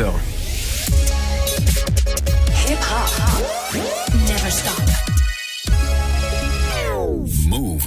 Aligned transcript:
20h. 0.00 0.12
Hip 2.66 2.78
hop. 2.90 3.10
Never 4.26 4.50
stop. 4.50 4.80
Move. 7.46 7.84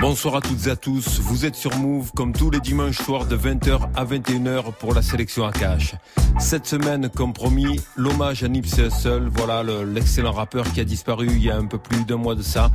Bonsoir 0.00 0.36
à 0.36 0.40
toutes 0.42 0.66
et 0.66 0.70
à 0.70 0.76
tous, 0.76 1.20
vous 1.20 1.46
êtes 1.46 1.54
sur 1.54 1.74
Move 1.78 2.12
comme 2.14 2.34
tous 2.34 2.50
les 2.50 2.60
dimanches 2.60 2.98
soirs 2.98 3.24
de 3.24 3.36
20h 3.36 3.88
à 3.94 4.04
21h 4.04 4.74
pour 4.74 4.92
la 4.92 5.00
sélection 5.00 5.46
Akash. 5.46 5.94
Cette 6.44 6.66
semaine, 6.66 7.08
comme 7.08 7.32
promis, 7.32 7.80
l'hommage 7.96 8.44
à 8.44 8.48
Nipsey 8.48 8.88
Hussle, 8.88 9.30
voilà 9.32 9.62
l'excellent 9.62 10.30
rappeur 10.30 10.70
qui 10.74 10.80
a 10.80 10.84
disparu 10.84 11.26
il 11.26 11.42
y 11.42 11.50
a 11.50 11.56
un 11.56 11.64
peu 11.64 11.78
plus 11.78 12.04
d'un 12.04 12.18
mois 12.18 12.34
de 12.34 12.42
ça. 12.42 12.70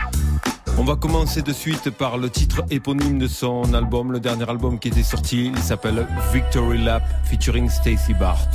On 0.79 0.83
va 0.83 0.95
commencer 0.95 1.43
de 1.43 1.53
suite 1.53 1.91
par 1.91 2.17
le 2.17 2.31
titre 2.31 2.63
éponyme 2.71 3.19
de 3.19 3.27
son 3.27 3.71
album, 3.75 4.11
le 4.11 4.19
dernier 4.19 4.49
album 4.49 4.79
qui 4.79 4.87
était 4.87 5.03
sorti, 5.03 5.51
il 5.55 5.61
s'appelle 5.61 6.07
Victory 6.33 6.83
Lap 6.83 7.03
featuring 7.25 7.69
Stacy 7.69 8.15
Bart. 8.19 8.49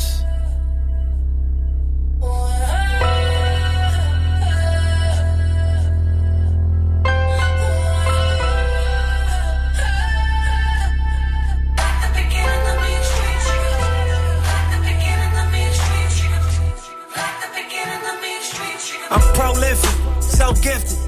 I'm 19.14 19.20
prolific, 19.34 20.22
so 20.22 20.52
gifted. 20.54 20.98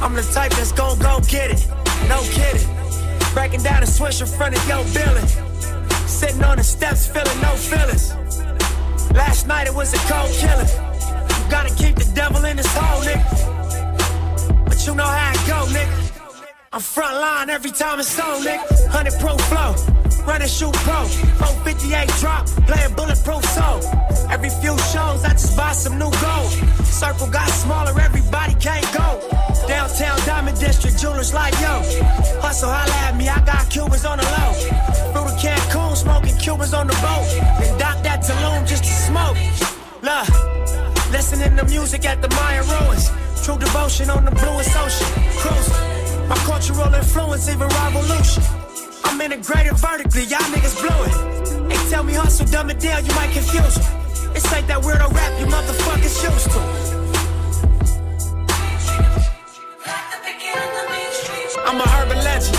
I'm 0.00 0.14
the 0.14 0.22
type 0.32 0.50
that's 0.52 0.72
gon' 0.72 0.98
go 0.98 1.20
get 1.28 1.50
it. 1.50 1.68
No 2.08 2.22
kidding. 2.32 2.66
Breaking 3.34 3.62
down 3.62 3.82
a 3.82 3.86
switch 3.86 4.22
in 4.22 4.26
front 4.26 4.56
of 4.56 4.66
your 4.66 4.82
building. 4.94 5.28
Sitting 6.06 6.42
on 6.42 6.56
the 6.56 6.64
steps, 6.64 7.06
feeling 7.06 7.38
no 7.42 7.54
feelings. 7.54 8.14
Last 9.12 9.46
night 9.46 9.66
it 9.66 9.74
was 9.74 9.92
a 9.92 9.98
cold 10.10 10.32
killer. 10.40 10.64
You 10.64 11.50
gotta 11.50 11.74
keep 11.74 11.96
the 11.96 12.10
devil 12.14 12.42
in 12.46 12.56
his 12.56 12.72
hole, 12.74 13.02
nigga. 13.02 14.64
But 14.64 14.86
you 14.86 14.94
know 14.94 15.04
how 15.04 15.32
it 15.32 15.46
go, 15.46 15.66
nigga. 15.68 16.12
I'm 16.72 16.80
front 16.80 17.20
line 17.20 17.50
every 17.50 17.72
time 17.72 18.00
it's 18.00 18.18
on, 18.18 18.42
nigga. 18.42 18.88
100 18.88 19.20
pro 19.20 19.36
flow, 19.36 19.74
running 20.26 20.48
shoot 20.48 20.72
pro. 20.84 21.04
458 21.04 22.08
drop, 22.20 22.46
playing 22.66 22.94
bulletproof 22.94 23.44
soul. 23.44 23.80
Every 24.30 24.50
few 24.50 24.76
shows, 24.92 25.24
I 25.24 25.32
just 25.32 25.56
buy 25.56 25.72
some 25.72 25.98
new 25.98 26.10
gold. 26.20 26.50
Circle 26.84 27.28
got 27.28 27.48
smaller, 27.48 27.98
everybody 28.00 28.54
can't 28.54 28.86
go. 28.92 29.20
Downtown 29.68 30.18
Diamond 30.26 30.58
District, 30.58 30.98
jewelers 30.98 31.32
like 31.34 31.54
yo. 31.60 31.82
Hustle, 32.40 32.70
holla 32.70 32.94
at 33.08 33.16
me, 33.16 33.28
I 33.28 33.40
got 33.44 33.68
Cubans 33.70 34.04
on 34.04 34.18
the 34.18 34.24
low. 34.24 34.52
Through 35.12 35.28
the 35.30 35.36
Cancun, 35.40 35.96
smoking 35.96 36.36
Cubans 36.38 36.74
on 36.74 36.86
the 36.86 36.94
boat. 36.94 37.26
Then 37.60 37.78
dock 37.78 38.02
that 38.02 38.22
Tulum 38.22 38.66
just 38.66 38.84
to 38.84 38.90
smoke. 38.90 39.36
Look, 40.02 41.12
listening 41.12 41.56
to 41.56 41.64
music 41.64 42.04
at 42.04 42.22
the 42.22 42.28
Mayan 42.28 42.66
ruins. 42.68 43.10
True 43.44 43.58
devotion 43.58 44.10
on 44.10 44.24
the 44.24 44.30
bluest 44.30 44.76
ocean. 44.76 45.06
Cruising. 45.38 46.28
My 46.28 46.36
cultural 46.46 46.94
influence, 46.94 47.48
even 47.48 47.68
revolution. 47.68 48.61
I'm 49.04 49.20
integrated 49.20 49.76
vertically, 49.76 50.24
y'all 50.24 50.40
niggas 50.52 50.76
blew 50.80 51.04
it. 51.04 51.68
They 51.68 51.90
tell 51.90 52.02
me 52.02 52.14
hustle, 52.14 52.46
dumb 52.46 52.70
it 52.70 52.80
down, 52.80 53.04
you 53.04 53.14
might 53.14 53.32
confuse 53.32 53.74
them. 53.74 54.02
It's 54.34 54.50
like 54.50 54.66
that 54.66 54.82
weirdo 54.82 55.12
rap 55.12 55.38
you 55.40 55.46
motherfuckers 55.46 56.22
used 56.22 56.50
to. 56.50 56.92
I'm 61.66 61.80
a 61.80 61.84
urban 62.02 62.18
legend. 62.24 62.56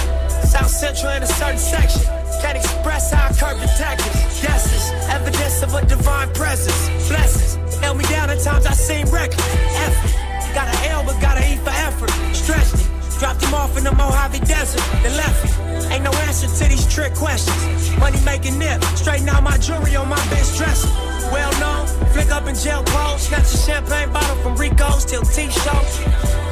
South 0.48 0.70
Central 0.70 1.12
in 1.14 1.24
a 1.24 1.28
certain 1.28 1.58
section. 1.58 2.02
Can't 2.42 2.58
express 2.58 3.12
how 3.12 3.28
I 3.28 3.34
curb 3.34 3.60
the 3.60 3.68
tactics. 3.78 4.42
Guesses, 4.42 4.92
evidence 5.10 5.64
of 5.64 5.74
a 5.74 5.86
divine 5.86 6.32
presence. 6.34 7.08
Blessings, 7.10 7.76
held 7.78 7.98
me 7.98 8.06
down 8.06 8.30
at 8.30 8.42
times 8.42 8.66
I 8.66 8.74
seem 8.74 9.08
reckless. 9.08 9.56
Effort, 9.86 10.54
got 10.54 10.68
an 10.68 10.92
L 10.92 11.04
but 11.06 11.20
got 11.22 11.38
an 11.38 11.44
E 11.52 11.58
for 11.58 11.70
effort. 11.70 12.12
Stretched 12.36 12.76
it. 12.76 12.93
Dropped 13.24 13.42
him 13.42 13.54
off 13.54 13.78
in 13.78 13.86
the 13.86 13.96
Mojave 13.96 14.40
Desert, 14.40 14.84
then 15.02 15.16
left 15.16 15.48
him. 15.48 15.92
Ain't 15.94 16.04
no 16.04 16.12
answer 16.28 16.46
to 16.46 16.64
these 16.68 16.86
trick 16.94 17.16
questions. 17.16 17.98
Money 17.98 18.20
making 18.26 18.60
nip, 18.60 18.84
straighten 19.00 19.30
out 19.30 19.44
my 19.44 19.58
jewelry 19.60 19.96
on 19.96 20.10
my 20.10 20.20
bitch 20.28 20.58
dresser. 20.58 20.90
Well 21.32 21.50
known, 21.64 21.88
flick 22.12 22.30
up 22.32 22.48
in 22.48 22.56
jail 22.56 22.84
clothes, 22.84 23.22
snatch 23.22 23.54
a 23.54 23.58
champagne 23.58 24.12
bottle 24.12 24.36
from 24.44 24.58
Rico's 24.58 25.06
till 25.06 25.22
T-show. 25.22 25.80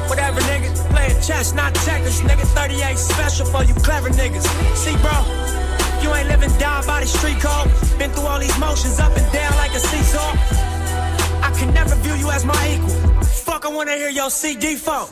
Whatever, 0.08 0.40
nigga. 0.48 0.72
Playing 0.88 1.20
chess, 1.20 1.52
not 1.52 1.74
checkers. 1.84 2.22
Nigga, 2.22 2.46
38 2.56 2.96
special 2.96 3.44
for 3.44 3.64
you 3.64 3.74
clever 3.74 4.08
niggas. 4.08 4.48
See, 4.74 4.96
bro, 5.04 5.12
you 6.00 6.08
ain't 6.16 6.28
living 6.28 6.56
down 6.56 6.86
by 6.86 7.00
the 7.00 7.06
street 7.06 7.36
code. 7.38 7.68
Been 7.98 8.10
through 8.12 8.24
all 8.24 8.40
these 8.40 8.58
motions 8.58 8.98
up 8.98 9.14
and 9.14 9.30
down 9.30 9.54
like 9.56 9.74
a 9.74 9.78
seesaw. 9.78 10.32
I 11.44 11.52
can 11.54 11.74
never 11.74 11.94
view 11.96 12.14
you 12.14 12.30
as 12.30 12.46
my 12.46 12.56
equal. 12.72 13.22
Fuck, 13.44 13.66
I 13.66 13.68
wanna 13.68 13.94
hear 13.94 14.08
your 14.08 14.30
CD 14.30 14.76
phone. 14.76 15.10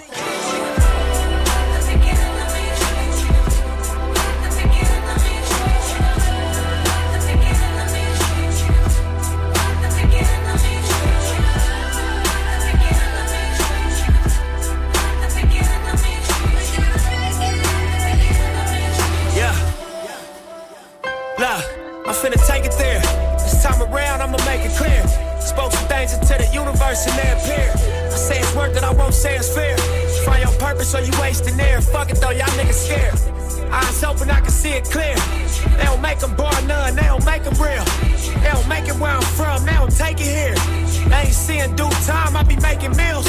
Spoke 25.50 25.72
some 25.72 25.88
things 25.88 26.14
into 26.14 26.34
the 26.38 26.48
universe 26.54 27.06
and 27.08 27.18
they 27.18 27.30
appear. 27.34 27.74
I 28.06 28.14
say 28.14 28.38
it's 28.38 28.54
work 28.54 28.72
that 28.74 28.84
I 28.84 28.92
won't 28.92 29.12
say 29.12 29.34
it's 29.34 29.52
fair. 29.52 29.76
Find 30.24 30.42
your 30.44 30.56
purpose 30.60 30.94
or 30.94 31.00
you 31.00 31.10
wasting 31.20 31.58
air. 31.58 31.80
Fuck 31.80 32.10
it 32.10 32.20
though, 32.20 32.30
y'all 32.30 32.46
niggas 32.54 32.86
scared. 32.86 33.18
Eyes 33.72 34.04
open, 34.04 34.30
I 34.30 34.40
can 34.40 34.50
see 34.50 34.70
it 34.70 34.84
clear. 34.84 35.16
They 35.76 35.84
don't 35.84 36.00
make 36.00 36.20
them 36.20 36.36
bar 36.36 36.54
none, 36.62 36.94
they 36.94 37.02
don't 37.02 37.24
make 37.26 37.42
them 37.42 37.54
real. 37.58 37.84
They 38.42 38.50
don't 38.54 38.68
make 38.68 38.86
it 38.86 38.94
where 39.02 39.10
I'm 39.10 39.26
from, 39.34 39.66
they 39.66 39.74
don't 39.74 39.90
take 39.90 40.20
it 40.20 40.30
here. 40.30 40.54
They 41.10 41.26
ain't 41.26 41.34
seeing 41.34 41.74
due 41.74 41.90
time, 42.06 42.36
I 42.36 42.44
be 42.44 42.56
making 42.56 42.94
meals. 42.96 43.26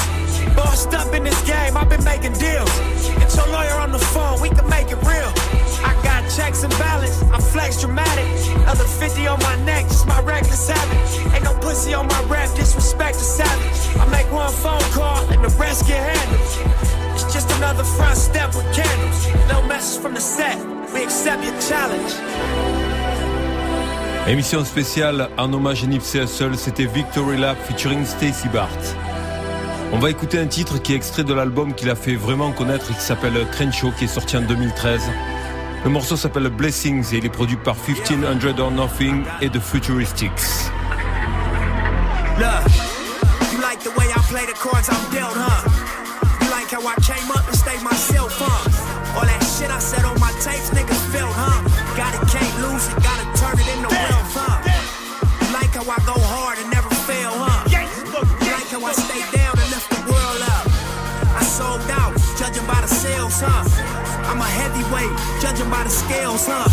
Bossed 0.55 0.93
up 0.93 1.13
in 1.15 1.23
this 1.23 1.41
game, 1.49 1.75
I've 1.75 1.89
been 1.89 2.03
making 2.03 2.33
deals. 2.33 2.69
Get 3.17 3.33
your 3.33 3.47
lawyer 3.49 3.77
on 3.81 3.91
the 3.91 4.03
phone, 4.13 4.39
we 4.41 4.49
can 4.49 4.69
make 4.69 4.91
it 4.91 5.01
real. 5.01 5.31
I 5.81 5.97
got 6.03 6.21
checks 6.29 6.61
and 6.61 6.73
balance, 6.77 7.21
I 7.33 7.39
flex 7.41 7.81
dramatic. 7.81 8.10
Another 17.71 17.83
front 17.85 18.17
step 18.17 18.53
with 18.53 18.65
candles. 18.73 19.27
No 19.49 19.61
message 19.67 20.01
from 20.01 20.13
the 20.13 20.19
set, 20.19 20.57
we 20.93 21.03
accept 21.03 21.43
your 21.43 21.53
challenge. 21.61 22.11
Émission 24.27 24.63
spéciale 24.65 25.29
en 25.37 25.51
hommage 25.53 25.83
à 25.83 25.87
Nipsey 25.87 26.19
Hussle, 26.19 26.57
c'était 26.57 26.85
Victory 26.85 27.37
Lap 27.37 27.57
featuring 27.65 28.05
Stacy 28.05 28.49
Bart. 28.49 28.67
On 29.93 29.99
va 29.99 30.09
écouter 30.09 30.37
un 30.39 30.47
titre 30.47 30.81
qui 30.81 30.93
est 30.93 30.95
extrait 30.95 31.23
de 31.23 31.33
l'album 31.33 31.73
qu'il 31.73 31.89
a 31.89 31.95
fait 31.95 32.15
vraiment 32.15 32.51
connaître 32.51 32.91
et 32.91 32.93
qui 32.93 33.01
s'appelle 33.01 33.33
Crenshaw, 33.51 33.91
qui 33.97 34.05
est 34.05 34.07
sorti 34.07 34.37
en 34.37 34.41
2013. 34.41 35.01
Le 35.83 35.89
morceau 35.89 36.15
s'appelle 36.15 36.49
Blessings 36.49 37.13
et 37.13 37.17
il 37.17 37.25
est 37.25 37.29
produit 37.29 37.57
par 37.57 37.75
1500 37.75 38.59
or 38.59 38.71
Nothing 38.71 39.23
et 39.41 39.49
The 39.49 39.59
Futuristics. 39.59 40.29
Look, 42.37 42.71
you 43.51 43.61
like 43.61 43.79
the 43.79 43.97
way 43.97 44.07
I 44.07 44.19
play 44.29 44.45
the 44.45 44.57
chords 44.57 44.89
I'm 44.89 45.11
dealt, 45.11 45.33
huh? 45.35 45.90
Like 46.71 46.83
how 46.83 46.87
I 46.87 46.95
came 47.03 47.27
up 47.35 47.43
and 47.43 47.57
stayed 47.57 47.83
myself, 47.83 48.31
huh? 48.31 49.19
All 49.19 49.27
that 49.27 49.43
shit 49.43 49.67
I 49.67 49.83
said 49.83 50.07
on 50.07 50.15
my 50.23 50.31
tapes, 50.39 50.71
niggas 50.71 51.03
felt, 51.11 51.35
huh? 51.35 51.59
Got 51.99 52.15
it, 52.15 52.23
can't 52.31 52.55
lose 52.63 52.87
it, 52.87 52.95
gotta 53.03 53.27
turn 53.35 53.59
it 53.59 53.67
into 53.75 53.91
wealth, 53.91 54.31
huh? 54.31 54.55
Like 55.51 55.75
how 55.75 55.83
I 55.83 55.99
go 56.07 56.15
hard 56.31 56.63
and 56.63 56.71
never 56.71 56.87
fail, 57.03 57.35
huh? 57.35 57.67
Like 57.67 58.71
how 58.71 58.87
I 58.87 58.93
stay 58.95 59.19
down 59.35 59.51
and 59.51 59.67
lift 59.67 59.83
the 59.91 59.99
world 60.07 60.41
up? 60.47 60.63
I 61.35 61.43
sold 61.43 61.83
out, 61.91 62.15
judging 62.39 62.63
by 62.63 62.79
the 62.79 62.87
sales, 62.87 63.35
huh? 63.43 63.67
I'm 64.31 64.39
a 64.39 64.47
heavyweight, 64.47 65.11
judging 65.43 65.67
by 65.67 65.83
the 65.83 65.91
scales, 65.91 66.47
huh? 66.47 66.71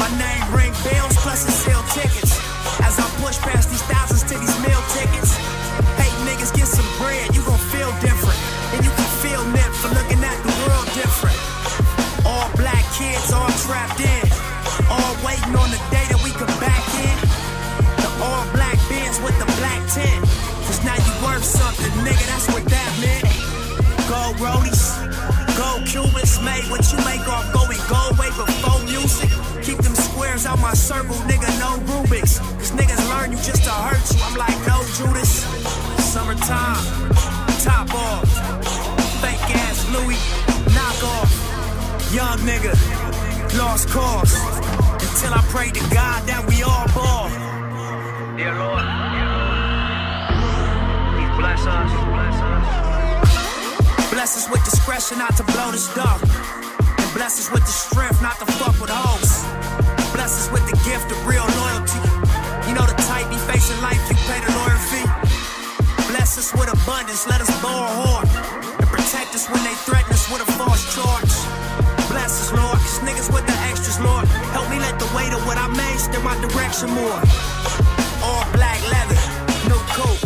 My 0.00 0.08
name 0.16 0.40
ring 0.56 0.72
bells, 0.88 1.12
plus 1.20 1.44
it 1.44 1.52
sell 1.52 1.84
tickets. 1.92 2.32
As 2.80 2.96
I 2.96 3.04
push 3.20 3.36
past 3.44 3.68
these 3.68 3.84
thousands 3.92 4.24
to 4.32 4.40
these 4.40 4.56
meal 4.64 4.80
tickets. 4.96 5.36
Hey, 6.00 6.08
niggas, 6.24 6.48
get 6.56 6.64
some 6.64 6.88
bread, 6.96 7.28
you 7.36 7.44
gon' 7.44 7.60
feel 7.68 7.92
different. 8.00 8.17
Made 26.48 26.64
what 26.70 26.82
you 26.92 26.98
make 27.04 27.24
off 27.28 27.44
going 27.52 27.82
gold 27.92 28.14
way 28.18 28.30
before 28.32 28.80
music. 28.84 29.30
Keep 29.62 29.78
them 29.84 29.94
squares 29.94 30.46
out 30.46 30.58
my 30.58 30.74
circle, 30.74 31.16
nigga, 31.30 31.48
no 31.62 31.70
Rubik's. 31.88 32.38
Cause 32.58 32.72
niggas 32.72 33.02
learn 33.12 33.32
you 33.32 33.38
just 33.38 33.64
to 33.64 33.74
hurt 33.86 34.04
you. 34.10 34.18
I'm 34.26 34.36
like, 34.44 34.56
no 34.66 34.76
Judas. 34.96 35.32
Summertime, 36.12 36.84
top 37.64 37.92
off. 37.94 38.28
Fake 39.22 39.48
ass 39.64 39.78
Louis, 39.94 40.20
knock 40.76 41.00
off. 41.16 41.32
Young 42.18 42.38
nigga, 42.50 42.72
lost 43.58 43.88
cause. 43.88 44.32
Until 45.06 45.34
I 45.34 45.42
pray 45.54 45.70
to 45.70 45.84
God 45.92 46.20
that 46.30 46.42
we 46.48 46.62
all 46.62 46.88
ball. 46.96 47.28
Dear 48.38 48.54
Lord, 48.62 48.86
please 51.12 51.32
bless 51.40 51.62
us, 51.66 51.90
bless 52.14 52.34
us. 52.34 52.37
Bless 52.37 52.37
with 54.98 55.14
not 55.18 55.36
to 55.36 55.44
blow 55.54 55.70
this 55.70 55.86
dog. 55.94 56.18
And 56.98 57.10
bless 57.14 57.38
us 57.38 57.52
with 57.54 57.62
the 57.62 57.70
strength 57.70 58.18
not 58.20 58.34
to 58.42 58.46
fuck 58.58 58.74
with 58.82 58.90
hoes. 58.90 59.46
Bless 60.10 60.34
us 60.34 60.50
with 60.50 60.66
the 60.66 60.74
gift 60.82 61.06
of 61.14 61.18
real 61.22 61.46
loyalty. 61.62 62.02
You 62.66 62.74
know 62.74 62.82
the 62.82 62.98
type 63.06 63.30
be 63.30 63.38
facing 63.46 63.78
life, 63.78 64.02
you 64.10 64.18
pay 64.26 64.42
the 64.42 64.50
lawyer 64.58 64.80
fee. 64.90 65.06
Bless 66.10 66.34
us 66.34 66.50
with 66.50 66.66
abundance, 66.66 67.30
let 67.30 67.38
us 67.40 67.46
blow 67.62 67.78
a 67.78 67.90
horn. 68.02 68.26
And 68.82 68.88
protect 68.90 69.38
us 69.38 69.46
when 69.46 69.62
they 69.62 69.76
threaten 69.86 70.10
us 70.10 70.26
with 70.34 70.42
a 70.42 70.50
false 70.58 70.82
charge. 70.90 71.30
Bless 72.10 72.34
us, 72.42 72.50
Lord, 72.58 72.82
cause 72.82 72.98
niggas 73.06 73.30
with 73.30 73.46
the 73.46 73.54
extras, 73.70 74.02
Lord. 74.02 74.26
Help 74.50 74.66
me 74.66 74.82
let 74.82 74.98
the 74.98 75.06
weight 75.14 75.30
of 75.30 75.46
what 75.46 75.62
I 75.62 75.70
made 75.78 75.98
steer 76.02 76.26
my 76.26 76.34
direction 76.42 76.90
more. 76.90 77.22
All 78.26 78.42
black 78.50 78.82
leather, 78.90 79.20
no 79.70 79.78
coat. 79.94 80.18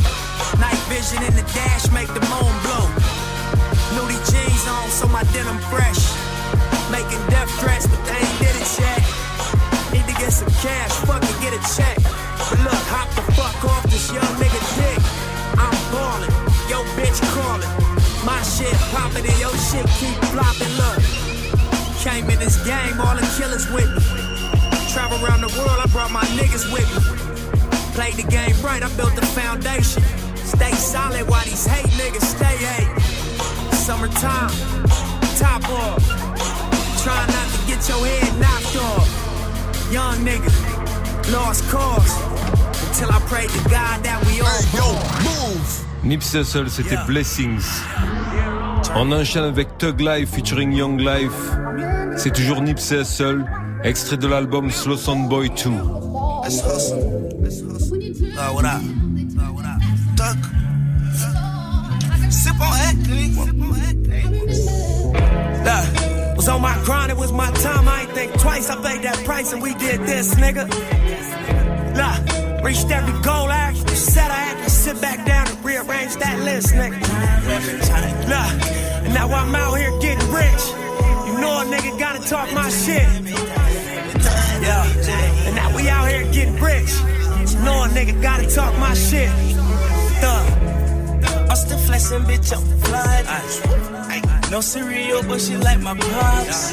Night 0.56 0.80
vision 0.88 1.20
in 1.28 1.36
the 1.36 1.44
dash 1.52 1.92
make 1.92 2.08
the 2.08 2.24
moon 2.32 2.56
blow. 2.64 2.91
Nudie 3.96 4.20
jeans 4.30 4.64
on, 4.68 4.88
so 4.88 5.06
my 5.08 5.22
denim 5.34 5.58
fresh. 5.68 6.00
Making 6.90 7.20
death 7.28 7.50
threats, 7.60 7.86
but 7.86 8.00
they 8.08 8.16
ain't 8.16 8.38
did 8.40 8.54
it 8.56 8.68
yet. 8.80 9.00
Need 9.92 10.06
to 10.08 10.16
get 10.16 10.32
some 10.32 10.48
cash, 10.64 10.92
fucking 11.04 11.38
get 11.44 11.52
a 11.52 11.60
check. 11.76 11.96
But 12.48 12.60
look, 12.64 12.84
hop 12.88 13.08
the 13.16 13.24
fuck 13.36 13.56
off 13.68 13.84
this 13.92 14.12
young 14.12 14.32
nigga 14.40 14.60
dick. 14.80 15.00
I'm 15.60 15.76
ballin', 15.92 16.32
yo 16.72 16.80
bitch 16.96 17.20
callin'. 17.36 17.68
My 18.24 18.40
shit 18.42 18.72
poppin' 18.92 19.24
and 19.28 19.38
your 19.40 19.52
shit 19.68 19.84
keep 20.00 20.16
flopping. 20.32 20.72
Look, 20.80 21.00
came 22.00 22.28
in 22.30 22.38
this 22.38 22.56
game, 22.64 23.00
all 23.00 23.16
the 23.16 23.26
killers 23.36 23.68
with 23.72 23.88
me. 23.92 24.04
Travel 24.92 25.20
around 25.24 25.40
the 25.40 25.52
world, 25.56 25.78
I 25.80 25.86
brought 25.92 26.10
my 26.10 26.24
niggas 26.36 26.68
with 26.72 26.88
me. 26.96 27.02
Played 27.92 28.14
the 28.14 28.28
game 28.28 28.56
right, 28.64 28.82
I 28.82 28.88
built 28.96 29.16
the 29.16 29.26
foundation. 29.36 30.02
Stay 30.36 30.72
solid 30.72 31.28
while 31.28 31.44
these 31.44 31.66
hate 31.66 31.92
niggas 32.00 32.24
stay 32.24 32.56
hate. 32.56 33.21
Summertime, 33.82 34.48
top 35.36 35.68
off. 35.68 36.06
Try 37.02 37.18
not 37.26 37.48
to 37.50 37.66
get 37.66 37.88
your 37.88 38.06
head 38.06 38.38
knocked 38.38 38.76
off. 38.76 39.08
Young 39.90 40.24
nigga, 40.24 41.32
lost 41.32 41.68
cause. 41.68 42.14
Until 42.86 43.10
I 43.10 43.18
pray 43.26 43.48
to 43.48 43.68
God 43.68 44.04
that 44.04 44.24
we 44.26 44.40
all 44.40 44.62
move. 45.24 45.84
Nipsey 46.04 46.38
Hussle, 46.38 46.70
c'était 46.70 46.96
Blessings. 47.08 47.82
On 48.94 49.10
enchaîne 49.10 49.42
avec 49.42 49.76
Tug 49.78 50.00
Life 50.00 50.30
featuring 50.30 50.72
Young 50.72 51.00
Life. 51.00 51.32
C'est 52.16 52.32
toujours 52.32 52.60
Nipsey 52.60 53.00
Hussle, 53.00 53.44
extrait 53.82 54.16
de 54.16 54.28
l'album 54.28 54.70
Slow 54.70 54.96
Sound 54.96 55.28
Boy 55.28 55.50
2. 55.50 55.70
Let's 56.44 56.60
hustle. 56.60 57.36
Let's 57.42 57.60
hustle. 57.60 57.98
Uh, 58.38 58.52
what 58.54 58.64
up? 58.64 58.80
Uh, 58.80 59.52
what 59.52 59.64
up? 59.64 59.80
Duck. 60.14 60.61
Sip 62.32 62.58
on 62.60 62.72
acting. 62.88 63.36
Look, 65.68 66.36
was 66.36 66.48
on 66.48 66.62
my 66.62 66.80
grind, 66.84 67.12
it 67.12 67.16
was 67.16 67.30
my 67.30 67.50
time. 67.52 67.86
I 67.86 68.02
ain't 68.02 68.12
think 68.12 68.40
twice. 68.40 68.70
I 68.70 68.76
paid 68.82 69.02
that 69.02 69.16
price 69.24 69.52
and 69.52 69.62
we 69.62 69.74
did 69.74 70.00
this, 70.00 70.34
nigga. 70.34 70.66
Look, 71.94 72.64
reached 72.64 72.90
every 72.90 73.12
goal 73.22 73.50
I 73.50 73.68
actually 73.68 73.94
said 73.96 74.30
I 74.30 74.34
had 74.34 74.64
to 74.64 74.70
sit 74.70 75.00
back 75.00 75.26
down 75.26 75.46
and 75.46 75.64
rearrange 75.64 76.16
that 76.16 76.40
list, 76.40 76.74
nigga. 76.74 77.00
Look, 78.32 78.72
and 79.04 79.14
now 79.14 79.28
I'm 79.28 79.54
out 79.54 79.76
here 79.76 79.92
getting 80.00 80.32
rich. 80.32 80.62
You 81.26 81.38
know 81.38 81.60
a 81.60 81.64
nigga 81.64 81.98
gotta 81.98 82.26
talk 82.26 82.50
my 82.54 82.70
shit. 82.70 83.06
Yeah, 84.62 85.46
and 85.46 85.54
now 85.54 85.76
we 85.76 85.88
out 85.88 86.08
here 86.08 86.24
getting 86.32 86.58
rich. 86.60 86.92
You 87.52 87.60
know 87.62 87.84
a 87.84 87.88
nigga 87.88 88.20
gotta 88.22 88.48
talk 88.48 88.72
my 88.78 88.94
shit. 88.94 89.51
I'm 91.52 91.56
still 91.56 91.76
flexing, 91.76 92.22
bitch, 92.22 92.50
I'm 92.56 92.64
fly. 92.80 94.50
No 94.50 94.62
cereal, 94.62 95.22
but 95.24 95.38
she 95.38 95.54
like 95.58 95.80
my 95.80 95.94
pops. 95.94 96.72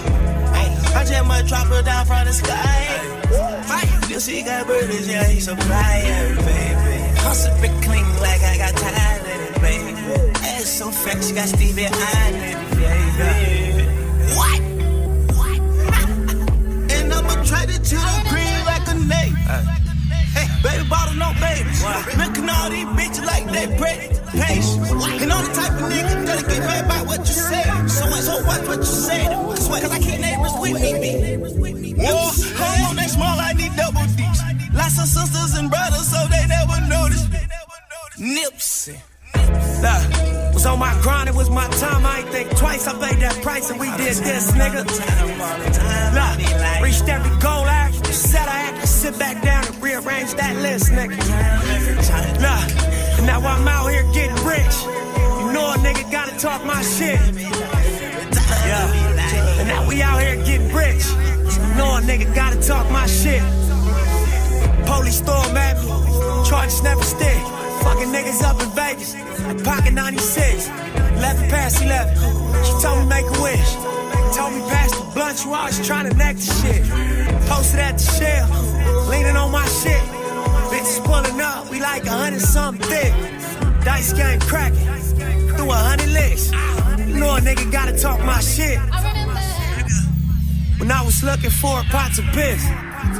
I 0.96 1.04
just 1.06 1.26
might 1.26 1.46
drop 1.48 1.68
her 1.68 1.82
down 1.82 2.06
from 2.06 2.26
the 2.26 2.32
sky. 2.32 4.08
You 4.08 4.22
see, 4.22 4.42
got 4.42 4.68
birdies, 4.68 5.06
yeah, 5.06 5.26
he's 5.26 5.50
a 5.50 5.58
flyer, 5.58 6.36
baby. 6.36 7.20
Hustle 7.20 7.60
big 7.60 7.74
clean 7.84 8.08
like 8.22 8.42
I 8.42 8.58
got 8.58 8.74
tired 8.78 9.22
of 9.22 9.56
it, 9.56 9.62
baby. 9.62 9.92
Ass 10.48 10.70
so 10.70 10.92
fat, 10.92 11.26
she 11.26 11.34
got 11.34 11.50
Stevie 11.50 11.86
Eyed, 11.86 12.34
baby. 12.78 13.59
No 21.20 21.30
babies. 21.40 21.84
Looking 22.18 22.50
all 22.50 22.70
these 22.70 22.90
bitches 22.98 23.26
like 23.26 23.46
they 23.52 23.68
pretty. 23.78 24.08
Patience. 24.32 24.76
And 25.22 25.32
all 25.32 25.44
the 25.44 25.54
type 25.54 25.74
of 25.76 25.88
nigga 25.92 26.26
that'll 26.26 26.50
get 26.50 26.60
mad 26.60 26.88
by 26.88 27.02
what 27.04 27.20
you 27.20 27.36
say. 27.36 27.64
So, 27.88 28.06
so 28.10 28.34
watch 28.48 28.66
what 28.68 28.80
you 28.80 28.96
say. 29.08 29.26
Cause, 29.26 29.68
Cause 29.68 29.92
I 29.92 30.00
can't 30.00 30.22
neighbors 30.22 30.56
with 30.58 30.80
me. 30.82 31.94
War, 32.00 32.32
home 32.56 32.82
on 32.88 32.96
they 32.96 33.08
small, 33.08 33.38
I 33.40 33.54
need 33.54 33.76
double 33.76 34.02
D's. 34.16 34.40
Lots 34.74 34.98
of 35.04 35.08
sisters 35.08 35.60
and 35.60 35.70
brothers, 35.70 36.08
so 36.08 36.20
they 36.32 36.48
never 36.48 36.80
notice. 36.88 37.28
Nipsey. 38.18 38.98
Look, 39.84 40.54
was 40.54 40.66
on 40.66 40.80
my 40.80 40.98
grind, 41.02 41.30
it 41.30 41.36
was 41.36 41.50
my 41.50 41.68
time. 41.84 42.06
I 42.06 42.20
ain't 42.20 42.30
think 42.30 42.58
twice. 42.58 42.88
I 42.88 42.94
paid 42.94 43.20
that 43.22 43.42
price 43.42 43.70
and 43.70 43.80
we 43.80 43.88
did 43.98 44.16
this, 44.16 44.52
nigga. 44.52 44.84
Look, 46.18 46.84
reached 46.84 47.08
every 47.08 47.40
goal 47.40 47.66
I 47.66 47.92
said 48.12 48.48
I 48.48 48.69
sit 49.00 49.18
back 49.18 49.42
down 49.42 49.66
and 49.66 49.82
rearrange 49.82 50.34
that 50.34 50.58
list, 50.58 50.92
nigga. 50.92 51.16
And 53.18 53.26
now 53.26 53.40
I'm 53.40 53.66
out 53.66 53.88
here 53.88 54.04
getting 54.12 54.36
rich. 54.46 54.76
You 55.40 55.54
know 55.54 55.72
a 55.72 55.78
nigga 55.80 56.12
gotta 56.12 56.38
talk 56.38 56.66
my 56.66 56.82
shit. 56.82 57.18
Yeah, 58.68 59.60
and 59.60 59.68
now 59.70 59.88
we 59.88 60.02
out 60.02 60.20
here 60.20 60.36
getting 60.44 60.76
rich. 60.76 61.06
You 61.08 61.76
know 61.80 61.96
a 61.96 62.02
nigga 62.04 62.36
gotta 62.36 62.62
talk 62.62 62.92
my 62.92 63.08
shit. 63.08 63.42
Police 64.86 65.20
storm 65.24 65.56
at 65.56 65.80
me, 65.80 65.88
charges 66.50 66.84
never 66.84 67.04
stick. 67.04 67.42
Fucking 67.84 68.12
niggas 68.12 68.44
up 68.44 68.62
in 68.62 68.70
Vegas, 68.76 69.16
pocket 69.64 69.94
96, 69.94 70.68
11 70.68 71.50
past 71.50 71.82
11. 71.82 72.16
She 72.66 72.74
told 72.84 73.00
me 73.00 73.06
make 73.08 73.26
a 73.26 73.42
wish. 73.42 73.99
Told 74.36 74.54
me 74.54 74.62
pass 74.70 74.92
the 74.92 75.04
blunt, 75.14 75.44
you 75.44 75.54
always 75.54 75.86
trying 75.86 76.10
to 76.10 76.16
neck 76.16 76.36
the 76.36 76.42
shit. 76.42 76.84
Posted 77.48 77.80
at 77.80 77.98
the 77.98 78.04
shell, 78.18 78.48
leaning 79.10 79.36
on 79.36 79.52
my 79.52 79.66
shit. 79.66 80.02
Bitches 80.72 81.04
pulling 81.04 81.42
up, 81.42 81.70
we 81.70 81.80
like 81.80 82.06
a 82.06 82.12
hundred 82.12 82.42
something 82.42 82.88
thick. 82.88 83.14
Dice 83.84 84.14
game 84.14 84.40
cracking, 84.42 84.86
through 85.56 85.72
a 85.72 85.74
hundred 85.74 86.10
licks. 86.10 86.52
You 87.08 87.20
know 87.20 87.36
a 87.36 87.40
nigga 87.40 87.72
gotta 87.72 87.98
talk 87.98 88.20
my 88.24 88.40
shit. 88.40 88.80
When 90.80 90.92
I 90.92 91.02
was 91.04 91.24
looking 91.24 91.50
for 91.50 91.80
a 91.80 91.84
pots 91.86 92.20
of 92.20 92.26
piss, 92.26 92.64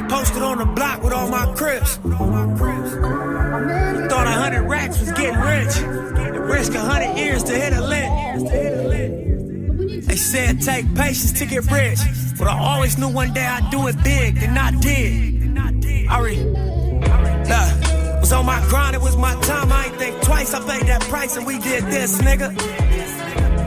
posted 0.08 0.42
on 0.42 0.58
the 0.58 0.64
block 0.64 1.02
with 1.02 1.12
all 1.12 1.28
my 1.28 1.46
crips. 1.54 1.96
Thought 4.10 4.26
a 4.26 4.30
hundred 4.30 4.62
racks 4.62 5.00
was 5.00 5.12
getting 5.12 5.40
rich. 5.40 5.76
Risk 6.50 6.74
a 6.74 6.80
hundred 6.80 7.16
years 7.18 7.42
to 7.44 7.52
hit 7.52 7.72
a 7.72 7.80
lick. 7.80 8.19
Said 10.50 10.62
take 10.62 10.94
patience 10.96 11.32
to 11.38 11.46
get 11.46 11.70
rich. 11.70 12.00
But 12.36 12.48
I 12.48 12.58
always 12.58 12.98
knew 12.98 13.08
one 13.08 13.32
day 13.32 13.46
I'd 13.46 13.70
do 13.70 13.86
it 13.86 14.02
big, 14.02 14.42
and 14.42 14.58
I 14.58 14.72
did. 14.72 15.56
I 16.08 16.18
re- 16.18 16.42
Look, 17.50 18.20
was 18.20 18.32
on 18.32 18.46
my 18.46 18.60
grind, 18.68 18.96
it 18.96 19.00
was 19.00 19.16
my 19.16 19.34
time. 19.42 19.70
I 19.70 19.86
ain't 19.86 19.96
think 19.96 20.20
twice. 20.22 20.52
I 20.52 20.58
paid 20.66 20.88
that 20.88 21.02
price 21.02 21.36
and 21.36 21.46
we 21.46 21.60
did 21.60 21.84
this, 21.84 22.20
nigga. 22.20 22.50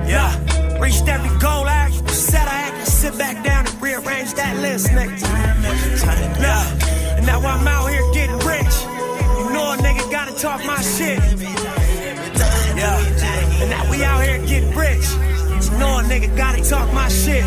Yeah, 0.09 0.79
reached 0.79 1.07
every 1.07 1.29
goal 1.39 1.63
I 1.65 1.87
actually 1.87 2.09
said 2.09 2.47
I 2.47 2.59
had 2.67 2.85
to 2.85 2.91
sit 2.91 3.17
back 3.17 3.41
down 3.45 3.65
and 3.65 3.81
rearrange 3.81 4.33
that 4.33 4.57
list, 4.57 4.87
nigga. 4.87 5.21
Yeah, 6.41 7.15
and 7.17 7.25
now 7.25 7.39
I'm 7.39 7.65
out 7.65 7.87
here 7.89 8.03
getting 8.13 8.39
rich. 8.39 8.75
You 9.39 9.53
know 9.53 9.71
a 9.71 9.77
nigga 9.77 10.11
gotta 10.11 10.35
talk 10.35 10.65
my 10.65 10.81
shit. 10.81 11.19
Gotta 16.35 16.61
talk 16.69 16.91
my 16.93 17.07
shit. 17.09 17.43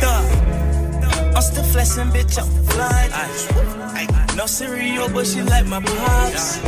Thug. 0.00 0.26
I'm 1.34 1.42
still 1.42 1.64
flexing, 1.64 2.10
bitch, 2.10 2.38
I'm 2.38 2.48
fly. 2.64 3.08
No 4.36 4.46
cereal, 4.46 5.08
but 5.08 5.26
she 5.26 5.42
like 5.42 5.66
my 5.66 5.80
pops. 5.80 6.60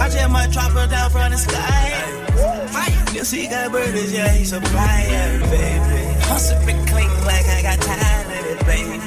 I 0.00 0.08
just 0.10 0.30
might 0.30 0.50
drop 0.50 0.72
her 0.72 0.86
down 0.86 1.10
from 1.10 1.30
the 1.30 1.38
sky. 1.38 3.14
You 3.14 3.24
see, 3.24 3.46
got 3.46 3.72
birdies, 3.72 4.12
yeah, 4.12 4.28
he's 4.32 4.52
a 4.52 4.60
flyer, 4.60 5.40
baby. 5.40 6.04
Hustle 6.28 6.58
been 6.66 6.84
clean 6.86 7.08
like 7.24 7.46
I 7.46 7.62
got 7.62 7.80
time 7.80 8.30
in 8.30 8.44
it, 8.52 8.66
baby. 8.66 8.98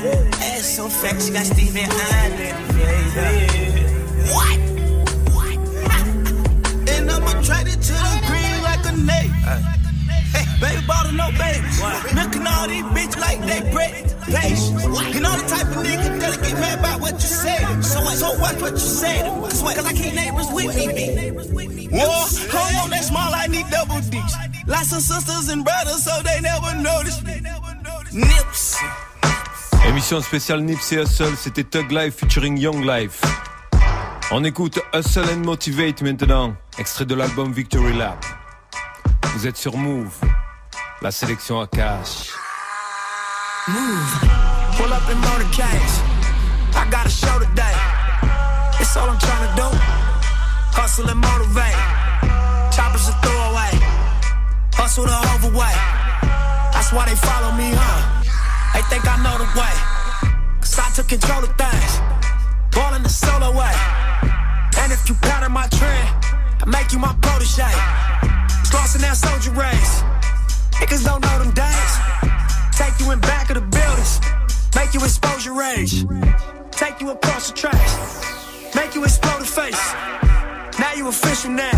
Ass 0.42 0.76
so 0.76 0.88
fat, 0.88 1.22
she 1.22 1.32
got 1.32 1.46
Stevie 1.46 1.82
Island, 1.84 2.38
baby. 2.38 3.84
What? 4.34 4.60
What? 5.36 5.58
and 6.90 7.12
I'm 7.12 7.24
attracted 7.38 7.82
to 7.82 7.94
the 7.94 8.24
green 8.28 8.64
like 8.64 8.86
a 8.86 8.98
nate. 8.98 9.77
Hey, 10.34 10.46
baby 10.60 10.86
bottle, 10.86 11.14
no 11.14 11.30
baby. 11.38 11.68
Milking 12.14 12.48
all 12.48 12.68
these 12.68 12.84
bitches 12.96 13.20
like 13.20 13.40
they 13.42 13.62
bread. 13.72 14.04
Patience. 14.28 14.70
You 15.14 15.22
know 15.22 15.36
the 15.38 15.48
type 15.48 15.68
of 15.68 15.84
nigga 15.86 16.20
that'll 16.20 16.44
get 16.44 16.54
mad 16.60 16.80
about 16.80 17.00
what 17.00 17.14
you 17.14 17.20
say. 17.20 17.58
So, 17.82 18.04
so 18.06 18.38
watch 18.40 18.60
what 18.62 18.74
you 18.74 18.78
say. 18.78 19.22
Cause, 19.22 19.62
Cause 19.62 19.86
I 19.86 19.94
keep 19.94 20.14
neighbors 20.14 20.48
with 20.52 20.76
me, 20.76 20.88
B. 20.88 21.88
Whoa, 21.90 22.28
hold 22.52 22.84
on, 22.84 22.90
that 22.90 23.04
small, 23.04 23.34
I 23.34 23.48
need 23.48 23.66
double 23.70 24.02
D's. 24.02 24.36
Lots 24.68 24.92
of 24.92 25.02
sisters 25.02 25.50
and 25.50 25.64
brothers, 25.64 26.04
so 26.04 26.22
they 26.24 26.42
never 26.42 26.76
notice 26.76 27.24
me. 27.24 27.42
Nips. 28.12 28.78
Émission 29.88 30.22
spéciale 30.22 30.62
Nipsey 30.62 30.98
Hussle, 30.98 31.38
c'était 31.38 31.64
Tug 31.64 31.92
Life 31.92 32.16
featuring 32.18 32.58
Young 32.58 32.84
Life. 32.84 33.22
On 34.32 34.44
écoute 34.44 34.80
Hustle 34.94 35.30
and 35.32 35.46
Motivate 35.46 36.02
maintenant, 36.02 36.56
extrait 36.78 37.06
de 37.06 37.16
l'album 37.16 37.54
Victory 37.54 37.94
Lap. 37.94 38.26
Vous 39.34 39.48
êtes 39.48 39.58
sur 39.58 39.78
Move, 39.78 40.14
la 41.02 41.12
sélection 41.12 41.62
à 41.62 41.68
cash. 41.68 42.32
Pull 44.78 44.92
up 44.92 45.10
in 45.10 45.18
motorcades. 45.18 46.02
I 46.74 46.90
got 46.90 47.06
a 47.06 47.10
show 47.10 47.40
today. 47.40 47.76
It's 48.80 48.96
all 48.96 49.10
I'm 49.10 49.18
trying 49.20 49.48
to 49.48 49.56
do. 49.56 49.70
Hustle 50.72 51.10
and 51.10 51.20
motivate. 51.20 51.76
Choppers 52.72 53.10
a 53.10 53.14
throwaway. 53.22 53.74
Hustle 54.74 55.06
the 55.06 55.18
overweight. 55.36 55.78
That's 56.74 56.92
why 56.94 57.06
they 57.06 57.16
follow 57.16 57.52
me, 57.54 57.72
huh? 57.74 58.24
They 58.74 58.82
think 58.90 59.06
I 59.06 59.18
know 59.24 59.38
the 59.38 59.50
way. 59.60 59.76
Cause 60.62 60.80
I 60.80 60.90
took 60.96 61.08
control 61.10 61.44
of 61.44 61.54
things. 61.58 62.00
Ballin' 62.72 63.04
the 63.04 63.10
solo 63.10 63.52
way. 63.52 63.74
And 64.80 64.92
if 64.92 65.08
you 65.10 65.16
pattern 65.16 65.52
my 65.52 65.68
trend, 65.68 66.08
I 66.62 66.66
make 66.68 66.94
you 66.94 67.00
my 67.00 67.14
protege. 67.22 68.07
Crossing 68.70 69.02
that 69.02 69.18
soldier 69.18 69.52
race. 69.52 70.04
Niggas 70.80 71.04
don't 71.06 71.22
know 71.22 71.40
them 71.40 71.52
days. 71.52 71.94
Take 72.76 73.00
you 73.00 73.12
in 73.12 73.20
back 73.20 73.50
of 73.50 73.56
the 73.56 73.62
buildings. 73.62 74.20
Make 74.76 74.94
you 74.94 75.04
expose 75.04 75.46
your 75.46 75.56
rage. 75.56 76.06
Take 76.72 77.02
you 77.02 77.10
across 77.12 77.50
the 77.50 77.58
tracks. 77.58 78.76
Make 78.76 78.96
you 78.96 79.04
explode 79.04 79.40
the 79.40 79.46
face. 79.46 79.94
Now 80.80 80.94
you 80.96 81.08
official 81.08 81.52
now. 81.52 81.78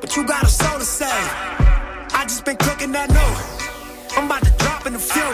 But 0.00 0.16
you 0.16 0.24
got 0.24 0.44
a 0.44 0.48
soul 0.48 0.78
to 0.78 0.84
save. 0.84 1.08
I 1.10 2.24
just 2.24 2.44
been 2.44 2.56
cooking 2.56 2.92
that 2.92 3.10
new. 3.10 4.16
I'm 4.16 4.26
about 4.26 4.44
to 4.44 4.52
drop 4.58 4.86
in 4.86 4.94
a 4.94 4.98
few. 4.98 5.30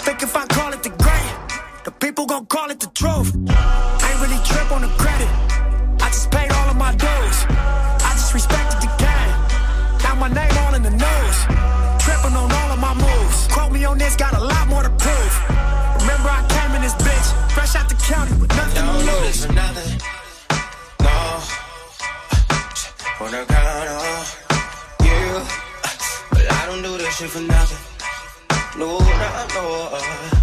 Think 0.00 0.22
if 0.22 0.36
I 0.36 0.46
call 0.46 0.72
it 0.72 0.82
the 0.82 0.90
great, 0.90 1.84
the 1.84 1.90
people 1.90 2.26
gon' 2.26 2.46
call 2.46 2.70
it 2.70 2.80
the 2.80 2.90
truth. 2.94 3.32
This, 14.04 14.16
got 14.16 14.34
a 14.34 14.40
lot 14.40 14.68
more 14.68 14.82
to 14.82 14.90
prove. 14.90 15.34
Remember 16.00 16.28
I 16.28 16.44
came 16.48 16.76
in 16.76 16.82
this 16.82 16.94
bitch, 16.94 17.28
fresh 17.52 17.74
out 17.74 17.88
the 17.88 17.94
county 17.94 18.32
with 18.40 18.50
nothing 18.54 18.74
to 18.74 18.80
Don't 18.80 19.00
do 19.00 19.10
lose. 19.10 19.46
this 19.46 19.52
nothing. 19.52 20.00
No. 21.00 21.16
On 23.24 23.30
the 23.32 23.44
count 23.48 23.88
of 23.88 24.24
you. 25.08 25.24
But 26.30 26.52
I 26.52 26.66
don't 26.66 26.82
do 26.82 26.98
this 26.98 27.16
shit 27.16 27.30
for 27.30 27.40
nothing. 27.40 27.78
No, 28.78 28.98
not 28.98 29.54
no. 29.54 30.33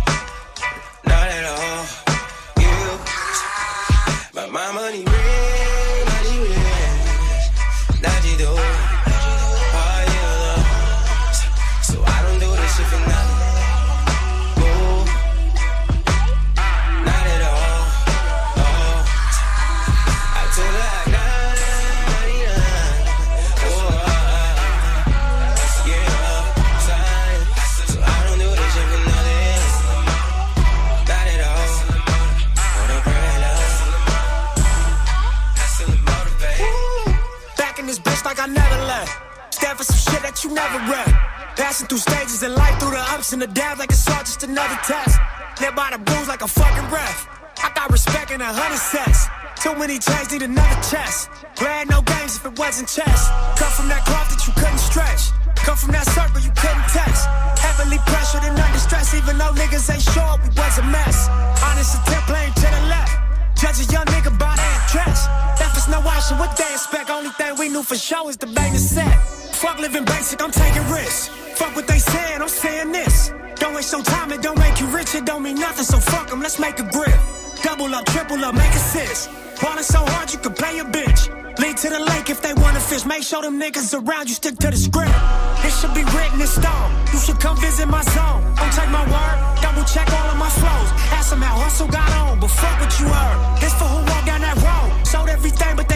Some 39.83 40.13
shit 40.13 40.21
that 40.23 40.43
you 40.43 40.53
never 40.53 40.77
read. 40.91 41.09
Passing 41.55 41.88
through 41.88 42.00
stages 42.00 42.43
in 42.43 42.53
life, 42.55 42.79
through 42.79 42.91
the 42.91 43.03
ups 43.11 43.33
and 43.33 43.41
the 43.41 43.47
downs, 43.47 43.79
like 43.79 43.89
it's 43.89 44.07
all 44.09 44.23
just 44.23 44.43
another 44.43 44.77
test. 44.85 45.19
Live 45.61 45.75
by 45.75 45.89
the 45.91 45.97
blues 45.97 46.27
like 46.27 46.41
a 46.41 46.47
fucking 46.47 46.88
breath. 46.89 47.27
I 47.61 47.69
got 47.75 47.91
respect 47.91 48.31
in 48.31 48.41
a 48.41 48.51
hundred 48.51 48.79
sets. 48.79 49.27
Too 49.61 49.77
many 49.77 50.00
chains 50.00 50.31
need 50.31 50.41
another 50.41 50.81
chest. 50.81 51.29
Glad 51.55 51.89
no 51.89 52.01
games 52.01 52.38
if 52.38 52.45
it 52.45 52.57
wasn't 52.57 52.89
chess. 52.89 53.29
Come 53.61 53.71
from 53.77 53.88
that 53.93 54.01
cloth 54.09 54.29
that 54.33 54.41
you 54.47 54.53
couldn't 54.57 54.81
stretch. 54.81 55.29
Come 55.61 55.77
from 55.77 55.91
that 55.93 56.09
circle 56.09 56.41
you 56.41 56.50
couldn't 56.57 56.88
text. 56.89 57.29
Heavily 57.61 58.01
pressured 58.09 58.41
and 58.41 58.57
under 58.57 58.81
stress, 58.81 59.13
even 59.13 59.38
though 59.38 59.53
niggas 59.53 59.85
ain't 59.93 60.01
sure 60.01 60.33
we 60.41 60.50
was 60.57 60.77
a 60.81 60.85
mess. 60.89 61.29
Honest 61.61 62.01
attempt 62.01 62.25
playing 62.25 62.53
to 62.57 62.67
the 62.73 62.83
left. 62.89 63.13
Judge 63.53 63.85
a 63.85 63.85
young 63.93 64.05
nigga 64.09 64.33
by 64.41 64.57
their 64.57 64.79
dress. 64.89 65.29
That 65.61 65.69
was 65.77 65.85
no 65.85 66.01
option, 66.01 66.41
what 66.41 66.57
they 66.57 66.65
expect. 66.73 67.11
Only 67.11 67.29
thing 67.38 67.53
we 67.59 67.69
knew 67.69 67.83
for 67.83 67.95
sure 67.95 68.29
is 68.29 68.38
the 68.38 68.47
bang 68.47 68.73
the 68.73 68.79
set. 68.79 69.40
Fuck 69.62 69.77
living 69.77 70.06
basic, 70.06 70.41
I'm 70.41 70.50
taking 70.50 70.82
risks. 70.89 71.27
Fuck 71.53 71.75
what 71.75 71.86
they 71.86 72.00
saying, 72.00 72.41
I'm 72.41 72.50
saying 72.50 72.91
this. 72.91 73.32
Don't 73.58 73.75
waste 73.75 73.91
your 73.91 74.01
time, 74.01 74.32
it 74.32 74.41
don't 74.41 74.58
make 74.58 74.80
you 74.80 74.88
rich, 74.88 75.13
it 75.13 75.24
don't 75.24 75.44
mean 75.44 75.60
nothing, 75.60 75.86
so 75.86 76.00
fuck 76.00 76.32
them, 76.32 76.41
let's 76.41 76.58
make 76.58 76.80
a 76.80 76.84
grip. 76.89 77.13
Double 77.62 77.94
up, 77.94 78.03
triple 78.08 78.44
up, 78.44 78.56
make 78.56 78.74
assist. 78.74 79.30
Ballin' 79.62 79.84
so 79.84 80.00
hard 80.00 80.34
you 80.34 80.39
can 80.39 80.53
pay 80.53 80.80
a 80.80 80.84
bitch. 80.84 81.30
Lead 81.60 81.77
to 81.77 81.89
the 81.89 82.00
lake 82.00 82.32
if 82.32 82.41
they 82.41 82.56
wanna 82.56 82.80
fish. 82.80 83.06
Make 83.06 83.22
sure 83.22 83.44
them 83.44 83.62
niggas 83.62 83.94
around 83.94 84.30
you 84.30 84.34
stick 84.34 84.58
to 84.58 84.72
the 84.72 84.77
script. 84.77 85.13
It 85.62 85.74
should 85.77 85.94
be 85.94 86.01
written 86.10 86.41
in 86.41 86.48
stone. 86.48 86.89
You 87.13 87.20
should 87.20 87.39
come 87.39 87.56
visit 87.58 87.86
my 87.86 88.01
zone. 88.18 88.41
Don't 88.58 88.74
take 88.74 88.89
my 88.89 89.06
word, 89.13 89.38
double 89.62 89.86
check 89.86 90.10
all 90.10 90.27
of 90.34 90.38
my 90.41 90.50
flows. 90.50 90.89
Ask 91.13 91.30
them 91.30 91.41
how 91.41 91.53
hustle 91.62 91.88
got 91.88 92.10
on, 92.18 92.39
but 92.39 92.50
fuck 92.50 92.82
what 92.82 92.89
you 93.00 93.06
heard. 93.06 93.62
This 93.62 93.77
for 93.77 93.86
who 93.86 94.01
walked 94.10 94.25
down 94.25 94.41
that 94.41 94.58
road. 94.58 95.06
Sold 95.06 95.30
everything 95.30 95.75
but 95.75 95.90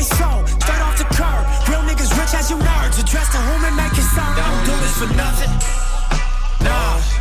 for 5.08 5.16
nothing. 5.16 6.66
No. 6.66 7.15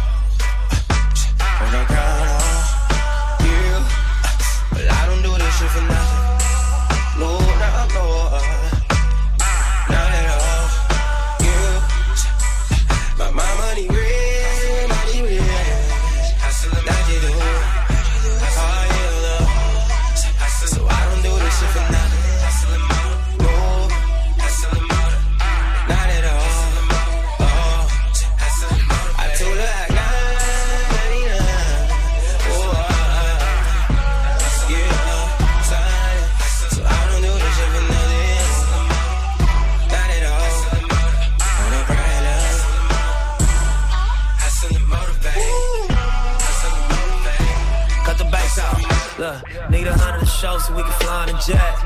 We 50.76 50.82
can 50.82 50.92
fly 50.92 51.22
on 51.22 51.28
a 51.28 51.38
jet. 51.46 51.76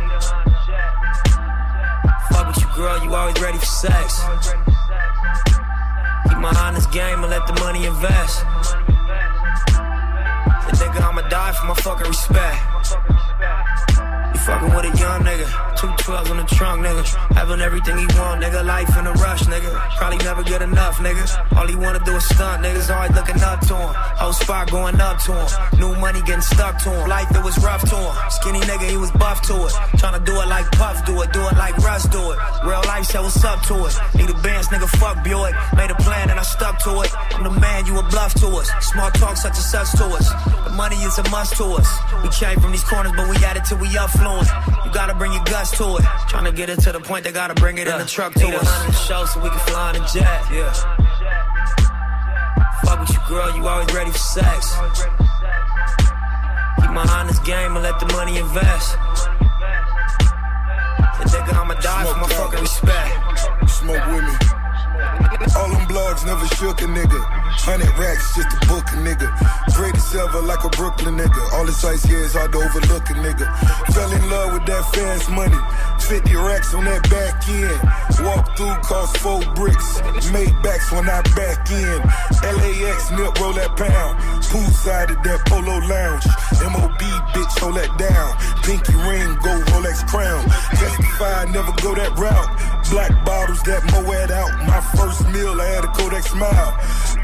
Fuck 2.32 2.46
with 2.48 2.60
you, 2.60 2.68
girl, 2.74 3.04
you 3.04 3.14
always 3.14 3.40
ready 3.40 3.58
for 3.58 3.66
sex. 3.66 4.22
Keep 6.28 6.38
my 6.38 6.54
honest 6.58 6.90
game 6.90 7.22
and 7.22 7.30
let 7.30 7.46
the 7.46 7.54
money 7.60 7.84
invest. 7.84 8.44
The 10.64 10.72
nigga, 10.76 11.00
I'ma 11.02 11.28
die 11.28 11.52
for 11.52 11.66
my 11.66 11.74
fucking 11.74 12.08
respect. 12.08 13.87
Fucking 14.48 14.74
with 14.74 14.88
a 14.88 14.96
young 14.96 15.20
nigga, 15.28 15.44
two 15.76 15.92
twelves 16.02 16.30
on 16.30 16.38
the 16.38 16.44
trunk, 16.44 16.80
nigga. 16.80 17.04
Having 17.36 17.60
everything 17.60 17.98
he 17.98 18.06
want, 18.16 18.40
nigga. 18.42 18.64
Life 18.64 18.88
in 18.96 19.06
a 19.06 19.12
rush, 19.12 19.42
nigga. 19.44 19.70
Probably 19.98 20.16
never 20.24 20.42
get 20.42 20.62
enough, 20.62 20.96
niggas. 21.04 21.36
All 21.54 21.66
he 21.68 21.76
wanna 21.76 22.00
do 22.02 22.16
is 22.16 22.24
stunt, 22.24 22.64
niggas. 22.64 22.88
Always 22.88 23.12
looking 23.12 23.42
up 23.42 23.60
to 23.68 23.76
him. 23.76 23.92
Whole 24.16 24.32
spot 24.32 24.70
going 24.70 24.98
up 25.02 25.18
to 25.24 25.32
him. 25.36 25.78
New 25.78 25.94
money 26.00 26.22
getting 26.22 26.40
stuck 26.40 26.82
to 26.84 26.88
him. 26.88 27.10
Life 27.10 27.28
it 27.36 27.44
was 27.44 27.58
rough 27.62 27.84
to 27.90 27.96
him. 27.96 28.14
Skinny 28.30 28.60
nigga, 28.60 28.88
he 28.88 28.96
was 28.96 29.10
buff 29.20 29.42
to 29.42 29.54
it. 29.66 29.72
Tryna 30.00 30.24
do 30.24 30.32
it 30.40 30.48
like 30.48 30.64
Puff, 30.80 31.04
do 31.04 31.20
it, 31.20 31.30
do 31.34 31.40
it 31.40 31.56
like 31.58 31.76
Russ, 31.84 32.08
do 32.08 32.32
it. 32.32 32.38
Real 32.64 32.80
life 32.86 33.04
said 33.04 33.20
what's 33.20 33.44
up 33.44 33.60
to 33.68 33.74
it. 33.84 33.94
Need 34.16 34.30
a 34.30 34.38
Benz, 34.40 34.68
nigga. 34.68 34.88
Fuck 34.96 35.22
Buick. 35.24 35.54
Made 35.76 35.90
a 35.90 35.94
plan 35.96 36.30
and 36.30 36.40
I 36.40 36.42
stuck 36.42 36.82
to 36.84 37.02
it. 37.02 37.12
I'm 37.36 37.44
the 37.44 37.50
man, 37.60 37.84
you 37.84 37.98
a 37.98 38.02
bluff 38.08 38.32
to 38.40 38.46
us. 38.56 38.70
Small 38.80 39.10
talk 39.10 39.36
such 39.36 39.60
and 39.60 39.68
such 39.74 39.92
to 40.00 40.06
us. 40.06 40.32
The 40.64 40.72
money 40.72 40.96
is 41.04 41.18
a 41.18 41.28
must 41.28 41.54
to 41.56 41.64
us. 41.64 41.88
We 42.22 42.30
came 42.30 42.58
from 42.60 42.72
these 42.72 42.84
corners, 42.84 43.12
but 43.14 43.28
we 43.28 43.38
got 43.40 43.58
it 43.58 43.66
till 43.66 43.76
we 43.76 43.88
affluent. 43.98 44.37
You 44.84 44.92
gotta 44.92 45.14
bring 45.14 45.32
your 45.32 45.44
guts 45.44 45.70
to 45.78 45.84
it. 45.96 46.04
Tryna 46.30 46.54
get 46.54 46.70
it 46.70 46.80
to 46.80 46.92
the 46.92 47.00
point, 47.00 47.24
they 47.24 47.32
gotta 47.32 47.54
bring 47.54 47.78
it 47.78 47.86
yeah. 47.86 47.94
in 47.94 48.00
the 48.00 48.06
truck 48.06 48.34
to 48.34 48.44
Need 48.44 48.54
us. 48.54 48.86
Need 48.86 48.90
a 48.90 48.96
show 48.96 49.24
so 49.26 49.40
we 49.40 49.48
can 49.50 49.58
fly 49.60 49.90
on 49.90 49.96
a 49.96 50.06
jet. 50.12 50.42
Yeah. 50.52 50.72
Fuck 52.84 53.00
with 53.00 53.10
you, 53.10 53.20
girl, 53.28 53.56
you 53.56 53.66
always 53.66 53.92
ready 53.94 54.10
for 54.10 54.18
sex. 54.18 54.74
Keep 56.80 56.90
my 56.92 57.06
honest 57.10 57.44
game 57.44 57.74
and 57.74 57.82
let 57.82 57.98
the 58.00 58.06
money 58.12 58.38
invest. 58.38 58.96
And 61.20 61.30
nigga, 61.30 61.54
I'ma 61.54 61.74
die 61.74 62.04
Smoke 62.04 62.14
for 62.14 62.20
my 62.20 62.28
fucking 62.28 62.60
respect. 62.60 63.70
Smoke 63.70 64.06
with 64.06 64.24
me. 64.24 64.57
All 65.56 65.68
them 65.68 65.84
blogs 65.86 66.24
never 66.24 66.46
shook 66.56 66.80
a 66.80 66.88
nigga. 66.88 67.20
Hundred 67.60 67.92
racks 67.98 68.34
just 68.34 68.48
to 68.48 68.58
book 68.66 68.84
a 68.92 68.96
nigga. 69.04 69.28
Greatest 69.74 70.14
ever 70.14 70.40
like 70.40 70.64
a 70.64 70.70
Brooklyn 70.70 71.16
nigga. 71.16 71.52
All 71.52 71.66
this 71.66 71.80
sights 71.80 72.04
here 72.04 72.24
is 72.24 72.34
hard 72.34 72.52
to 72.52 72.58
overlook 72.58 73.10
a 73.10 73.14
nigga. 73.14 73.46
Fell 73.92 74.12
in 74.12 74.30
love 74.30 74.52
with 74.54 74.66
that 74.66 74.84
fast 74.94 75.30
money. 75.30 75.58
50 76.00 76.34
racks 76.36 76.72
on 76.72 76.84
that 76.84 77.02
back 77.10 77.44
end. 77.48 77.76
Walk 78.24 78.56
through 78.56 78.74
cost 78.80 79.18
four 79.18 79.40
bricks. 79.54 80.00
Made 80.32 80.54
backs 80.62 80.90
when 80.92 81.08
I 81.08 81.20
back 81.36 81.68
in. 81.70 82.00
LAX 82.40 83.10
nip 83.12 83.36
roll 83.40 83.52
that 83.52 83.76
pound. 83.76 84.16
Poolside 84.48 85.12
at 85.12 85.22
that 85.24 85.44
polo 85.46 85.76
lounge. 85.84 86.24
MOB 86.64 87.02
bitch 87.36 87.58
hold 87.60 87.76
that 87.76 87.92
down. 88.00 88.32
Pinky 88.64 88.96
ring 89.04 89.36
go 89.44 89.52
Rolex 89.76 90.06
crown. 90.08 90.42
Testify 90.72 91.44
never 91.52 91.72
go 91.82 91.94
that 91.94 92.16
route. 92.16 92.48
Black 92.90 93.12
bottles 93.24 93.62
that 93.62 93.84
Moet 93.92 94.30
out. 94.30 94.52
My 94.66 94.80
first 94.96 95.17
meal, 95.32 95.60
I 95.60 95.66
had 95.66 95.84
a 95.84 95.88
Kodak 95.88 96.24
smile. 96.24 96.72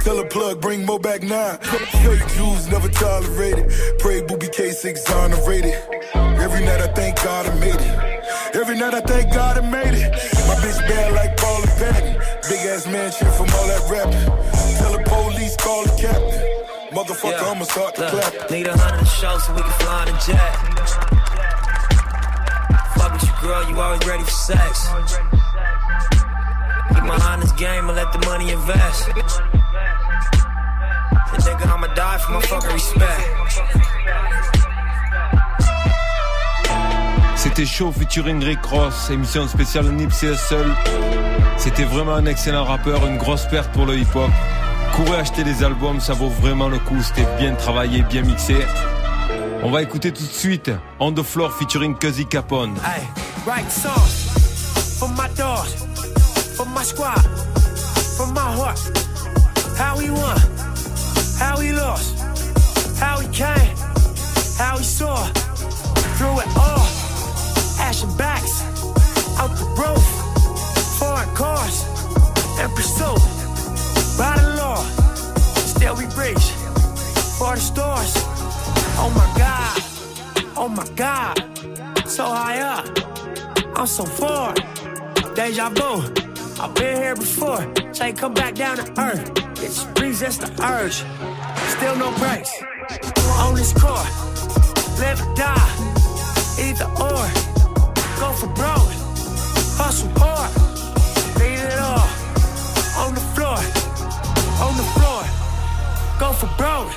Tell 0.00 0.18
a 0.18 0.26
plug, 0.26 0.60
bring 0.60 0.84
more 0.84 0.98
back 1.00 1.22
now. 1.22 1.56
Fake 1.56 2.26
Jews 2.36 2.68
never 2.68 2.88
tolerated. 2.88 3.72
Pray 3.98 4.20
booby 4.22 4.48
case 4.48 4.84
exonerated. 4.84 5.74
Every 6.14 6.64
night 6.64 6.80
I 6.80 6.88
thank 6.88 7.22
God 7.22 7.46
I 7.46 7.54
made 7.58 7.74
it. 7.74 8.54
Every 8.54 8.76
night 8.78 8.94
I 8.94 9.00
thank 9.00 9.32
God 9.32 9.58
I 9.58 9.62
made 9.68 9.94
it. 9.94 10.12
My 10.46 10.54
bitch 10.60 10.78
bad 10.88 11.12
like 11.14 11.36
Paula 11.36 11.66
Patton. 11.78 12.14
Big 12.48 12.60
ass 12.68 12.86
mansion 12.86 13.30
from 13.32 13.48
all 13.56 13.66
that 13.66 13.82
rapping. 13.90 14.28
Tell 14.76 14.92
the 14.92 15.02
police, 15.08 15.56
call 15.56 15.84
the 15.84 15.96
captain. 16.00 16.54
Motherfucker, 16.92 17.40
yeah. 17.40 17.50
I'ma 17.50 17.64
start 17.64 17.94
to 17.96 18.08
clap. 18.08 18.50
Need 18.50 18.66
a 18.66 18.76
hundred 18.76 19.08
shows 19.08 19.44
so 19.46 19.54
we 19.54 19.62
can 19.62 19.72
fly 19.80 20.02
on 20.02 20.08
a 20.08 20.18
jet. 20.20 20.54
Fuck 22.94 23.12
with 23.14 23.22
you, 23.24 23.34
girl, 23.40 23.68
you 23.68 23.80
always 23.80 24.06
ready 24.06 24.22
for 24.22 24.30
sex. 24.30 24.86
Keep 26.88 27.05
my 27.05 27.19
honest 27.23 27.57
game 27.57 27.88
and 27.88 27.97
let 27.97 28.12
the 28.12 28.19
money 28.26 28.50
invest. 28.53 29.09
And 31.33 31.43
nigga, 31.43 31.67
I'ma 31.67 31.88
die 31.95 32.19
for 32.19 32.33
my 32.33 32.41
fucking 32.41 32.73
respect. 32.73 33.21
C'était 37.37 37.66
chaud 37.66 37.92
featuring 37.92 38.42
Rick 38.42 38.64
Ross, 38.64 39.11
émission 39.11 39.47
spéciale 39.49 39.87
Nipsey 39.92 40.35
seul. 40.37 40.75
C'était 41.57 41.85
vraiment 41.85 42.14
un 42.14 42.27
excellent 42.27 42.64
rappeur, 42.64 43.07
une 43.07 43.18
grosse 43.18 43.47
perte 43.47 43.70
pour 43.73 43.87
le 43.87 43.99
hip-hop. 43.99 44.31
Courez 44.94 45.18
acheter 45.18 45.44
les 45.44 45.62
albums, 45.62 46.01
ça 46.01 46.14
vaut 46.14 46.31
vraiment 46.31 46.68
le 46.68 46.79
coup. 46.79 47.03
C'était 47.03 47.27
bien 47.38 47.55
travaillé, 47.55 48.03
bien 48.03 48.23
mixé. 48.23 48.57
On 49.62 49.70
va 49.70 49.83
écouter 49.83 50.12
tout 50.12 50.23
de 50.23 50.29
suite 50.29 50.70
On 51.01 51.12
the 51.12 51.23
Floor 51.23 51.53
featuring 51.53 51.97
Cuzzy 51.97 52.27
Capone. 52.27 52.75
Hey, 52.85 53.07
right 53.47 53.70
song 53.70 54.23
squad, 56.85 57.23
from 58.16 58.35
my 58.35 58.53
heart. 58.53 58.79
How 59.79 59.97
we 59.97 60.11
won, 60.11 60.38
how 61.38 61.59
we 61.59 61.73
lost, 61.73 62.18
how 62.99 63.18
we 63.18 63.27
came, 63.29 63.75
how 64.59 64.77
we 64.77 64.85
saw, 64.85 65.16
through 66.16 66.40
it 66.40 66.49
all. 66.57 66.87
Ashen 67.81 68.14
backs, 68.16 68.62
out 69.38 69.51
the 69.57 69.64
roof, 69.81 70.05
foreign 70.99 71.35
cars, 71.35 71.85
and 72.61 72.70
pursuit. 72.75 73.23
By 74.18 74.37
the 74.40 74.55
law, 74.59 74.85
still 75.57 75.97
we 75.97 76.05
reach 76.23 76.47
for 77.38 77.55
the 77.55 77.61
stars. 77.61 78.12
Oh 79.01 79.11
my 79.14 79.29
God, 79.38 79.83
oh 80.57 80.68
my 80.68 80.87
God, 80.94 81.37
so 82.07 82.25
high 82.27 82.61
up, 82.61 82.87
I'm 83.75 83.87
so 83.87 84.05
far. 84.05 84.55
Deja 85.35 85.68
vu, 85.70 86.03
I've 86.61 86.75
been 86.75 86.97
here 86.97 87.17
before. 87.17 87.61
Say 87.93 88.12
come 88.12 88.35
back 88.35 88.55
down 88.55 88.77
to 88.77 89.01
earth, 89.01 89.31
it's 89.62 89.87
resist 90.01 90.40
the 90.40 90.51
urge. 90.64 91.05
Still 91.75 91.97
no 91.97 92.11
brakes 92.19 92.53
on 93.38 93.55
this 93.55 93.73
core, 93.73 94.07
live 95.01 95.21
or 95.21 95.35
die, 95.35 95.75
either 96.59 96.87
or 97.01 97.27
go 98.21 98.33
for 98.33 98.47
broke. 98.55 98.93
Hustle 99.77 100.11
hard, 100.17 100.51
leave 101.40 101.59
it 101.59 101.79
all 101.79 102.09
on 103.05 103.14
the 103.14 103.25
floor, 103.35 103.59
on 104.62 104.77
the 104.77 104.88
floor. 104.95 105.23
Go 106.21 106.33
for 106.33 106.51
broke. 106.57 106.93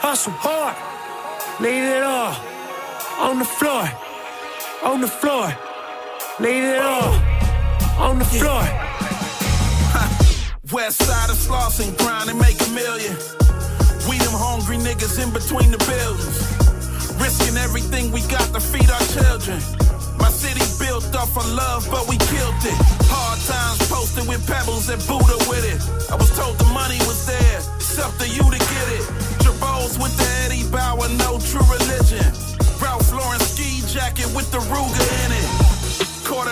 Hustle 0.00 0.32
hard, 0.32 0.76
leave 1.60 1.82
it 1.82 2.02
all 2.02 2.34
on 3.18 3.38
the 3.38 3.44
floor, 3.44 3.88
on 4.84 5.00
the 5.00 5.08
floor. 5.08 5.52
Leave 6.40 6.62
it 6.62 6.78
all 6.78 7.37
on 7.98 8.18
the 8.18 8.24
floor. 8.24 8.62
West 10.72 11.02
side 11.02 11.30
of 11.30 11.36
Slauson, 11.36 11.96
grind 11.98 12.30
and 12.30 12.38
make 12.38 12.60
a 12.60 12.70
million. 12.70 13.14
We 14.08 14.18
them 14.22 14.36
hungry 14.38 14.78
niggas 14.78 15.18
in 15.18 15.32
between 15.34 15.70
the 15.74 15.82
buildings. 15.82 16.38
Risking 17.18 17.56
everything 17.58 18.12
we 18.12 18.22
got 18.30 18.46
to 18.54 18.60
feed 18.60 18.88
our 18.88 19.06
children. 19.10 19.58
My 20.18 20.30
city 20.30 20.62
built 20.78 21.10
off 21.14 21.36
of 21.36 21.46
love, 21.50 21.88
but 21.90 22.06
we 22.08 22.16
killed 22.30 22.62
it. 22.62 22.78
Hard 23.10 23.38
times 23.50 23.82
posted 23.90 24.28
with 24.28 24.46
pebbles 24.46 24.88
and 24.88 25.02
Buddha 25.06 25.38
with 25.50 25.66
it. 25.66 25.80
I 26.10 26.14
was 26.14 26.30
told 26.38 26.58
the 26.58 26.70
money 26.70 26.98
was 27.10 27.26
there, 27.26 27.58
it's 27.76 27.98
up 27.98 28.14
to 28.18 28.26
you 28.28 28.42
to 28.42 28.58
get 28.58 28.86
it. 28.94 29.04
Jabos 29.42 29.98
with 29.98 30.14
the 30.16 30.28
Eddie 30.46 30.68
Bauer, 30.70 31.08
no 31.18 31.38
true 31.42 31.66
religion. 31.66 32.22
Ralph 32.78 33.10
Lauren 33.10 33.40
ski 33.40 33.82
jacket 33.90 34.30
with 34.34 34.50
the 34.52 34.62
Ruger 34.70 35.06
in 35.26 35.32
it. 35.32 35.37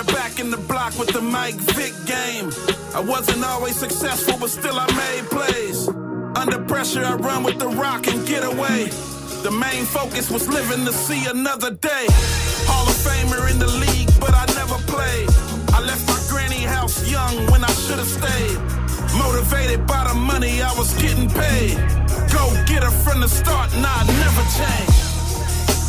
Quarterback 0.06 0.38
in 0.40 0.50
the 0.50 0.56
block 0.56 0.98
with 0.98 1.08
the 1.08 1.20
Mike 1.20 1.54
Vick 1.54 1.92
game. 2.06 2.50
I 2.94 3.00
wasn't 3.00 3.44
always 3.44 3.76
successful, 3.76 4.36
but 4.38 4.50
still 4.50 4.78
I 4.78 4.86
made 4.86 5.28
plays. 5.30 5.88
Under 6.36 6.62
pressure, 6.64 7.04
I 7.04 7.14
run 7.14 7.42
with 7.42 7.58
the 7.58 7.68
rock 7.68 8.06
and 8.06 8.26
get 8.26 8.44
away. 8.44 8.86
The 9.42 9.50
main 9.50 9.84
focus 9.84 10.30
was 10.30 10.48
living 10.48 10.84
to 10.84 10.92
see 10.92 11.26
another 11.26 11.72
day. 11.72 12.06
Hall 12.68 12.86
of 12.86 12.94
Famer 12.94 13.50
in 13.50 13.58
the 13.58 13.66
league, 13.66 14.10
but 14.20 14.32
I 14.34 14.46
never 14.54 14.78
played. 14.86 15.28
I 15.74 15.80
left 15.82 16.06
my 16.06 16.20
granny 16.28 16.62
house 16.62 17.10
young 17.10 17.34
when 17.50 17.64
I 17.64 17.72
should 17.72 17.98
have 17.98 18.08
stayed. 18.08 18.58
Motivated 19.18 19.86
by 19.86 20.06
the 20.08 20.14
money 20.14 20.62
I 20.62 20.72
was 20.74 20.92
getting 21.02 21.28
paid. 21.28 21.76
Go 22.30 22.44
get 22.66 22.82
her 22.82 22.94
from 23.02 23.20
the 23.20 23.28
start, 23.28 23.72
nah, 23.76 24.04
never 24.04 24.44
change. 24.54 24.96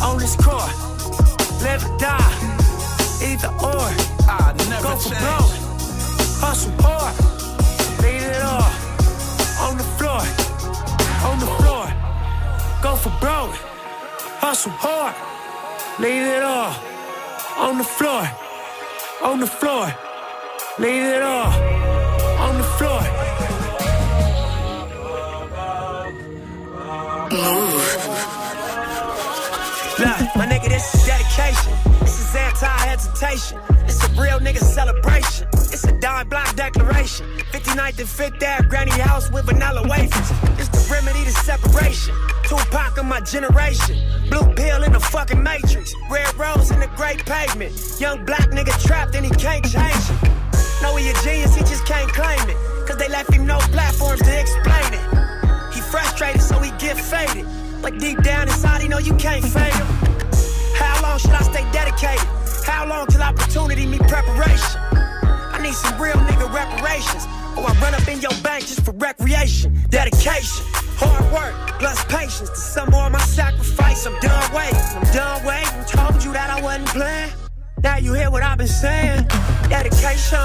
On 0.02 0.18
this 0.18 0.36
court, 0.36 0.74
live 1.62 1.84
or 1.86 1.98
die, 1.98 2.47
either 3.22 3.50
or. 3.62 3.90
I 4.30 4.54
never 4.70 4.84
Go 4.84 4.96
for 4.98 5.10
broke, 5.10 5.54
hustle 6.44 6.74
hard, 6.80 7.16
leave 8.04 8.24
it 8.24 8.42
all 8.44 8.70
on 9.66 9.78
the 9.78 9.88
floor, 9.98 10.22
on 11.30 11.40
the 11.40 11.52
floor. 11.60 11.86
Go 12.82 12.96
for 12.96 13.14
broke, 13.20 13.56
hustle 14.42 14.72
hard. 14.72 15.16
Leave 16.00 16.28
it 16.28 16.44
all 16.44 16.76
on 17.58 17.80
the 17.80 17.84
floor, 17.84 18.30
on 19.24 19.40
the 19.40 19.48
floor. 19.48 19.88
Leave 20.78 21.06
it 21.06 21.24
all 21.24 21.52
on 22.40 22.58
the 22.58 22.64
floor. 22.78 23.02
Move. 27.32 28.18
Look, 29.98 30.36
my 30.36 30.46
nigga, 30.46 30.70
this 30.70 30.94
is 30.94 31.06
dedication. 31.08 31.97
Is 32.28 32.36
anti 32.36 32.68
hesitation. 32.68 33.58
It's 33.86 34.04
a 34.04 34.10
real 34.22 34.40
nigga 34.40 34.60
celebration. 34.60 35.48
It's 35.54 35.86
a 35.86 35.98
dime 36.02 36.28
block 36.28 36.54
declaration. 36.58 37.26
59th 37.54 38.00
and 38.00 38.10
5th 38.10 38.44
Ave, 38.44 38.68
granny 38.68 38.92
house 38.92 39.32
with 39.32 39.46
vanilla 39.46 39.88
wafers. 39.88 40.30
It's 40.60 40.68
the 40.68 40.90
remedy 40.92 41.24
to 41.24 41.32
separation. 41.32 42.14
Tupac 42.44 42.98
of 42.98 43.06
my 43.06 43.22
generation. 43.22 43.96
Blue 44.30 44.44
pill 44.56 44.84
in 44.84 44.92
the 44.92 45.00
fucking 45.00 45.42
matrix. 45.42 45.96
Red 46.12 46.36
rose 46.36 46.70
in 46.70 46.82
the 46.82 46.92
great 46.98 47.26
pavement. 47.26 47.72
Young 47.98 48.26
black 48.26 48.50
nigga 48.52 48.76
trapped 48.86 49.16
and 49.16 49.26
he 49.26 49.32
can't 49.32 49.64
change 49.64 49.96
it. 50.12 50.82
Know 50.82 50.98
he 50.98 51.08
a 51.10 51.14
genius, 51.24 51.56
he 51.56 51.62
just 51.62 51.86
can't 51.86 52.12
claim 52.12 52.44
it. 52.50 52.58
Cause 52.86 52.98
they 52.98 53.08
left 53.08 53.32
him 53.32 53.46
no 53.46 53.58
platforms 53.72 54.22
to 54.24 54.38
explain 54.38 54.92
it. 54.92 55.74
He 55.74 55.80
frustrated, 55.80 56.42
so 56.42 56.60
he 56.60 56.72
get 56.72 56.98
faded. 56.98 57.48
But 57.82 58.00
deep 58.00 58.22
down 58.22 58.50
inside, 58.50 58.82
he 58.82 58.90
know 58.90 58.98
you 58.98 59.16
can't 59.16 59.46
fade 59.46 59.74
him. 59.74 60.17
How 60.78 61.02
long 61.02 61.18
should 61.20 61.32
I 61.32 61.42
stay 61.42 61.66
dedicated? 61.72 62.28
How 62.66 62.86
long 62.86 63.08
till 63.08 63.22
opportunity 63.22 63.86
meet 63.86 64.02
preparation? 64.02 64.80
I 65.54 65.60
need 65.62 65.74
some 65.74 66.00
real 66.00 66.16
nigga 66.16 66.54
reparations. 66.54 67.26
Or 67.58 67.66
I 67.70 67.74
run 67.82 67.96
up 67.96 68.08
in 68.08 68.22
your 68.22 68.34
bank 68.44 68.68
just 68.68 68.86
for 68.86 68.92
recreation. 68.92 69.74
Dedication, 69.90 70.66
hard 70.98 71.26
work, 71.34 71.80
plus 71.80 72.04
patience. 72.06 72.50
To 72.50 72.56
some 72.56 72.90
more 72.92 73.08
of 73.08 73.12
my 73.12 73.20
sacrifice, 73.20 74.06
I'm 74.06 74.20
done 74.20 74.54
waiting. 74.54 74.80
I'm 74.96 75.14
done 75.14 75.44
waiting. 75.46 75.86
Told 75.86 76.24
you 76.24 76.34
that 76.34 76.50
I 76.50 76.62
wasn't 76.62 76.88
playing. 76.90 77.32
Now 77.82 77.98
you 77.98 78.14
hear 78.14 78.30
what 78.30 78.44
I've 78.44 78.58
been 78.58 78.68
saying. 78.68 79.28
Dedication. 79.70 80.38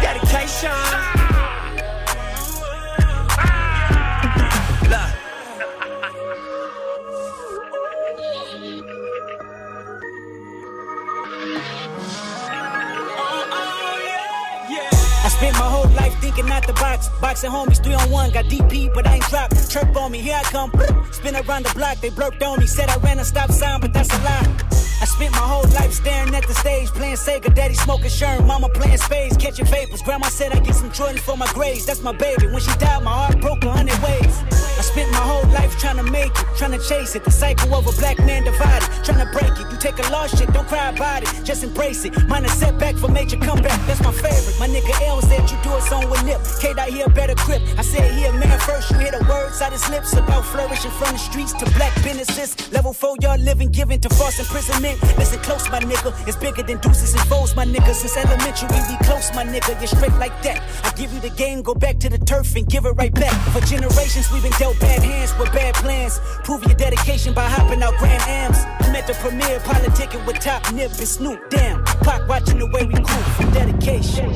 Dedication. 0.00 1.17
Boxing 17.40 17.52
homies, 17.52 17.84
three 17.84 17.94
on 17.94 18.10
one. 18.10 18.32
Got 18.32 18.46
DP, 18.46 18.92
but 18.92 19.06
I 19.06 19.14
ain't 19.14 19.24
dropped. 19.26 19.70
Chirp 19.70 19.96
on 19.96 20.10
me, 20.10 20.18
here 20.18 20.34
I 20.34 20.42
come. 20.42 20.72
Spin 21.12 21.36
around 21.36 21.66
the 21.66 21.72
block, 21.72 22.00
they 22.00 22.10
blurped 22.10 22.42
on 22.42 22.58
me. 22.58 22.66
Said 22.66 22.90
I 22.90 22.96
ran 22.96 23.20
a 23.20 23.24
stop 23.24 23.52
sign, 23.52 23.80
but 23.80 23.92
that's 23.92 24.12
a 24.12 24.18
lie. 24.24 24.67
Spent 25.18 25.32
my 25.32 25.38
whole 25.38 25.68
life 25.70 25.92
staring 25.92 26.32
at 26.32 26.46
the 26.46 26.54
stage, 26.54 26.86
playing 26.90 27.16
Sega, 27.16 27.52
daddy 27.52 27.74
smoking 27.74 28.06
Sherm, 28.06 28.46
mama 28.46 28.68
playing 28.68 28.98
spades, 28.98 29.36
catching 29.36 29.66
vapors. 29.66 30.00
Grandma 30.00 30.28
said 30.28 30.52
I 30.52 30.60
get 30.60 30.76
some 30.76 30.92
Jordan 30.92 31.18
for 31.18 31.36
my 31.36 31.50
grades, 31.54 31.84
that's 31.84 32.04
my 32.04 32.12
baby. 32.12 32.46
When 32.46 32.60
she 32.60 32.70
died, 32.78 33.02
my 33.02 33.10
heart 33.10 33.40
broke 33.40 33.64
a 33.64 33.72
hundred 33.72 33.98
ways. 33.98 34.30
I 34.78 34.82
spent 34.82 35.10
my 35.10 35.18
whole 35.18 35.42
life 35.50 35.76
trying 35.76 35.96
to 35.96 36.04
make 36.04 36.30
it, 36.30 36.46
trying 36.56 36.70
to 36.70 36.78
chase 36.78 37.16
it. 37.16 37.24
The 37.24 37.32
cycle 37.32 37.74
of 37.74 37.88
a 37.88 37.92
black 37.98 38.20
man 38.20 38.44
divided, 38.44 38.86
trying 39.02 39.18
to 39.18 39.26
break 39.34 39.50
it. 39.58 39.66
You 39.72 39.76
take 39.78 39.98
a 39.98 40.08
lost 40.12 40.38
shit, 40.38 40.52
don't 40.52 40.68
cry 40.68 40.90
about 40.90 41.24
it, 41.24 41.30
just 41.42 41.64
embrace 41.64 42.04
it. 42.04 42.14
Mine 42.28 42.46
setback 42.46 42.94
for 42.94 43.08
major 43.08 43.38
comeback, 43.38 43.74
that's 43.88 44.00
my 44.04 44.12
favorite. 44.12 44.54
My 44.60 44.68
nigga 44.68 44.94
L 45.08 45.20
said 45.20 45.50
you 45.50 45.58
do 45.64 45.74
a 45.74 45.82
song 45.82 46.08
with 46.08 46.22
Nip. 46.24 46.38
K 46.60 46.74
dot 46.74 46.90
here 46.90 47.08
better 47.08 47.34
grip. 47.42 47.60
I 47.76 47.82
said 47.82 48.14
he 48.14 48.24
a 48.26 48.32
man 48.34 48.56
first, 48.60 48.92
you 48.92 48.98
hear 48.98 49.10
the 49.10 49.26
words 49.28 49.60
out 49.60 49.72
his 49.72 49.90
lips 49.90 50.12
about 50.12 50.44
flourishing 50.44 50.92
from 50.92 51.10
the 51.10 51.18
streets 51.18 51.54
to 51.54 51.64
black 51.74 51.92
businesses. 52.04 52.54
Level 52.70 52.92
four, 52.92 53.16
y'all 53.20 53.36
living, 53.40 53.72
giving 53.72 54.00
to 54.00 54.08
false 54.10 54.38
imprisonment. 54.38 54.96
Listen 55.16 55.38
close, 55.40 55.68
my 55.70 55.80
nigga. 55.80 56.12
It's 56.26 56.36
bigger 56.36 56.62
than 56.62 56.78
deuces 56.78 57.14
and 57.14 57.22
foes, 57.22 57.54
my 57.56 57.64
nigga. 57.64 57.94
Since 57.94 58.16
elementary, 58.16 58.68
we 58.68 58.96
close, 59.06 59.32
my 59.34 59.44
nigga. 59.44 59.78
You're 59.78 59.88
straight 59.88 60.14
like 60.14 60.42
that. 60.42 60.62
I 60.84 60.90
give 60.96 61.12
you 61.12 61.20
the 61.20 61.30
game, 61.30 61.62
go 61.62 61.74
back 61.74 61.98
to 62.00 62.08
the 62.08 62.18
turf 62.18 62.54
and 62.56 62.66
give 62.68 62.84
it 62.84 62.92
right 62.92 63.14
back. 63.14 63.34
For 63.52 63.60
generations, 63.60 64.30
we've 64.32 64.42
been 64.42 64.52
dealt 64.58 64.78
bad 64.80 65.02
hands 65.02 65.36
with 65.38 65.52
bad 65.52 65.74
plans. 65.74 66.20
Prove 66.44 66.64
your 66.64 66.74
dedication 66.74 67.34
by 67.34 67.48
hopping 67.48 67.82
out 67.82 67.94
Grand 67.98 68.22
Ams. 68.22 68.58
I'm 68.80 68.94
at 68.94 69.06
the 69.06 69.14
premiere, 69.14 69.60
politicking 69.60 70.26
with 70.26 70.38
Top 70.40 70.72
Nip 70.72 70.90
and 70.90 71.08
Snoop. 71.08 71.50
Damn, 71.50 71.84
Pac 72.04 72.28
watching 72.28 72.58
the 72.58 72.66
way 72.66 72.84
we 72.84 72.94
groove 72.94 73.32
for 73.36 73.50
dedication. 73.52 74.30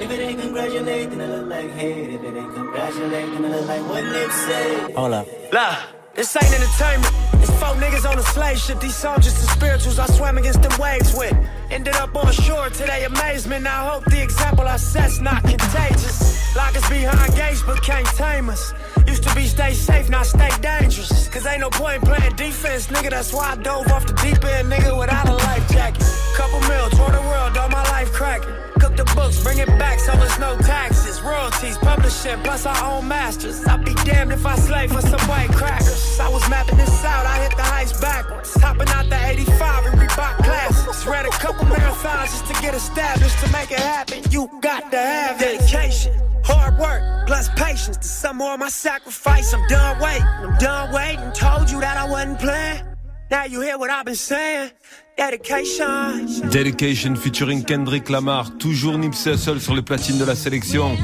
If 0.00 0.10
it 0.10 0.18
ain't 0.18 0.40
congratulate, 0.40 1.10
then 1.10 1.20
it 1.20 1.28
look 1.28 1.46
like 1.46 1.70
hate. 1.72 2.14
If 2.14 2.22
it 2.22 2.34
ain't 2.34 2.54
congratulate, 2.54 3.32
then 3.32 3.44
it 3.44 3.50
look 3.50 3.68
like 3.68 3.82
what 3.88 4.04
Nip 4.04 4.30
say. 4.30 4.92
Hold 4.94 5.12
up. 5.12 5.26
Lah. 5.52 5.99
This 6.14 6.34
ain't 6.36 6.52
entertainment. 6.52 7.14
It's 7.34 7.50
four 7.60 7.74
niggas 7.76 8.08
on 8.10 8.18
a 8.18 8.22
slave 8.22 8.58
ship. 8.58 8.80
These 8.80 9.00
just 9.00 9.40
the 9.40 9.46
spirituals 9.52 9.98
I 9.98 10.06
swam 10.06 10.38
against 10.38 10.60
them 10.60 10.72
waves 10.78 11.14
with. 11.14 11.34
Ended 11.70 11.94
up 11.96 12.14
on 12.16 12.32
shore 12.32 12.68
to 12.68 12.82
their 12.84 13.06
amazement. 13.06 13.66
I 13.66 13.88
hope 13.88 14.04
the 14.06 14.20
example 14.20 14.66
I 14.66 14.76
set's 14.76 15.20
not 15.20 15.42
contagious. 15.42 16.56
Lock 16.56 16.76
us 16.76 16.88
behind 16.90 17.34
gates, 17.36 17.62
but 17.62 17.80
can't 17.82 18.06
tame 18.16 18.50
us. 18.50 18.74
Used 19.06 19.22
to 19.22 19.34
be 19.36 19.46
stay 19.46 19.72
safe, 19.72 20.10
now 20.10 20.24
stay 20.24 20.50
dangerous. 20.60 21.28
Cause 21.28 21.46
ain't 21.46 21.60
no 21.60 21.70
point 21.70 22.02
playing 22.04 22.34
defense, 22.34 22.88
nigga. 22.88 23.10
That's 23.10 23.32
why 23.32 23.52
I 23.52 23.56
dove 23.56 23.86
off 23.88 24.06
the 24.06 24.14
deep 24.14 24.44
end, 24.44 24.70
nigga, 24.70 24.98
without 24.98 25.28
a 25.28 25.34
life 25.34 25.70
jacket. 25.70 26.02
Couple 26.34 26.60
mil, 26.68 26.90
tour 26.90 27.10
the 27.10 27.22
world, 27.28 27.56
all 27.56 27.68
my 27.68 27.84
life 27.90 28.12
cracking. 28.12 28.69
The 29.00 29.14
books, 29.14 29.42
bring 29.42 29.56
it 29.56 29.66
back 29.78 29.98
so 29.98 30.12
there's 30.12 30.38
no 30.38 30.58
taxes. 30.58 31.22
Royalties, 31.22 31.78
publishing, 31.78 32.38
plus 32.42 32.66
our 32.66 32.84
own 32.84 33.08
masters. 33.08 33.66
I'd 33.66 33.82
be 33.82 33.94
damned 34.04 34.30
if 34.30 34.44
I 34.44 34.56
slave 34.56 34.92
for 34.92 35.00
some 35.00 35.20
white 35.20 35.48
crackers. 35.52 36.20
I 36.20 36.28
was 36.28 36.46
mapping 36.50 36.76
this 36.76 37.02
out, 37.02 37.24
I 37.24 37.38
hit 37.44 37.56
the 37.56 37.62
heights 37.62 37.98
backwards. 37.98 38.52
Hopping 38.60 38.88
out 38.88 39.08
the 39.08 39.16
85 39.16 39.86
and 39.86 39.98
Reebok 39.98 40.44
classics. 40.44 41.06
Read 41.06 41.24
a 41.24 41.30
couple 41.30 41.64
marathons 41.64 42.26
just 42.26 42.46
to 42.48 42.52
get 42.60 42.74
established. 42.74 43.38
To 43.42 43.50
make 43.52 43.70
it 43.70 43.78
happen, 43.78 44.22
you 44.30 44.50
got 44.60 44.90
to 44.90 44.98
have 44.98 45.38
dedication. 45.38 46.12
Hard 46.44 46.76
work, 46.78 47.26
plus 47.26 47.48
patience. 47.56 47.96
To 47.96 48.06
some 48.06 48.36
more 48.36 48.58
my 48.58 48.68
sacrifice, 48.68 49.54
I'm 49.54 49.66
done 49.68 49.98
waiting. 49.98 50.26
I'm 50.26 50.58
done 50.58 50.92
waiting. 50.92 51.32
Told 51.32 51.70
you 51.70 51.80
that 51.80 51.96
I 51.96 52.06
wasn't 52.06 52.38
playing. 52.38 52.84
Now 53.30 53.44
you 53.44 53.62
hear 53.62 53.78
what 53.78 53.88
I've 53.88 54.04
been 54.04 54.14
saying. 54.14 54.72
Dedication. 55.20 56.48
Dedication 56.50 57.14
featuring 57.14 57.62
Kendrick 57.62 58.08
Lamar, 58.08 58.56
toujours 58.56 58.96
Nipsey 58.96 59.36
seul 59.36 59.60
sur 59.60 59.74
les 59.74 59.82
platines 59.82 60.16
de 60.16 60.24
la 60.24 60.34
sélection. 60.34 60.96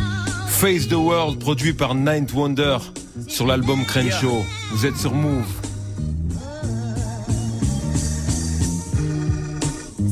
Face 0.48 0.88
the 0.88 0.94
World, 0.94 1.38
produit 1.38 1.74
par 1.74 1.94
Ninth 1.94 2.32
Wonder 2.32 2.78
sur 3.28 3.46
l'album 3.46 3.84
Crenshaw. 3.84 4.42
Vous 4.70 4.86
êtes 4.86 4.96
sur 4.96 5.12
Move. 5.12 5.44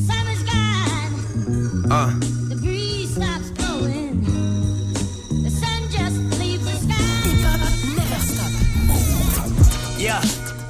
Summer's 0.07 0.45
gone. 0.45 2.21
The 2.51 2.57
breeze 2.57 3.15
stops 3.15 3.53
blowing. 3.57 4.21
The 5.45 5.51
sun 5.51 5.89
just 5.91 6.21
leaves 6.39 6.63
the 6.67 6.77
sky. 6.77 7.01
Never 7.97 8.21
stop. 8.21 8.53
Yeah, 9.99 10.21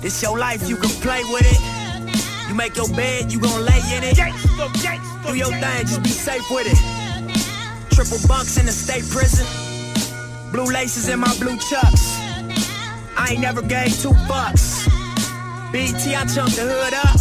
it's 0.05 0.23
your 0.23 0.39
life, 0.39 0.69
you 0.69 0.77
can 0.77 0.91
play 1.01 1.25
with 1.33 1.43
it. 1.43 1.74
You 2.55 2.59
make 2.59 2.77
your 2.77 2.89
bed, 2.91 3.33
you 3.33 3.41
gon' 3.41 3.65
lay 3.65 3.83
in 3.97 4.05
it. 4.05 4.15
Do 4.15 5.35
your 5.35 5.51
thing, 5.51 5.87
just 5.87 6.05
be 6.05 6.09
safe 6.09 6.49
with 6.53 6.69
it. 6.71 6.79
Triple 7.91 8.19
bunks 8.29 8.59
in 8.59 8.67
the 8.67 8.71
state 8.71 9.03
prison. 9.11 9.45
Blue 10.53 10.67
laces 10.67 11.09
in 11.09 11.19
my 11.19 11.37
blue 11.39 11.59
chucks. 11.59 12.17
I 13.17 13.31
ain't 13.33 13.41
never 13.41 13.61
gave 13.61 13.99
two 14.01 14.13
bucks. 14.29 14.87
BT, 15.73 16.15
I 16.15 16.27
chunked 16.27 16.55
the 16.55 16.63
hood 16.63 16.95
up. 16.95 17.19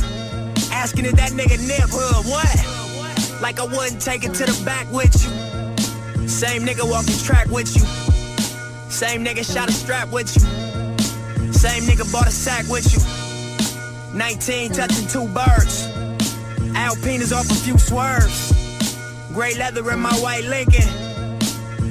Asking 0.71 1.05
if 1.05 1.13
that 1.13 1.31
nigga 1.31 1.57
nip 1.67 1.89
hood, 1.89 2.29
what? 2.29 3.41
Like 3.41 3.59
I 3.59 3.63
wouldn't 3.63 3.99
take 3.99 4.23
it 4.23 4.35
to 4.35 4.45
the 4.45 4.63
back 4.63 4.85
with 4.91 5.15
you. 5.15 6.27
Same 6.27 6.61
nigga 6.61 6.87
walking 6.87 7.17
track 7.17 7.47
with 7.47 7.75
you. 7.75 7.81
Same 8.91 9.25
nigga 9.25 9.43
shot 9.51 9.67
a 9.67 9.71
strap 9.71 10.11
with 10.11 10.29
you. 10.35 10.43
Same 11.51 11.85
nigga 11.89 12.05
bought 12.13 12.27
a 12.27 12.31
sack 12.31 12.67
with 12.69 12.93
you. 12.93 13.22
19 14.13 14.71
touching 14.73 15.08
two 15.08 15.28
birds. 15.30 15.89
Alpina's 16.76 17.34
off 17.34 17.49
a 17.49 17.56
few 17.56 17.78
swerves. 17.80 18.54
Gray 19.34 19.56
leather 19.56 19.89
in 19.91 19.99
my 19.99 20.13
white 20.15 20.43
Lincoln. 20.43 20.88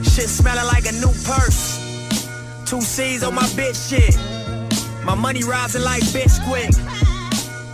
Shit 0.04 0.28
smelling 0.28 0.66
like 0.66 0.86
a 0.86 0.92
new 0.92 1.12
purse. 1.24 1.82
Two 2.64 2.80
C's 2.80 3.24
on 3.24 3.34
my 3.34 3.42
bitch 3.58 3.90
shit. 3.90 4.14
My 5.04 5.16
money 5.16 5.42
rising 5.42 5.82
like 5.82 6.02
Bisquick. 6.04 6.72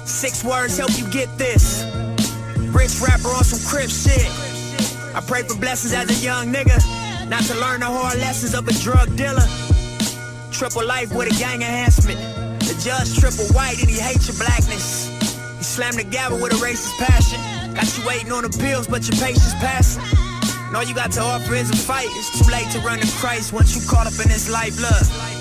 Six 0.06 0.42
words 0.42 0.78
help 0.78 0.96
you 0.98 1.06
get 1.10 1.28
this. 1.36 1.84
Rich 2.72 3.00
rapper 3.02 3.28
on 3.28 3.44
some 3.44 3.60
crib 3.68 3.90
shit. 3.90 4.26
I 5.14 5.20
pray 5.26 5.42
for 5.42 5.56
blessings 5.56 5.92
as 5.92 6.08
a 6.10 6.24
young 6.24 6.52
nigga. 6.52 6.78
Not 7.28 7.42
to 7.44 7.54
learn 7.60 7.80
the 7.80 7.86
hard 7.86 8.18
lessons 8.18 8.54
of 8.54 8.66
a 8.66 8.72
drug 8.72 9.14
dealer. 9.14 9.46
Triple 10.50 10.86
life 10.86 11.14
with 11.14 11.30
a 11.30 11.38
gang 11.38 11.60
enhancement. 11.60 12.47
Judge 12.80 13.18
triple 13.18 13.46
white 13.54 13.80
and 13.80 13.90
he 13.90 13.98
hates 13.98 14.28
your 14.28 14.36
blackness. 14.36 15.08
He 15.58 15.64
slammed 15.64 15.98
the 15.98 16.04
gavel 16.04 16.38
with 16.38 16.52
a 16.52 16.56
racist 16.56 16.96
passion. 16.96 17.40
Got 17.74 17.98
you 17.98 18.06
waiting 18.06 18.30
on 18.30 18.44
the 18.44 18.50
pills, 18.50 18.86
but 18.86 19.02
your 19.08 19.18
patience 19.18 19.52
passing. 19.54 20.02
And 20.68 20.76
all 20.76 20.84
you 20.84 20.94
got 20.94 21.10
to 21.12 21.20
offer 21.20 21.54
is 21.54 21.70
a 21.70 21.76
fight. 21.76 22.08
It's 22.10 22.38
too 22.38 22.50
late 22.50 22.70
to 22.72 22.80
run 22.80 23.00
to 23.00 23.06
Christ 23.18 23.52
once 23.52 23.74
you 23.74 23.88
caught 23.88 24.06
up 24.06 24.12
in 24.22 24.28
this 24.28 24.48
life. 24.48 24.78
Look. 24.80 25.37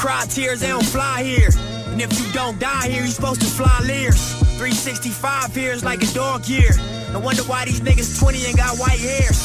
Cry 0.00 0.24
tears, 0.30 0.60
they 0.60 0.68
don't 0.68 0.82
fly 0.82 1.22
here. 1.22 1.50
And 1.92 2.00
if 2.00 2.10
you 2.18 2.32
don't 2.32 2.58
die 2.58 2.88
here, 2.88 3.02
you're 3.02 3.12
supposed 3.12 3.42
to 3.42 3.46
fly 3.46 3.80
leers. 3.84 4.32
365 4.56 5.54
years 5.54 5.84
like 5.84 6.02
a 6.02 6.10
dog 6.14 6.46
year. 6.46 6.70
No 7.12 7.20
wonder 7.20 7.42
why 7.42 7.66
these 7.66 7.82
niggas 7.82 8.18
20 8.18 8.46
and 8.46 8.56
got 8.56 8.78
white 8.78 8.98
hairs. 8.98 9.36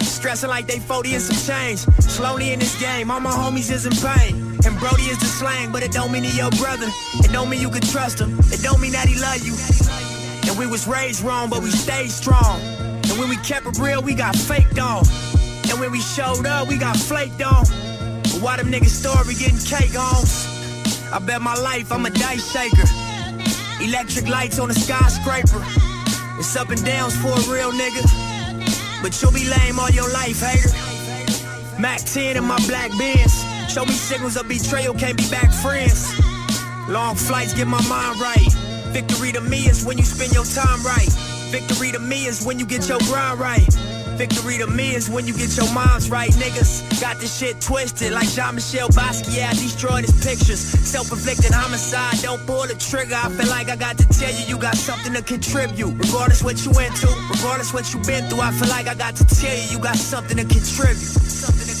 Stressing 0.00 0.48
like 0.48 0.66
they 0.66 0.78
40 0.78 1.12
and 1.12 1.22
some 1.22 1.36
change. 1.44 1.80
Slowly 2.00 2.52
in 2.52 2.58
this 2.58 2.80
game, 2.80 3.10
all 3.10 3.20
my 3.20 3.30
homies 3.30 3.70
is 3.70 3.84
in 3.84 3.92
pain. 3.92 4.56
And 4.64 4.78
Brody 4.80 5.02
is 5.12 5.18
the 5.18 5.26
slang, 5.26 5.72
but 5.72 5.82
it 5.82 5.92
don't 5.92 6.10
mean 6.10 6.24
he 6.24 6.38
your 6.38 6.50
brother. 6.52 6.88
It 7.20 7.30
don't 7.30 7.50
mean 7.50 7.60
you 7.60 7.68
can 7.68 7.82
trust 7.82 8.18
him. 8.18 8.38
It 8.50 8.62
don't 8.62 8.80
mean 8.80 8.92
that 8.92 9.08
he 9.08 9.20
love 9.20 9.44
you. 9.44 9.52
And 10.48 10.58
we 10.58 10.66
was 10.66 10.88
raised 10.88 11.22
wrong, 11.22 11.50
but 11.50 11.62
we 11.62 11.70
stayed 11.70 12.10
strong. 12.10 12.62
And 12.62 13.18
when 13.18 13.28
we 13.28 13.36
kept 13.36 13.66
it 13.66 13.78
real, 13.78 14.00
we 14.00 14.14
got 14.14 14.34
faked 14.34 14.78
on. 14.78 15.04
And 15.68 15.78
when 15.78 15.92
we 15.92 16.00
showed 16.00 16.46
up, 16.46 16.66
we 16.66 16.78
got 16.78 16.96
flaked 16.96 17.42
on. 17.42 17.66
Why 18.40 18.56
them 18.56 18.70
niggas 18.70 18.94
story 18.94 19.34
getting 19.34 19.58
cake 19.58 19.98
on? 19.98 20.22
I 21.12 21.18
bet 21.18 21.42
my 21.42 21.54
life 21.54 21.90
I'm 21.90 22.06
a 22.06 22.10
dice 22.10 22.52
shaker. 22.52 22.86
Electric 23.82 24.28
lights 24.28 24.58
on 24.58 24.70
a 24.70 24.74
skyscraper. 24.74 25.64
It's 26.38 26.54
up 26.54 26.70
and 26.70 26.84
downs 26.84 27.16
for 27.16 27.28
a 27.28 27.42
real 27.52 27.72
nigga. 27.72 28.04
But 29.02 29.20
you'll 29.20 29.32
be 29.32 29.48
lame 29.48 29.80
all 29.80 29.90
your 29.90 30.10
life, 30.12 30.40
hater. 30.40 30.70
Mac 31.80 32.00
10 32.00 32.36
in 32.36 32.44
my 32.44 32.58
black 32.66 32.90
Benz. 32.96 33.44
Show 33.72 33.84
me 33.84 33.92
signals 33.92 34.36
of 34.36 34.48
betrayal, 34.48 34.94
can't 34.94 35.16
be 35.16 35.28
back 35.30 35.52
friends. 35.52 36.12
Long 36.88 37.16
flights 37.16 37.54
get 37.54 37.66
my 37.66 37.82
mind 37.88 38.20
right. 38.20 38.52
Victory 38.92 39.32
to 39.32 39.40
me 39.40 39.66
is 39.68 39.84
when 39.84 39.98
you 39.98 40.04
spend 40.04 40.32
your 40.32 40.44
time 40.44 40.82
right. 40.84 41.10
Victory 41.50 41.90
to 41.92 41.98
me 41.98 42.26
is 42.26 42.44
when 42.44 42.58
you 42.58 42.66
get 42.66 42.88
your 42.88 42.98
grind 43.00 43.40
right. 43.40 43.68
Victory 44.18 44.58
to 44.58 44.66
me 44.66 44.96
is 44.96 45.08
when 45.08 45.28
you 45.28 45.32
get 45.32 45.56
your 45.56 45.72
minds 45.72 46.10
right, 46.10 46.32
niggas. 46.32 47.00
Got 47.00 47.20
this 47.20 47.38
shit 47.38 47.60
twisted 47.60 48.10
like 48.12 48.28
Jean 48.28 48.56
Michel 48.56 48.88
Basquiat 48.88 49.52
destroyed 49.52 50.04
his 50.04 50.26
pictures. 50.26 50.58
Self 50.58 51.12
inflicted 51.12 51.52
homicide, 51.52 52.20
don't 52.20 52.44
pull 52.44 52.66
the 52.66 52.74
trigger. 52.74 53.14
I 53.14 53.28
feel 53.30 53.48
like 53.48 53.68
I 53.68 53.76
got 53.76 53.96
to 53.98 54.08
tell 54.08 54.34
you, 54.34 54.44
you 54.48 54.58
got 54.58 54.74
something 54.74 55.12
to 55.14 55.22
contribute. 55.22 55.94
Regardless 55.94 56.42
what 56.42 56.58
you 56.66 56.72
into, 56.82 57.06
regardless 57.30 57.72
what 57.72 57.94
you 57.94 58.00
been 58.02 58.28
through, 58.28 58.40
I 58.40 58.50
feel 58.50 58.68
like 58.68 58.88
I 58.88 58.96
got 58.96 59.14
to 59.14 59.24
tell 59.24 59.54
you, 59.54 59.70
you 59.70 59.78
got 59.78 59.94
something 59.94 60.36
to 60.36 60.44
contribute. 60.44 60.98
Something 60.98 61.68
to 61.68 61.77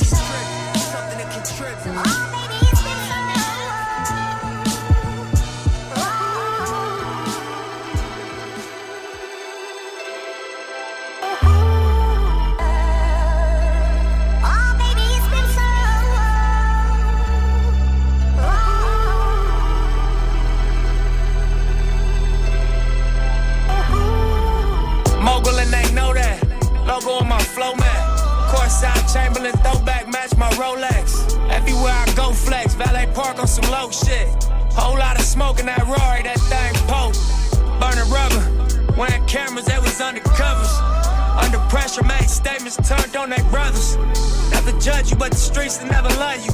judge 44.88 45.10
you, 45.10 45.16
but 45.16 45.30
the 45.30 45.36
streets 45.36 45.78
will 45.80 45.90
never 45.90 46.08
love 46.16 46.40
you. 46.46 46.52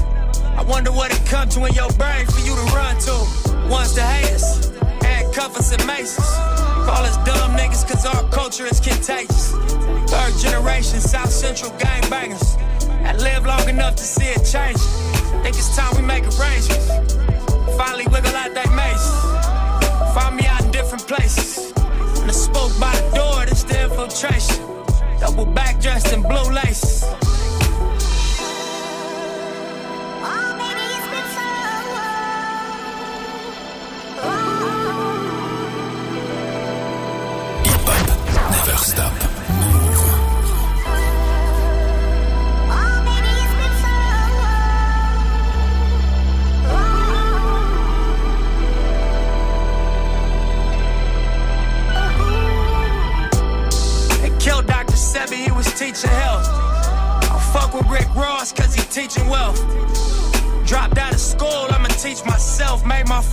I 0.58 0.62
wonder 0.66 0.90
what 0.90 1.14
it 1.14 1.24
come 1.24 1.48
to 1.50 1.66
in 1.66 1.72
your 1.72 1.90
brain 1.92 2.26
for 2.26 2.40
you 2.40 2.54
to 2.56 2.66
run 2.74 2.98
to. 3.06 3.16
One's 3.70 3.94
the 3.94 4.02
haters, 4.02 4.74
handcuff 5.06 5.56
us 5.56 5.70
and 5.72 5.86
maces. 5.86 6.26
Call 6.88 7.02
us 7.06 7.16
dumb 7.22 7.54
niggas 7.54 7.86
cause 7.86 8.04
our 8.04 8.28
culture 8.30 8.66
is 8.66 8.80
contagious. 8.80 9.52
Third 10.10 10.34
generation 10.42 10.98
South 10.98 11.30
Central 11.30 11.70
gangbangers. 11.78 12.58
I 13.06 13.14
live 13.18 13.46
long 13.46 13.68
enough 13.68 13.94
to 13.96 14.02
see 14.02 14.26
it 14.26 14.42
change. 14.44 14.82
Think 15.44 15.54
it's 15.54 15.76
time 15.76 15.94
we 15.94 16.02
make 16.02 16.24
arrangements. 16.24 16.90
Finally 17.78 18.06
wiggle 18.08 18.34
out 18.34 18.52
that 18.58 18.70
maze. 18.74 19.06
Find 20.12 20.34
me 20.34 20.44
out 20.46 20.64
in 20.64 20.72
different 20.72 21.06
places. 21.06 21.72
And 22.18 22.28
the 22.28 22.32
spoke 22.32 22.74
by 22.80 22.92
the 22.98 23.06
door, 23.14 23.46
that's 23.46 23.62
the 23.62 23.84
infiltration. 23.84 24.58
Double 25.20 25.46
back 25.46 25.80
dressed 25.80 26.12
in 26.12 26.22
blue 26.22 26.50
laces. 26.50 27.04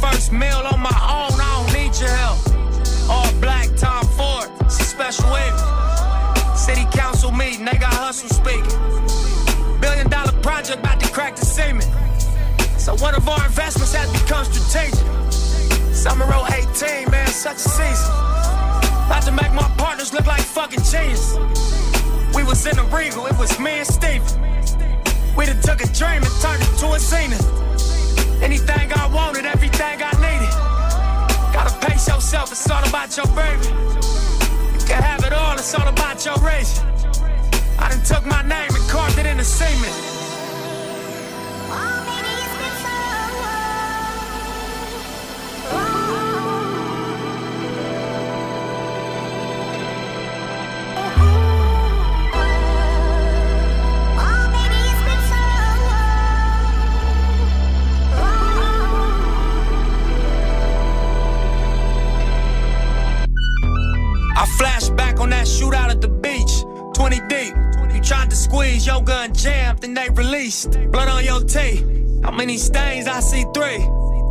First 0.01 0.31
meal 0.31 0.61
on 0.73 0.79
my 0.79 0.89
own, 0.89 1.37
I 1.39 1.49
don't 1.61 1.73
need 1.77 1.93
your 1.99 2.09
help. 2.09 2.39
All 3.07 3.31
black, 3.39 3.69
Tom 3.77 4.03
Ford, 4.17 4.49
it's 4.61 4.79
a 4.79 4.83
special 4.83 5.31
wave. 5.31 5.57
City 6.57 6.85
council 6.91 7.31
meeting, 7.31 7.65
they 7.65 7.77
got 7.77 7.93
hustle 7.93 8.29
speaking. 8.29 8.75
Billion 9.79 10.09
dollar 10.09 10.33
project 10.41 10.79
about 10.79 10.99
to 10.99 11.09
crack 11.11 11.35
the 11.35 11.45
cement. 11.45 11.85
So 12.79 12.95
one 12.95 13.13
of 13.13 13.29
our 13.29 13.45
investments 13.45 13.93
has 13.93 14.11
become 14.11 14.43
strategic. 14.45 15.05
Summer 15.93 16.25
018, 16.25 17.11
man, 17.11 17.27
such 17.27 17.57
a 17.57 17.69
season. 17.69 18.11
About 19.05 19.21
to 19.23 19.31
make 19.31 19.53
my 19.53 19.69
partners 19.77 20.13
look 20.13 20.25
like 20.25 20.41
fucking 20.41 20.81
genius. 20.81 21.37
We 22.33 22.43
was 22.43 22.65
in 22.65 22.79
a 22.79 22.83
regal, 22.85 23.27
it 23.27 23.37
was 23.37 23.59
me 23.59 23.71
and 23.83 23.87
Steven. 23.87 24.25
We 25.35 25.45
done 25.45 25.61
took 25.61 25.81
a 25.81 25.87
dream 25.93 26.23
and 26.25 26.35
turned 26.41 26.63
it 26.63 26.73
to 26.79 26.87
a 26.93 26.99
zenith. 26.99 27.70
Anything 28.41 28.91
I 28.93 29.07
wanted, 29.07 29.45
everything 29.45 30.01
I 30.01 30.11
needed. 30.19 30.53
Gotta 31.53 31.73
pace 31.85 32.07
yourself, 32.07 32.51
it's 32.51 32.69
all 32.69 32.83
about 32.87 33.15
your 33.15 33.27
baby. 33.27 33.67
You 34.73 34.85
can 34.85 35.03
have 35.03 35.23
it 35.23 35.33
all, 35.33 35.53
it's 35.53 35.73
all 35.75 35.87
about 35.87 36.25
your 36.25 36.37
race. 36.37 36.81
I 37.77 37.89
done 37.89 38.03
took 38.03 38.25
my 38.25 38.41
name 38.41 38.69
and 38.73 38.89
carved 38.89 39.17
it 39.19 39.25
in 39.25 39.37
the 39.37 39.43
cement. 39.43 40.10
They 70.01 70.09
released. 70.09 70.71
Blood 70.91 71.09
on 71.09 71.23
your 71.23 71.43
tee. 71.43 71.85
How 72.23 72.31
many 72.31 72.57
stains? 72.57 73.07
I 73.07 73.19
see 73.19 73.43
three. 73.53 73.81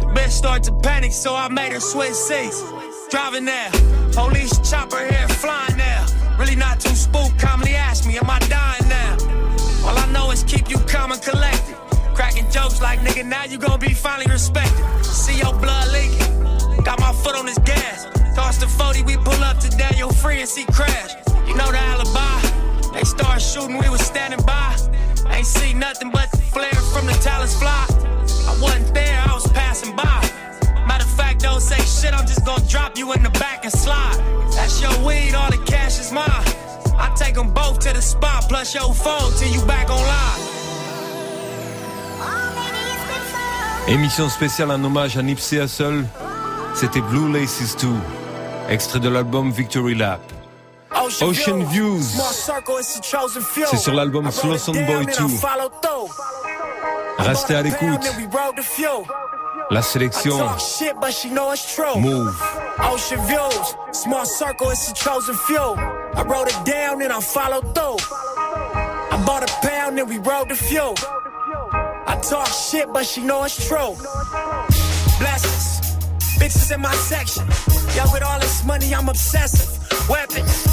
The 0.00 0.08
bitch 0.14 0.30
started 0.30 0.64
to 0.64 0.72
panic, 0.80 1.12
so 1.12 1.34
I 1.34 1.48
made 1.48 1.72
her 1.72 1.80
switch 1.80 2.14
seats. 2.14 2.60
Driving 3.10 3.44
there, 3.44 3.70
police 4.12 4.54
chopper 4.68 4.98
here 4.98 5.28
flying 5.28 5.76
there. 5.76 6.06
Really 6.38 6.56
not 6.56 6.80
too 6.80 6.94
spooked, 6.94 7.38
Commonly 7.38 7.74
ask 7.74 8.06
me, 8.06 8.18
am 8.18 8.30
I 8.30 8.38
dying 8.40 8.88
now? 8.88 9.16
All 9.84 9.96
I 9.96 10.06
know 10.12 10.30
is 10.30 10.42
keep 10.44 10.70
you 10.70 10.78
calm 10.90 11.12
and 11.12 11.22
collected. 11.22 11.76
Cracking 12.14 12.50
jokes 12.50 12.80
like, 12.80 13.00
nigga, 13.00 13.24
now 13.24 13.44
you 13.44 13.58
gonna 13.58 13.78
be 13.78 13.94
finally 13.94 14.30
respected. 14.30 14.84
See 15.04 15.38
your 15.38 15.54
blood 15.54 15.88
leaking. 15.92 16.82
Got 16.84 16.98
my 17.00 17.12
foot 17.12 17.36
on 17.36 17.46
his 17.46 17.58
gas. 17.58 18.06
Toss 18.34 18.58
the 18.58 18.66
40, 18.66 19.02
we 19.04 19.16
pull 19.16 19.42
up 19.44 19.58
to 19.58 19.68
Daniel 19.70 20.10
Free 20.10 20.40
and 20.40 20.48
see 20.48 20.64
crash. 20.72 21.12
You 21.46 21.54
know 21.54 21.70
the 21.70 21.78
alibi. 21.78 22.40
They 22.94 23.04
start 23.04 23.40
shooting, 23.40 23.78
we 23.78 23.88
was 23.88 24.00
standing 24.00 24.44
by. 24.44 24.89
Ain't 25.40 25.46
see 25.46 25.72
nothing 25.72 26.10
but 26.10 26.30
the 26.32 26.36
flare 26.36 26.82
from 26.92 27.06
the 27.06 27.14
talents 27.14 27.56
fly. 27.58 27.86
I 28.46 28.52
wasn't 28.60 28.92
there, 28.92 29.18
I 29.26 29.32
was 29.32 29.50
passing 29.52 29.96
by. 29.96 30.20
Matter 30.86 31.04
of 31.04 31.16
fact, 31.16 31.40
don't 31.40 31.62
say 31.62 31.80
shit, 31.80 32.12
I'm 32.12 32.26
just 32.26 32.44
gonna 32.44 32.62
drop 32.68 32.98
you 32.98 33.10
in 33.14 33.22
the 33.22 33.30
back 33.30 33.64
and 33.64 33.72
slide. 33.72 34.18
That's 34.54 34.82
your 34.82 34.92
weed, 35.02 35.34
all 35.34 35.50
the 35.50 35.56
cash 35.64 35.98
is 35.98 36.12
mine. 36.12 36.44
I 36.98 37.10
take 37.16 37.36
them 37.36 37.54
both 37.54 37.78
to 37.78 37.94
the 37.94 38.02
spot, 38.02 38.50
plus 38.50 38.74
your 38.74 38.92
phone 38.92 39.32
till 39.38 39.48
you 39.48 39.64
back 39.64 39.88
online. 39.88 40.40
Émission 43.88 44.28
spéciale 44.28 44.70
en 44.70 44.84
hommage 44.84 45.16
à 45.16 45.22
Nipsey 45.22 45.56
Hussle. 45.56 46.04
C'était 46.74 47.00
Blue 47.00 47.32
Laces 47.32 47.78
2, 47.78 47.88
extrait 48.68 49.00
de 49.00 49.08
l'album 49.08 49.50
Victory 49.50 49.94
Lap. 49.94 50.20
Ocean 51.22 51.64
Views. 51.64 52.02
C'est 53.70 53.76
sur 53.76 53.94
l'album 53.94 54.30
Slow 54.30 54.58
Sound 54.58 54.86
Boy 54.86 55.06
2. 55.06 55.12
Restez 57.18 57.54
à 57.54 57.62
l'écoute. 57.62 58.00
La 59.70 59.82
sélection. 59.82 60.36
Move. 61.96 62.34
Ocean 62.82 63.24
views, 63.26 63.76
small 63.92 64.24
circle, 64.24 64.70
it's 64.70 64.88
the 64.90 64.94
chosen 64.94 65.34
few. 65.46 65.76
I 66.14 66.22
wrote 66.22 66.48
it 66.48 66.64
down 66.64 67.02
and 67.02 67.12
I 67.12 67.20
followed 67.20 67.74
through. 67.74 67.98
I 69.12 69.22
bought 69.24 69.44
a 69.44 69.66
pound 69.66 69.98
and 69.98 70.08
we 70.08 70.18
rode 70.18 70.48
the 70.48 70.56
fuel. 70.56 70.94
I 72.06 72.16
talk 72.16 72.48
shit, 72.48 72.92
but 72.92 73.04
she 73.04 73.22
know 73.22 73.44
it's 73.44 73.68
true. 73.68 73.94
Blessings, 75.18 75.96
bitches 76.38 76.72
in 76.74 76.80
my 76.80 76.94
section. 76.94 77.46
Yeah, 77.94 78.10
with 78.12 78.22
all 78.22 78.40
this 78.40 78.64
money, 78.64 78.92
I'm 78.94 79.08
obsessive. 79.08 79.68
Weapons, 80.08 80.66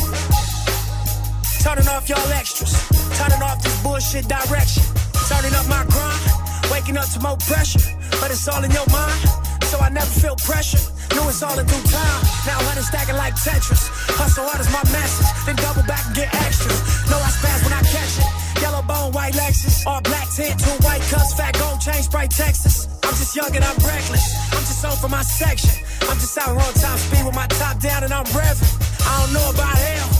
turning 1.67 1.87
off 1.91 2.07
y'all 2.07 2.31
extras. 2.31 2.71
Turning 3.19 3.43
off 3.43 3.59
this 3.61 3.75
bullshit 3.83 4.25
direction. 4.31 4.83
Turning 5.27 5.51
up 5.51 5.67
my 5.67 5.83
grind, 5.91 6.23
waking 6.71 6.95
up 6.95 7.03
to 7.11 7.19
more 7.19 7.35
pressure. 7.43 7.83
But 8.23 8.31
it's 8.31 8.47
all 8.47 8.63
in 8.63 8.71
your 8.71 8.87
mind, 8.87 9.19
so 9.67 9.75
I 9.83 9.89
never 9.91 10.07
feel 10.23 10.37
pressure. 10.47 10.79
Knew 11.11 11.27
it's 11.27 11.43
all 11.43 11.59
in 11.59 11.67
due 11.67 11.83
time. 11.91 12.21
Now 12.47 12.55
honey 12.63 12.87
stacking 12.87 13.19
like 13.19 13.35
Tetris. 13.35 13.83
Hustle 14.15 14.47
hard 14.47 14.63
is 14.63 14.71
my 14.71 14.79
message. 14.95 15.27
Then 15.43 15.55
double 15.59 15.83
back 15.83 16.07
and 16.07 16.15
get 16.15 16.31
extras. 16.47 16.79
Know 17.11 17.19
I 17.19 17.29
spaz 17.35 17.59
when 17.67 17.73
I 17.75 17.83
catch 17.83 18.15
it. 18.15 18.61
Yellow 18.63 18.83
bone, 18.87 19.11
white 19.11 19.35
Lexus. 19.35 19.83
All 19.85 19.99
black 20.01 20.31
tint, 20.31 20.55
two 20.63 20.77
white 20.87 21.03
cups, 21.11 21.35
fat 21.35 21.51
gold 21.59 21.81
chain, 21.83 21.99
Sprite 21.99 22.31
Texas. 22.31 22.87
I'm 23.03 23.15
just 23.19 23.35
young 23.35 23.51
and 23.51 23.65
I'm 23.67 23.75
reckless. 23.83 24.23
I'm 24.55 24.63
just 24.63 24.85
on 24.85 24.95
for 25.03 25.09
my 25.09 25.23
section. 25.23 25.75
I'm 26.07 26.15
just 26.15 26.37
out 26.39 26.55
here 26.55 26.63
on 26.63 26.73
top 26.79 26.97
speed 26.97 27.25
with 27.27 27.35
my 27.35 27.47
top 27.59 27.75
down 27.83 28.07
and 28.07 28.13
I'm 28.13 28.25
revving. 28.31 28.71
I 29.03 29.11
don't 29.19 29.33
know 29.35 29.49
about 29.51 29.75
hell. 29.75 30.16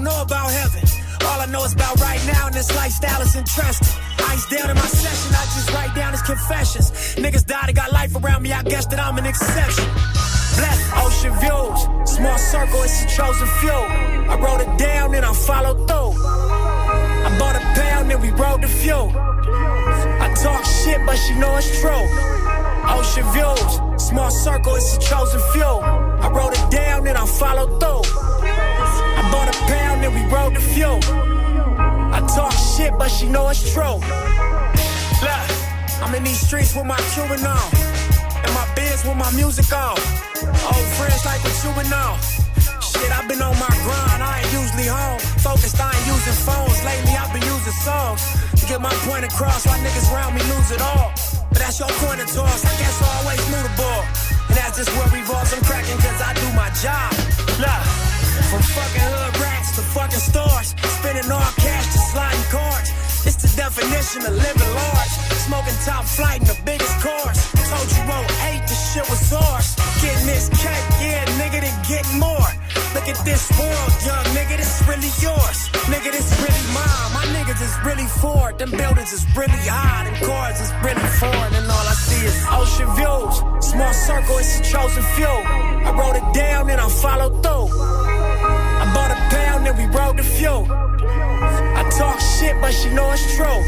Don't 0.00 0.16
know 0.16 0.22
about 0.22 0.50
heaven. 0.50 0.80
All 1.26 1.40
I 1.42 1.46
know 1.52 1.62
is 1.62 1.74
about 1.74 2.00
right 2.00 2.24
now, 2.24 2.46
and 2.46 2.54
this 2.54 2.74
lifestyle 2.74 3.20
is 3.20 3.36
interesting. 3.36 3.86
Ice 4.32 4.46
down 4.48 4.70
in 4.70 4.76
my 4.76 4.88
session, 4.88 5.34
I 5.36 5.44
just 5.52 5.70
write 5.74 5.94
down 5.94 6.12
his 6.12 6.22
confessions. 6.22 6.90
Niggas 7.20 7.44
died 7.44 7.68
and 7.68 7.76
got 7.76 7.92
life 7.92 8.16
around 8.16 8.40
me, 8.40 8.50
I 8.50 8.62
guess 8.62 8.86
that 8.86 8.98
I'm 8.98 9.18
an 9.18 9.26
exception. 9.26 9.84
Black 10.56 10.80
ocean 11.04 11.34
views, 11.36 12.16
small 12.16 12.38
circle, 12.38 12.82
it's 12.82 13.04
the 13.04 13.10
chosen 13.10 13.46
few. 13.60 13.80
I 14.32 14.40
wrote 14.40 14.62
it 14.62 14.72
down 14.78 15.14
and 15.14 15.26
I 15.26 15.34
followed 15.34 15.86
through. 15.86 16.16
I 16.16 17.36
bought 17.38 17.56
a 17.56 17.64
pound 17.78 18.10
and 18.10 18.22
we 18.22 18.30
rode 18.30 18.62
the 18.62 18.68
fuel. 18.68 19.12
I 19.14 20.32
talk 20.42 20.64
shit, 20.64 21.04
but 21.04 21.16
she 21.16 21.34
know 21.34 21.58
it's 21.58 21.78
true. 21.78 22.04
Ocean 22.88 23.26
views, 23.36 24.00
small 24.08 24.30
circle, 24.30 24.76
it's 24.76 24.96
the 24.96 25.04
chosen 25.04 25.40
few. 25.52 25.62
I 26.24 26.30
wrote 26.32 26.56
it 26.58 26.70
down 26.70 27.06
and 27.06 27.18
I 27.18 27.26
followed 27.26 27.78
through. 27.80 28.29
A 29.50 29.52
pound 29.66 30.04
and 30.06 30.14
we 30.14 30.22
rode 30.30 30.54
the 30.54 30.60
fuel. 30.62 31.00
I 32.14 32.22
talk 32.36 32.54
shit, 32.54 32.94
but 32.96 33.10
she 33.10 33.26
know 33.26 33.48
it's 33.48 33.66
true. 33.74 33.98
Look, 35.26 35.44
I'm 35.98 36.14
in 36.14 36.22
these 36.22 36.38
streets 36.38 36.70
with 36.76 36.86
my 36.86 37.00
Cuban 37.10 37.42
on. 37.42 37.70
And 38.46 38.52
my 38.54 38.66
biz 38.78 39.02
with 39.02 39.18
my 39.18 39.30
music 39.34 39.66
on. 39.74 39.98
Old 40.70 40.88
friends 40.94 41.26
like 41.26 41.42
what 41.42 41.56
you 41.66 41.70
on. 41.74 42.14
Shit, 42.78 43.10
I've 43.10 43.26
been 43.26 43.42
on 43.42 43.58
my 43.58 43.74
grind, 43.82 44.22
I 44.22 44.38
ain't 44.38 44.52
usually 44.54 44.86
home. 44.86 45.18
Focused, 45.42 45.82
I 45.82 45.90
ain't 45.98 46.06
using 46.06 46.38
phones. 46.46 46.78
Lately, 46.86 47.14
I've 47.18 47.32
been 47.34 47.42
using 47.42 47.74
songs. 47.82 48.22
To 48.54 48.62
get 48.70 48.80
my 48.80 48.94
point 49.02 49.24
across, 49.24 49.66
why 49.66 49.82
niggas 49.82 50.14
around 50.14 50.38
me 50.38 50.42
lose 50.46 50.70
it 50.70 50.80
all. 50.80 51.10
But 51.50 51.58
that's 51.58 51.80
your 51.80 51.90
point 51.98 52.22
of 52.22 52.30
toss, 52.30 52.62
I 52.62 52.70
guess 52.78 53.02
I 53.02 53.08
always 53.18 53.42
knew 53.50 53.62
the 53.66 53.74
ball. 53.74 54.02
And 54.46 54.54
that's 54.54 54.78
just 54.78 54.94
where 54.94 55.10
revolves, 55.10 55.50
I'm 55.50 55.62
cracking 55.66 55.98
cause 55.98 56.22
I 56.22 56.38
do 56.38 56.46
my 56.54 56.70
job. 56.78 57.10
Look, 57.58 57.82
from 58.46 58.62
fucking 58.62 59.09
fucking 59.94 60.18
stars. 60.18 60.74
Spending 60.98 61.30
all 61.30 61.52
cash 61.58 61.86
to 61.92 62.00
sliding 62.12 62.46
cards. 62.50 62.90
It's 63.26 63.40
the 63.42 63.50
definition 63.56 64.24
of 64.26 64.34
living 64.34 64.72
large. 64.74 65.14
Smoking 65.46 65.78
top 65.84 66.04
flight 66.04 66.40
in 66.40 66.46
the 66.46 66.58
biggest 66.64 66.96
cars. 67.02 67.38
Told 67.68 67.88
you 67.92 68.04
won't 68.06 68.30
eight, 68.50 68.62
the 68.66 68.74
shit 68.74 69.06
was 69.10 69.32
ours. 69.32 69.74
Getting 70.02 70.26
this 70.26 70.48
cake, 70.50 70.86
yeah, 71.02 71.24
nigga, 71.38 71.60
then 71.60 71.76
get 71.86 72.06
more. 72.16 72.50
Look 72.94 73.06
at 73.06 73.18
this 73.24 73.46
world, 73.58 73.92
young 74.02 74.26
nigga, 74.34 74.56
this 74.58 74.82
really 74.88 75.12
yours. 75.22 75.58
Nigga, 75.92 76.10
this 76.10 76.30
really 76.42 76.66
mine. 76.74 77.10
My 77.14 77.24
niggas 77.36 77.60
is 77.62 77.74
really 77.84 78.06
Ford. 78.20 78.58
Them 78.58 78.70
buildings 78.70 79.12
is 79.12 79.24
really 79.36 79.62
high. 79.66 80.04
Them 80.04 80.18
cars 80.26 80.60
is 80.60 80.72
really 80.82 81.06
foreign. 81.18 81.54
And 81.54 81.66
all 81.70 81.86
I 81.86 81.94
see 81.94 82.26
is 82.26 82.38
ocean 82.50 82.90
views. 82.98 83.34
Small 83.70 83.92
circle, 83.92 84.38
it's 84.38 84.58
the 84.58 84.64
chosen 84.64 85.04
few. 85.14 85.36
I 85.86 85.90
wrote 85.98 86.16
it 86.16 86.34
down 86.34 86.70
and 86.70 86.80
I 86.80 86.88
followed 86.88 87.42
through. 87.42 88.19
And 89.70 89.78
we 89.78 89.86
rode 89.96 90.16
the 90.16 90.22
fuel. 90.22 90.66
I 90.68 91.88
talk 91.96 92.18
shit, 92.20 92.60
but 92.60 92.72
she 92.72 92.90
know 92.90 93.10
it's 93.12 93.36
true. 93.36 93.60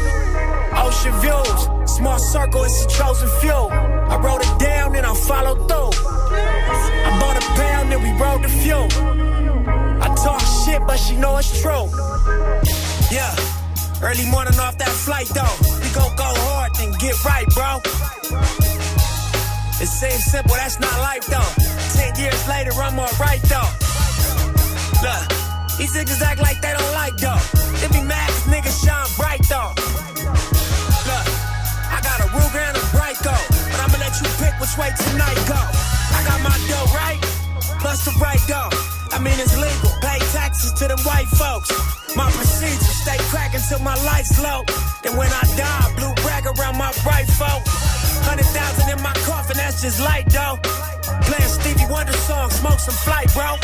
Ocean 0.75 1.13
views, 1.21 1.95
small 1.95 2.19
circle, 2.19 2.63
it's 2.63 2.85
the 2.85 2.91
chosen 2.91 3.29
few. 3.39 3.51
I 3.51 4.19
wrote 4.21 4.41
it 4.41 4.59
down 4.59 4.95
and 4.95 5.05
I 5.05 5.13
followed 5.13 5.67
through. 5.69 5.91
I 7.07 7.17
bought 7.21 7.37
a 7.37 7.45
pound 7.55 7.93
and 7.93 8.03
we 8.03 8.11
rode 8.19 8.43
the 8.43 8.49
fuel. 8.49 8.87
I 10.03 10.13
talk 10.23 10.41
shit, 10.65 10.81
but 10.85 10.97
she 10.97 11.15
know 11.15 11.37
it's 11.37 11.61
true. 11.61 11.87
Yeah, 13.09 13.33
early 14.03 14.25
morning 14.29 14.59
off 14.59 14.77
that 14.79 14.93
flight 15.05 15.27
though. 15.27 15.55
We 15.79 15.87
gon' 15.93 16.15
go 16.17 16.29
hard 16.51 16.71
and 16.79 16.97
get 16.99 17.15
right, 17.23 17.47
bro. 17.55 17.79
It 19.81 19.87
seems 19.87 20.23
simple, 20.25 20.55
that's 20.55 20.79
not 20.79 20.95
life 20.99 21.25
though. 21.27 21.53
Ten 21.95 22.15
years 22.19 22.47
later, 22.47 22.71
I'm 22.73 22.99
alright 22.99 23.41
though. 23.43 23.71
Look, 25.03 25.42
these 25.77 25.93
niggas 25.95 26.21
act 26.21 26.41
like 26.41 26.61
they 26.61 26.73
don't 26.73 26.93
like 26.93 27.17
though. 27.17 27.41
They 27.79 27.87
be 27.89 28.01
mad 28.01 28.29
'cause 28.29 28.47
niggas 28.53 28.77
shine 28.85 29.09
bright 29.17 29.41
though. 29.49 29.73
Look, 31.09 31.25
I 31.91 31.99
got 32.01 32.19
a 32.19 32.27
Ruger 32.35 32.61
and 32.69 32.77
a 32.77 32.83
Brico, 32.95 33.35
but 33.71 33.79
I'ma 33.83 33.97
let 33.99 34.13
you 34.21 34.27
pick 34.41 34.53
which 34.61 34.75
way 34.77 34.91
tonight 34.97 35.39
go. 35.47 35.59
I 36.17 36.19
got 36.29 36.39
my 36.41 36.57
dough 36.69 36.89
right, 36.93 37.19
plus 37.79 38.05
the 38.05 38.11
right 38.21 38.41
dough. 38.47 38.69
I 39.11 39.19
mean 39.19 39.37
it's 39.39 39.55
legal, 39.57 39.91
pay 40.01 40.19
taxes 40.31 40.71
to 40.79 40.87
them 40.87 40.99
white 40.99 41.27
folks. 41.41 41.69
My 42.15 42.29
procedure, 42.31 42.93
stay 43.03 43.17
cracking 43.31 43.61
till 43.67 43.79
my 43.79 43.95
lights 44.05 44.39
low. 44.39 44.63
Then 45.01 45.17
when 45.17 45.31
I 45.33 45.43
die, 45.57 45.93
blue 45.97 46.13
rag 46.27 46.45
around 46.45 46.77
my 46.77 46.91
right 47.05 47.27
folk. 47.41 47.63
Hundred 48.29 48.45
thousand 48.57 48.89
in 48.89 49.01
my 49.01 49.13
coffin, 49.25 49.57
that's 49.57 49.81
just 49.81 49.99
light 49.99 50.29
though. 50.29 50.57
Playing 51.27 51.51
Stevie 51.59 51.87
Wonder 51.89 52.17
song, 52.29 52.49
smoke 52.51 52.79
some 52.79 52.95
flight, 53.05 53.27
bro. 53.33 53.57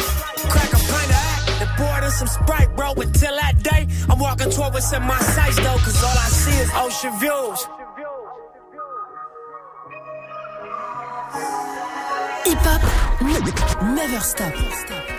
Crack 0.49 0.71
a 0.73 0.79
pint 0.91 1.09
of 1.09 1.23
act, 1.33 1.38
pour 1.77 1.97
it 1.97 2.03
in 2.03 2.11
some 2.11 2.27
Sprite, 2.27 2.75
bro. 2.75 2.93
Until 2.93 3.35
that 3.35 3.61
day, 3.63 3.87
I'm 4.09 4.19
walking 4.19 4.49
toward 4.51 4.73
what's 4.73 4.91
in 4.93 5.03
my 5.03 5.19
sights 5.19 5.57
though, 5.57 5.77
cause 5.77 6.03
all 6.03 6.17
I 6.17 6.29
see 6.29 6.57
is 6.59 6.71
ocean 6.75 7.13
views. 7.19 7.59
Hip 12.45 12.57
hop, 12.65 13.81
never 13.95 14.19
stop. 14.19 15.18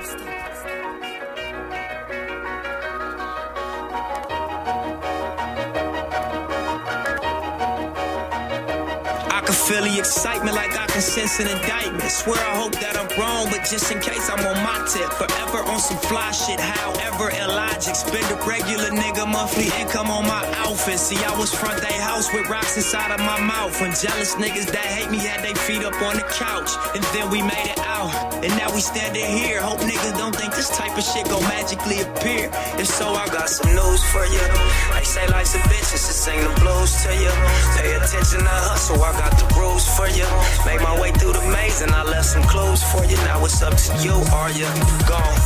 Feel 9.61 9.85
the 9.85 9.99
excitement 9.99 10.57
like 10.57 10.73
I 10.73 10.87
can 10.87 11.03
sense 11.03 11.38
an 11.40 11.49
indictment. 11.49 12.11
Swear 12.11 12.40
I 12.40 12.57
hope 12.57 12.73
that 12.81 12.96
I'm 12.96 13.11
wrong, 13.18 13.46
but 13.53 13.66
just 13.68 13.92
in 13.92 14.01
case 14.01 14.31
I'm 14.31 14.40
on 14.40 14.59
my 14.64 14.79
tip. 14.88 15.11
Forever 15.20 15.61
on 15.68 15.79
some 15.79 15.99
fly 16.09 16.31
shit, 16.33 16.61
however 16.61 17.31
illogic. 17.31 17.94
Spend 17.94 18.25
a 18.33 18.38
regular 18.46 18.90
nigga 18.90 19.29
monthly 19.29 19.68
income 19.81 20.11
on 20.11 20.25
my 20.27 20.42
outfit. 20.64 20.99
See, 20.99 21.20
I 21.25 21.37
was 21.37 21.53
front 21.53 21.81
they 21.83 21.99
house 22.01 22.33
with 22.33 22.49
rocks 22.49 22.77
inside 22.77 23.12
of 23.12 23.20
my 23.20 23.40
mouth. 23.40 23.75
When 23.81 23.92
jealous 23.92 24.35
niggas 24.37 24.73
that 24.73 24.87
hate 24.96 25.11
me 25.11 25.19
had 25.19 25.44
they 25.44 25.54
feet 25.54 25.85
up 25.85 25.96
on 26.00 26.17
the 26.17 26.27
couch. 26.33 26.71
And 26.94 27.04
then 27.13 27.29
we 27.31 27.42
made 27.42 27.69
it 27.69 27.81
out. 27.85 28.11
And 28.44 28.52
now 28.56 28.73
we 28.73 28.81
standing 28.81 29.27
here. 29.37 29.61
Hope 29.61 29.81
niggas 29.81 30.17
don't 30.17 30.35
think 30.35 30.54
this 30.54 30.71
type 30.71 30.96
of 30.96 31.04
shit 31.04 31.29
gon' 31.29 31.42
magically 31.44 32.00
appear. 32.00 32.48
If 32.81 32.88
so, 32.88 33.13
I 33.13 33.27
got 33.29 33.48
some 33.48 33.69
news 33.75 34.02
for 34.08 34.25
you. 34.25 34.46
They 34.96 35.04
say 35.04 35.27
life's 35.29 35.54
a 35.54 35.61
bitch, 35.69 35.92
it's 35.92 36.06
to 36.08 36.15
sing 36.15 36.40
the 36.40 36.52
blues 36.61 36.92
to 37.04 37.11
you. 37.13 37.33
Pay 37.77 37.94
attention 37.98 38.40
to 38.40 38.56
hustle, 38.71 39.02
I 39.02 39.13
got 39.13 39.33
the 39.37 39.50
rules 39.57 39.87
for 39.96 40.09
you. 40.09 40.27
Made 40.67 40.81
my 40.83 40.94
way 41.01 41.11
through 41.13 41.33
the 41.33 41.44
maze 41.51 41.81
and 41.83 41.90
I 41.92 42.03
left 42.03 42.27
some 42.27 42.42
clues 42.44 42.83
for 42.83 43.05
you. 43.05 43.17
Now 43.29 43.44
it's 43.44 43.63
up 43.63 43.75
to 43.75 43.90
you, 44.03 44.15
are 44.35 44.51
you 44.51 44.69
gone? 45.07 45.38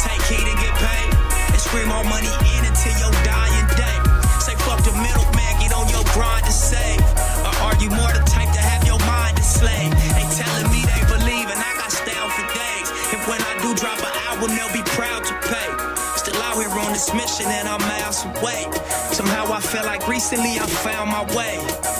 Take 0.00 0.22
heed 0.28 0.46
and 0.46 0.58
get 0.60 0.74
paid. 0.78 1.10
And 1.52 1.60
scream 1.60 1.90
all 1.92 2.04
money 2.04 2.30
in 2.54 2.62
until 2.64 2.94
your 3.02 3.12
dying 3.24 3.68
day. 3.76 3.96
Say 4.40 4.54
fuck 4.64 4.80
the 4.84 4.94
middleman, 4.96 5.52
get 5.60 5.72
on 5.74 5.88
your 5.88 6.04
grind 6.14 6.46
to 6.46 6.52
save. 6.52 7.00
Or 7.44 7.54
are 7.66 7.76
you 7.82 7.90
more 7.90 8.12
the 8.12 8.24
type 8.28 8.50
to 8.54 8.62
have 8.62 8.86
your 8.86 8.98
mind 9.04 9.36
enslaved? 9.38 9.96
They 10.16 10.26
telling 10.36 10.68
me 10.72 10.80
they 10.86 11.02
believe 11.10 11.48
and 11.50 11.60
I 11.60 11.72
got 11.76 11.90
style 11.92 12.30
for 12.30 12.46
days. 12.54 12.88
And 13.12 13.20
when 13.28 13.40
I 13.42 13.52
do 13.62 13.74
drop 13.74 13.98
an 13.98 14.14
album, 14.30 14.56
they'll 14.56 14.72
be 14.72 14.84
proud 14.94 15.24
to 15.24 15.34
pay. 15.48 15.70
Still 16.16 16.40
out 16.42 16.56
here 16.56 16.70
on 16.70 16.92
this 16.92 17.12
mission 17.14 17.46
and 17.48 17.68
I'm 17.68 17.80
miles 17.80 18.24
away. 18.24 18.68
Somehow 19.12 19.52
I 19.52 19.60
feel 19.60 19.84
like 19.84 20.06
recently 20.06 20.60
I 20.60 20.66
found 20.66 21.10
my 21.10 21.24
way. 21.34 21.58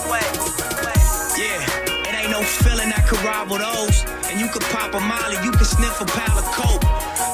Way, 0.09 0.25
feeling 2.51 2.89
that 2.91 3.07
could 3.07 3.21
rival 3.23 3.57
those. 3.57 4.03
And 4.27 4.39
you 4.39 4.47
could 4.47 4.63
pop 4.73 4.93
a 4.93 4.99
molly, 4.99 5.37
you 5.43 5.51
could 5.51 5.67
sniff 5.67 6.01
a 6.01 6.05
pile 6.05 6.37
of 6.37 6.47
coke. 6.51 6.83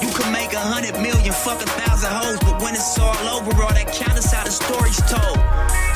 You 0.01 0.09
could 0.13 0.29
make 0.29 0.53
a 0.53 0.61
hundred 0.61 0.93
million, 1.01 1.33
fuck 1.33 1.61
a 1.61 1.69
thousand 1.81 2.13
hoes. 2.13 2.39
But 2.45 2.61
when 2.61 2.75
it's 2.75 2.97
all 2.99 3.17
over, 3.33 3.49
all 3.57 3.73
that 3.73 3.89
count 3.89 4.17
is 4.17 4.29
how 4.29 4.45
the 4.45 4.53
story's 4.53 5.01
told. 5.09 5.37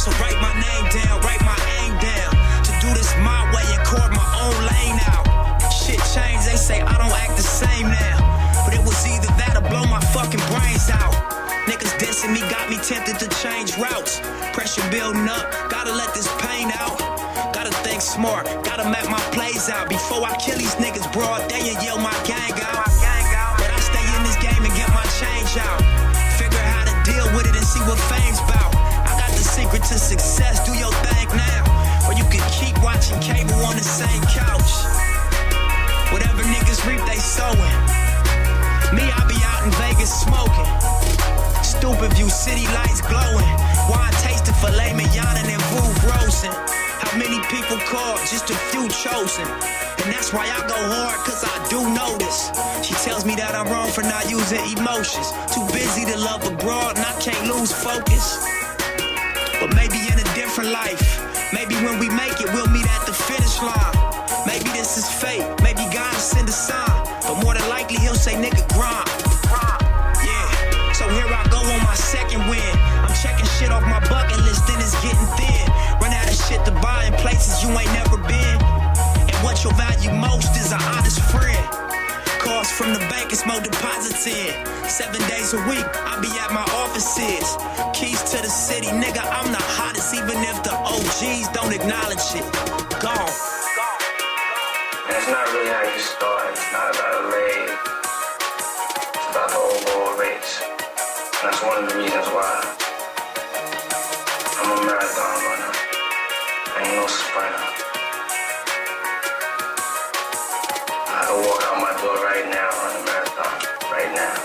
So 0.02 0.10
write 0.18 0.38
my 0.42 0.54
name 0.58 0.86
down, 0.90 1.22
write 1.22 1.44
my 1.46 1.60
aim 1.82 1.94
down. 2.02 2.32
To 2.66 2.72
do 2.82 2.90
this 2.98 3.14
my 3.22 3.46
way 3.54 3.66
and 3.70 3.84
carve 3.86 4.14
my 4.14 4.30
own 4.42 4.58
lane 4.66 4.98
out. 5.14 5.26
Shit 5.70 6.02
changed, 6.14 6.50
they 6.50 6.58
say 6.58 6.82
I 6.82 6.98
don't 6.98 7.14
act 7.14 7.38
the 7.38 7.46
same 7.46 7.86
now. 7.90 8.18
But 8.66 8.74
it 8.74 8.82
was 8.82 8.98
either 9.06 9.30
that 9.38 9.54
or 9.58 9.66
blow 9.70 9.86
my 9.86 10.02
fucking 10.10 10.42
brains 10.50 10.90
out. 10.90 11.14
Niggas 11.70 11.94
dissing 12.02 12.34
me 12.34 12.42
got 12.50 12.70
me 12.70 12.78
tempted 12.82 13.22
to 13.22 13.28
change 13.42 13.78
routes. 13.78 14.20
Pressure 14.54 14.84
building 14.90 15.30
up, 15.30 15.46
gotta 15.70 15.94
let 15.94 16.14
this 16.14 16.28
pain 16.42 16.72
out. 16.74 16.98
Think 17.84 18.02
smart, 18.02 18.46
gotta 18.64 18.86
map 18.86 19.10
my 19.10 19.20
plays 19.34 19.70
out. 19.70 19.90
Before 19.90 20.22
I 20.22 20.38
kill 20.38 20.58
these 20.58 20.76
niggas 20.76 21.06
broad 21.14 21.50
day 21.50 21.74
and 21.74 21.82
yell 21.82 21.98
my 21.98 22.14
gang 22.30 22.54
out. 22.62 22.86
But 23.58 23.70
I 23.74 23.80
stay 23.82 24.06
in 24.18 24.22
this 24.22 24.38
game 24.38 24.62
and 24.62 24.74
get 24.78 24.90
my 24.94 25.06
change 25.18 25.58
out. 25.58 25.82
Figure 26.38 26.62
how 26.62 26.86
to 26.86 26.96
deal 27.02 27.26
with 27.34 27.50
it 27.50 27.56
and 27.58 27.66
see 27.66 27.82
what 27.90 27.98
fame's 28.06 28.38
about. 28.46 28.70
I 29.10 29.18
got 29.18 29.34
the 29.34 29.42
secret 29.42 29.82
to 29.90 29.98
success, 29.98 30.62
do 30.66 30.78
your 30.78 30.94
thing 31.10 31.28
now. 31.34 32.06
Or 32.06 32.14
you 32.14 32.26
can 32.30 32.46
keep 32.54 32.78
watching 32.86 33.18
cable 33.20 33.62
on 33.66 33.76
the 33.76 33.86
same 33.86 34.22
couch. 34.30 34.72
Whatever 36.14 36.46
niggas 36.46 36.86
reap, 36.86 37.02
they 37.10 37.18
sowing. 37.18 37.76
Me, 38.94 39.10
I 39.10 39.22
be 39.26 39.42
out 39.42 39.66
in 39.66 39.72
Vegas 39.82 40.14
smoking. 40.22 40.70
Stupid 41.66 42.14
view, 42.14 42.30
city 42.30 42.68
lights 42.78 43.02
glowing. 43.02 43.50
Wine 43.90 44.14
tasting 44.22 44.54
filet 44.62 44.94
mignon 44.94 45.34
and 45.40 45.48
then 45.50 45.62
Vouv 45.74 45.98
roasting. 46.06 46.54
How 47.02 47.18
many 47.18 47.42
people 47.50 47.78
called? 47.90 48.22
Just 48.30 48.50
a 48.52 48.58
few 48.70 48.88
chosen. 48.88 49.46
And 50.02 50.14
that's 50.14 50.32
why 50.32 50.46
I 50.46 50.62
go 50.70 50.78
hard, 50.78 51.18
cause 51.26 51.42
I 51.42 51.58
do 51.66 51.82
notice. 51.90 52.54
She 52.86 52.94
tells 53.02 53.26
me 53.26 53.34
that 53.42 53.58
I'm 53.58 53.66
wrong 53.74 53.90
for 53.90 54.06
not 54.06 54.30
using 54.30 54.62
emotions. 54.78 55.34
Too 55.50 55.66
busy 55.74 56.06
to 56.06 56.18
love 56.22 56.46
abroad, 56.46 57.02
and 57.02 57.06
I 57.06 57.14
can't 57.18 57.42
lose 57.50 57.74
focus. 57.74 58.46
But 59.58 59.74
maybe 59.74 59.98
in 60.14 60.18
a 60.22 60.28
different 60.38 60.70
life. 60.70 61.22
Maybe 61.54 61.74
when 61.82 61.98
we 61.98 62.08
make 62.14 62.38
it, 62.38 62.54
we'll 62.54 62.70
meet 62.70 62.86
at 62.86 63.04
the 63.10 63.14
finish 63.14 63.58
line. 63.66 63.98
Maybe 64.46 64.70
this 64.78 64.98
is 64.98 65.10
fate. 65.10 65.46
Maybe 65.66 65.82
God 65.90 66.14
send 66.22 66.50
a 66.50 66.56
sign. 66.56 66.86
But 67.26 67.42
more 67.42 67.58
than 67.58 67.66
likely, 67.68 67.98
he'll 67.98 68.18
say, 68.18 68.38
nigga, 68.38 68.62
grind. 68.78 69.10
Yeah. 70.22 70.94
So 70.94 71.10
here 71.10 71.26
I 71.26 71.42
go 71.50 71.66
on 71.66 71.82
my 71.82 71.98
second 71.98 72.46
win. 72.46 72.74
I'm 73.02 73.14
checking 73.18 73.50
shit 73.58 73.74
off 73.74 73.86
my 73.90 74.02
bucket 74.06 74.38
list, 74.46 74.70
then 74.70 74.78
it's 74.78 74.94
getting 75.02 75.30
thin. 75.38 75.66
Run 76.12 76.20
out 76.20 76.28
of 76.28 76.36
shit 76.36 76.66
to 76.66 76.72
buy 76.84 77.06
in 77.06 77.14
places 77.24 77.64
you 77.64 77.70
ain't 77.70 77.88
never 77.94 78.18
been. 78.28 78.60
And 79.32 79.38
what 79.48 79.64
you'll 79.64 79.80
value 79.80 80.12
most 80.12 80.52
is 80.60 80.74
an 80.74 80.82
honest 80.92 81.22
friend. 81.32 81.64
Calls 82.44 82.70
from 82.70 82.92
the 82.92 83.00
bank, 83.08 83.32
it's 83.32 83.46
more 83.46 83.62
deposits 83.62 84.28
in. 84.28 84.52
Seven 84.90 85.22
days 85.32 85.54
a 85.54 85.62
week, 85.72 85.88
I 86.04 86.20
be 86.20 86.28
at 86.44 86.52
my 86.52 86.68
offices. 86.84 87.56
Keys 87.96 88.22
to 88.32 88.44
the 88.44 88.52
city, 88.52 88.88
nigga, 88.88 89.24
I'm 89.24 89.54
the 89.56 89.64
hottest, 89.80 90.14
even 90.14 90.36
if 90.44 90.62
the 90.64 90.76
OGs 90.76 91.48
don't 91.56 91.72
acknowledge 91.72 92.28
it. 92.36 92.44
Gone. 93.00 93.32
It's 95.08 95.28
not 95.32 95.48
really 95.48 95.72
how 95.72 95.88
you 95.96 96.00
start. 96.02 96.52
It's 96.52 96.72
not 96.76 96.92
about 96.92 97.24
a 97.24 97.28
leg. 97.32 97.72
It's 99.16 99.28
about 99.32 99.48
the 99.48 99.64
overall 99.64 100.20
race. 100.20 100.60
And 101.40 101.48
that's 101.48 101.64
one 101.64 101.84
of 101.84 101.90
the 101.90 101.96
reasons 101.96 102.28
why 102.36 102.52
I'm 104.60 104.76
a 104.76 104.86
marathon 104.86 105.40
runner. 105.48 105.61
I 106.92 106.94
ain't 106.94 107.02
no 107.02 107.08
sprinter. 107.08 107.64
I 111.08 111.24
can 111.26 111.38
walk 111.48 111.62
out 111.68 111.78
my 111.80 111.94
door 112.02 112.18
right 112.20 112.48
now 112.52 112.70
on 112.84 112.92
a 112.96 113.02
marathon. 113.06 113.54
Right 113.96 114.12
now. 114.14 114.36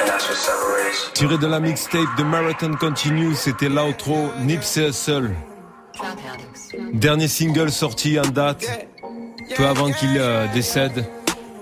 And 0.00 0.08
that's 0.08 0.26
what 0.28 0.36
separates 0.36 1.10
Tiré 1.14 1.38
de 1.38 1.46
la 1.46 1.60
mixtape 1.60 2.14
de 2.18 2.24
Marathon 2.24 2.74
Continue, 2.74 3.34
c'était 3.34 3.70
l'outro 3.70 4.30
Nipsey 4.40 4.88
Hussle. 4.88 5.34
Dernier 6.92 7.28
single 7.28 7.70
sorti 7.70 8.18
en 8.18 8.28
date, 8.28 8.66
peu 9.56 9.66
avant 9.66 9.90
qu'il 9.92 10.18
euh, 10.18 10.46
décède. 10.52 11.06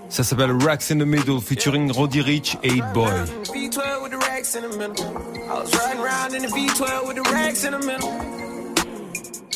Ça 0.09 0.25
s'appelle 0.25 0.53
Racks 0.61 0.91
in 0.91 0.99
the 0.99 1.07
Middle 1.07 1.41
featuring 1.41 1.93
Roddy 1.93 2.21
Rich 2.21 2.57
et 2.63 2.69
Hit 2.69 2.85
Boy. 2.95 3.11
V12 3.45 4.03
with 4.03 4.11
the 4.11 4.19
racks 4.27 4.57
in 4.57 4.63
the 4.63 4.77
middle. 4.77 5.05
I 5.49 5.61
was 5.61 5.73
riding 5.75 6.01
around 6.01 6.35
in 6.35 6.43
the 6.43 6.49
V12 6.49 7.07
with 7.07 7.17
the 7.17 7.31
racks 7.31 7.65
in 7.65 7.73
the 7.73 7.87
middle. 7.87 8.48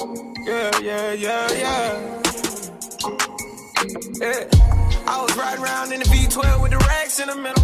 Yeah, 0.00 0.70
yeah, 0.80 1.12
yeah, 1.12 1.52
yeah. 1.52 2.22
Yeah. 4.20 4.48
I 5.06 5.20
was 5.20 5.36
riding 5.36 5.62
around 5.62 5.92
in 5.92 6.00
the 6.00 6.06
V12 6.06 6.62
with 6.62 6.70
the 6.70 6.78
racks 6.78 7.20
in 7.20 7.28
the 7.28 7.36
middle. 7.36 7.62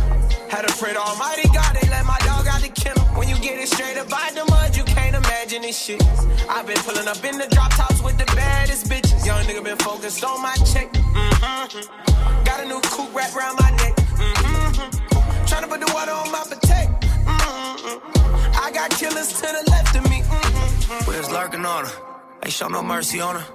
Had 0.50 0.68
to 0.68 0.74
pray 0.76 0.92
to 0.92 0.98
Almighty 1.00 1.48
God, 1.54 1.74
they 1.74 1.88
let 1.88 2.04
my 2.04 2.18
dog 2.26 2.46
out 2.46 2.60
the 2.60 2.68
kennel. 2.68 3.02
When 3.16 3.28
you 3.28 3.36
get 3.36 3.58
it 3.58 3.68
straight 3.68 3.96
up 3.96 4.10
by 4.10 4.30
the 4.34 4.44
mud, 4.44 4.76
you 4.76 4.84
can't 4.84 5.16
imagine 5.16 5.62
this 5.62 5.80
shit. 5.80 6.02
I've 6.50 6.66
been 6.66 6.76
pulling 6.78 7.08
up 7.08 7.24
in 7.24 7.38
the 7.38 7.46
drop 7.48 7.70
tops 7.72 8.02
with 8.02 8.18
the 8.18 8.26
baddest 8.36 8.86
bitches. 8.90 9.24
Young 9.24 9.44
nigga 9.44 9.64
been 9.64 9.78
focused 9.78 10.22
on 10.22 10.42
my 10.42 10.54
check. 10.68 10.92
Mm-hmm. 10.92 12.44
Got 12.44 12.60
a 12.60 12.68
new 12.68 12.80
coupe 12.82 13.14
wrapped 13.14 13.34
around 13.36 13.56
my 13.58 13.70
neck. 13.70 13.96
Mm-hmm. 13.96 15.46
Tryna 15.48 15.68
put 15.70 15.80
the 15.80 15.90
water 15.94 16.12
on 16.12 16.30
my 16.30 16.44
potato. 16.44 16.92
Mm-hmm. 17.24 18.64
I 18.64 18.70
got 18.70 18.90
killers 18.90 19.32
to 19.32 19.46
the 19.46 19.64
left 19.70 19.96
of 19.96 20.04
me. 20.10 20.20
Mm-hmm. 20.20 21.10
We 21.10 21.16
was 21.16 21.30
lurking 21.30 21.64
on 21.64 21.86
her. 21.86 22.17
Ain't 22.42 22.52
show 22.52 22.68
no 22.68 22.82
mercy 22.82 23.20
on 23.20 23.36
her. 23.36 23.46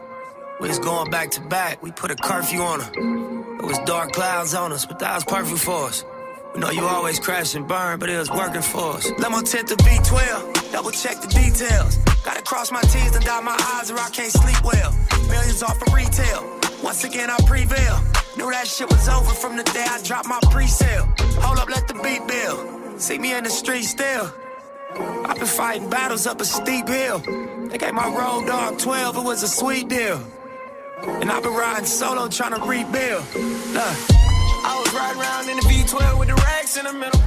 We 0.60 0.68
was 0.68 0.80
going 0.80 1.10
back 1.10 1.32
to 1.32 1.42
back. 1.42 1.82
We 1.82 1.92
put 1.92 2.12
a 2.12 2.16
curfew 2.16 2.62
on 2.62 2.80
her. 2.82 2.92
It 3.60 3.66
was 3.66 3.80
dark 3.86 4.12
clouds 4.12 4.54
on 4.54 4.72
us, 4.72 4.86
but 4.86 5.00
that 5.00 5.16
was 5.16 5.24
perfect 5.24 5.60
for 5.60 5.88
us. 5.88 6.04
We 6.54 6.60
know 6.60 6.70
you 6.70 6.84
always 6.84 7.20
crash 7.20 7.56
and 7.56 7.68
burn, 7.68 8.00
but 8.00 8.10
it 8.10 8.18
was 8.18 8.30
working 8.30 8.62
for 8.62 8.94
us. 8.98 9.10
Lemo 9.12 9.42
tint 9.50 9.68
to 9.70 9.76
V12, 9.76 10.72
double 10.72 10.92
check 10.92 11.20
the 11.22 11.28
details. 11.28 11.98
Gotta 12.24 12.42
cross 12.44 12.72
my 12.72 12.82
T's 12.82 13.16
and 13.16 13.26
dot 13.26 13.44
my 13.44 13.56
I's 13.80 13.90
or 13.90 13.98
I 13.98 14.10
can't 14.10 14.32
sleep 14.32 14.64
well. 14.64 14.92
Millions 15.30 15.64
off 15.64 15.82
of 15.82 15.94
retail. 15.94 16.60
Once 16.84 17.04
again, 17.04 17.30
I 17.30 17.38
prevail. 17.48 18.00
Knew 18.38 18.52
that 18.52 18.68
shit 18.68 18.90
was 18.90 19.08
over 19.08 19.34
from 19.34 19.58
the 19.58 19.64
day 19.64 19.86
I 19.88 20.02
dropped 20.04 20.28
my 20.28 20.40
pre-sale. 20.52 21.08
Hold 21.42 21.60
up, 21.60 21.70
let 21.70 21.88
the 21.88 21.96
beat 21.96 22.28
build. 22.28 23.02
See 23.02 23.18
me 23.18 23.34
in 23.34 23.44
the 23.44 23.50
street 23.50 23.84
still. 23.84 24.32
I've 25.00 25.38
been 25.38 25.46
fighting 25.46 25.90
battles 25.90 26.28
up 26.28 26.42
a 26.42 26.46
steep 26.46 26.88
hill. 26.88 27.20
They 27.70 27.78
gave 27.78 27.94
my 27.94 28.08
road 28.08 28.48
dog 28.48 28.80
12, 28.80 29.18
it 29.18 29.24
was 29.24 29.44
a 29.44 29.48
sweet 29.48 29.90
deal. 29.90 30.22
And 31.04 31.32
I've 31.32 31.44
been 31.44 31.54
riding 31.54 31.86
solo 31.86 32.28
trying 32.28 32.54
to 32.56 32.62
rebuild. 32.66 33.24
Look. 33.74 33.98
I 34.66 34.80
was 34.80 34.94
riding 34.94 35.22
around 35.22 35.50
in 35.50 35.58
the 35.58 35.64
V12 35.64 36.20
with 36.20 36.30
the 36.30 36.36
racks 36.36 36.78
in 36.78 36.86
the 36.86 36.94
middle. 36.94 37.20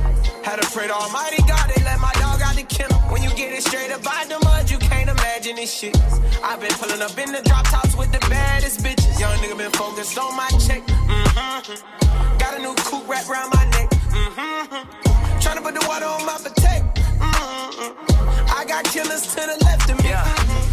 Had 0.43 0.63
to 0.63 0.71
pray 0.71 0.87
to 0.87 0.95
Almighty 0.95 1.43
God, 1.47 1.71
they 1.75 1.83
let 1.85 2.01
my 2.01 2.13
dog 2.15 2.41
out 2.41 2.55
the 2.57 2.63
kennel. 2.63 2.99
When 3.13 3.23
you 3.23 3.31
get 3.31 3.53
it 3.53 3.63
straight 3.63 3.91
up 3.93 4.03
by 4.03 4.25
the 4.29 4.39
mud, 4.45 4.71
you 4.71 4.79
can't 4.79 5.11
imagine 5.11 5.57
this 5.57 5.73
shit. 5.73 5.97
I've 6.43 6.61
been 6.61 6.73
pulling 6.73 7.03
up 7.03 7.19
in 7.19 7.33
the 7.33 7.43
drop 7.43 7.67
tops 7.67 7.95
with 7.97 8.13
the 8.13 8.21
baddest 8.31 8.81
bitches. 8.81 9.21
Young 9.21 9.37
nigga 9.39 9.59
been 9.59 9.73
focused 9.73 10.17
on 10.17 10.35
my 10.37 10.49
check. 10.65 10.83
Mm-hmm. 10.87 12.39
Got 12.39 12.55
a 12.55 12.63
new 12.63 12.75
coupe 12.77 13.09
wrapped 13.09 13.29
around 13.29 13.51
my 13.53 13.65
neck. 13.71 13.91
Mm-hmm. 13.91 15.07
Tryna 15.41 15.63
put 15.63 15.75
the 15.75 15.85
water 15.87 16.07
on 16.07 16.25
my 16.25 16.39
potato. 16.39 17.06
Mm-hmm. 17.19 18.59
I 18.59 18.65
got 18.67 18.85
killers 18.85 19.27
to 19.35 19.41
the 19.41 19.65
left 19.65 19.91
of 19.91 20.03
me. 20.03 20.11
Yeah, 20.11 20.25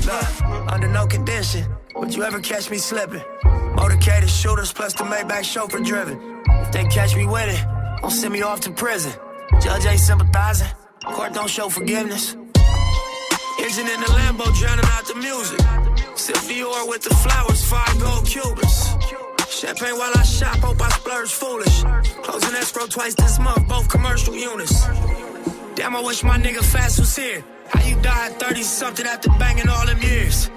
look, 0.06 0.72
under 0.72 0.88
no 0.88 1.08
condition 1.08 1.66
would 1.96 2.14
you 2.14 2.24
ever 2.24 2.40
catch 2.40 2.70
me 2.70 2.78
slipping. 2.78 3.24
Motorcaded 3.76 4.30
shooters 4.30 4.72
plus 4.72 4.94
the 4.94 5.04
Maybach 5.04 5.44
chauffeur 5.44 5.80
driven. 5.80 6.44
If 6.48 6.72
they 6.72 6.86
catch 6.86 7.16
me 7.16 7.26
with 7.26 7.50
it, 7.50 8.02
don't 8.02 8.12
send 8.12 8.34
me 8.34 8.42
off 8.42 8.60
to 8.62 8.72
prison. 8.72 9.14
Judge 9.62 9.86
ain't 9.86 10.00
sympathizing, 10.00 10.68
court 11.06 11.34
don't 11.34 11.50
show 11.50 11.70
forgiveness. 11.70 12.36
Engine 13.60 13.88
in 13.88 14.00
the 14.02 14.08
Lambo 14.18 14.46
drowning 14.60 14.86
out 14.86 15.06
the 15.08 15.16
music. 15.16 15.60
Sip 16.16 16.36
Dior 16.48 16.88
with 16.88 17.04
the 17.04 17.14
flowers, 17.16 17.64
five 17.70 18.00
gold 18.00 18.26
Cubans. 18.26 18.90
Champagne 19.50 19.98
while 19.98 20.12
I 20.16 20.24
shop, 20.24 20.58
hope 20.58 20.82
I 20.82 20.90
splurge 20.90 21.32
foolish. 21.32 21.84
Closing 22.24 22.56
escrow 22.56 22.88
twice 22.88 23.16
this 23.16 23.40
month, 23.40 23.68
both 23.68 23.88
commercial 23.88 24.36
units. 24.36 24.86
Damn, 25.76 25.96
I 25.96 26.02
wish 26.02 26.24
my 26.24 26.38
nigga 26.38 26.64
Fast 26.64 27.00
was 27.00 27.16
here. 27.16 27.44
How 27.70 27.84
you 27.84 28.00
died 28.02 28.40
30 28.40 28.62
something 28.62 29.08
after 29.08 29.30
banging 29.40 29.68
all 29.70 29.86
them 29.88 30.00
years? 30.02 30.50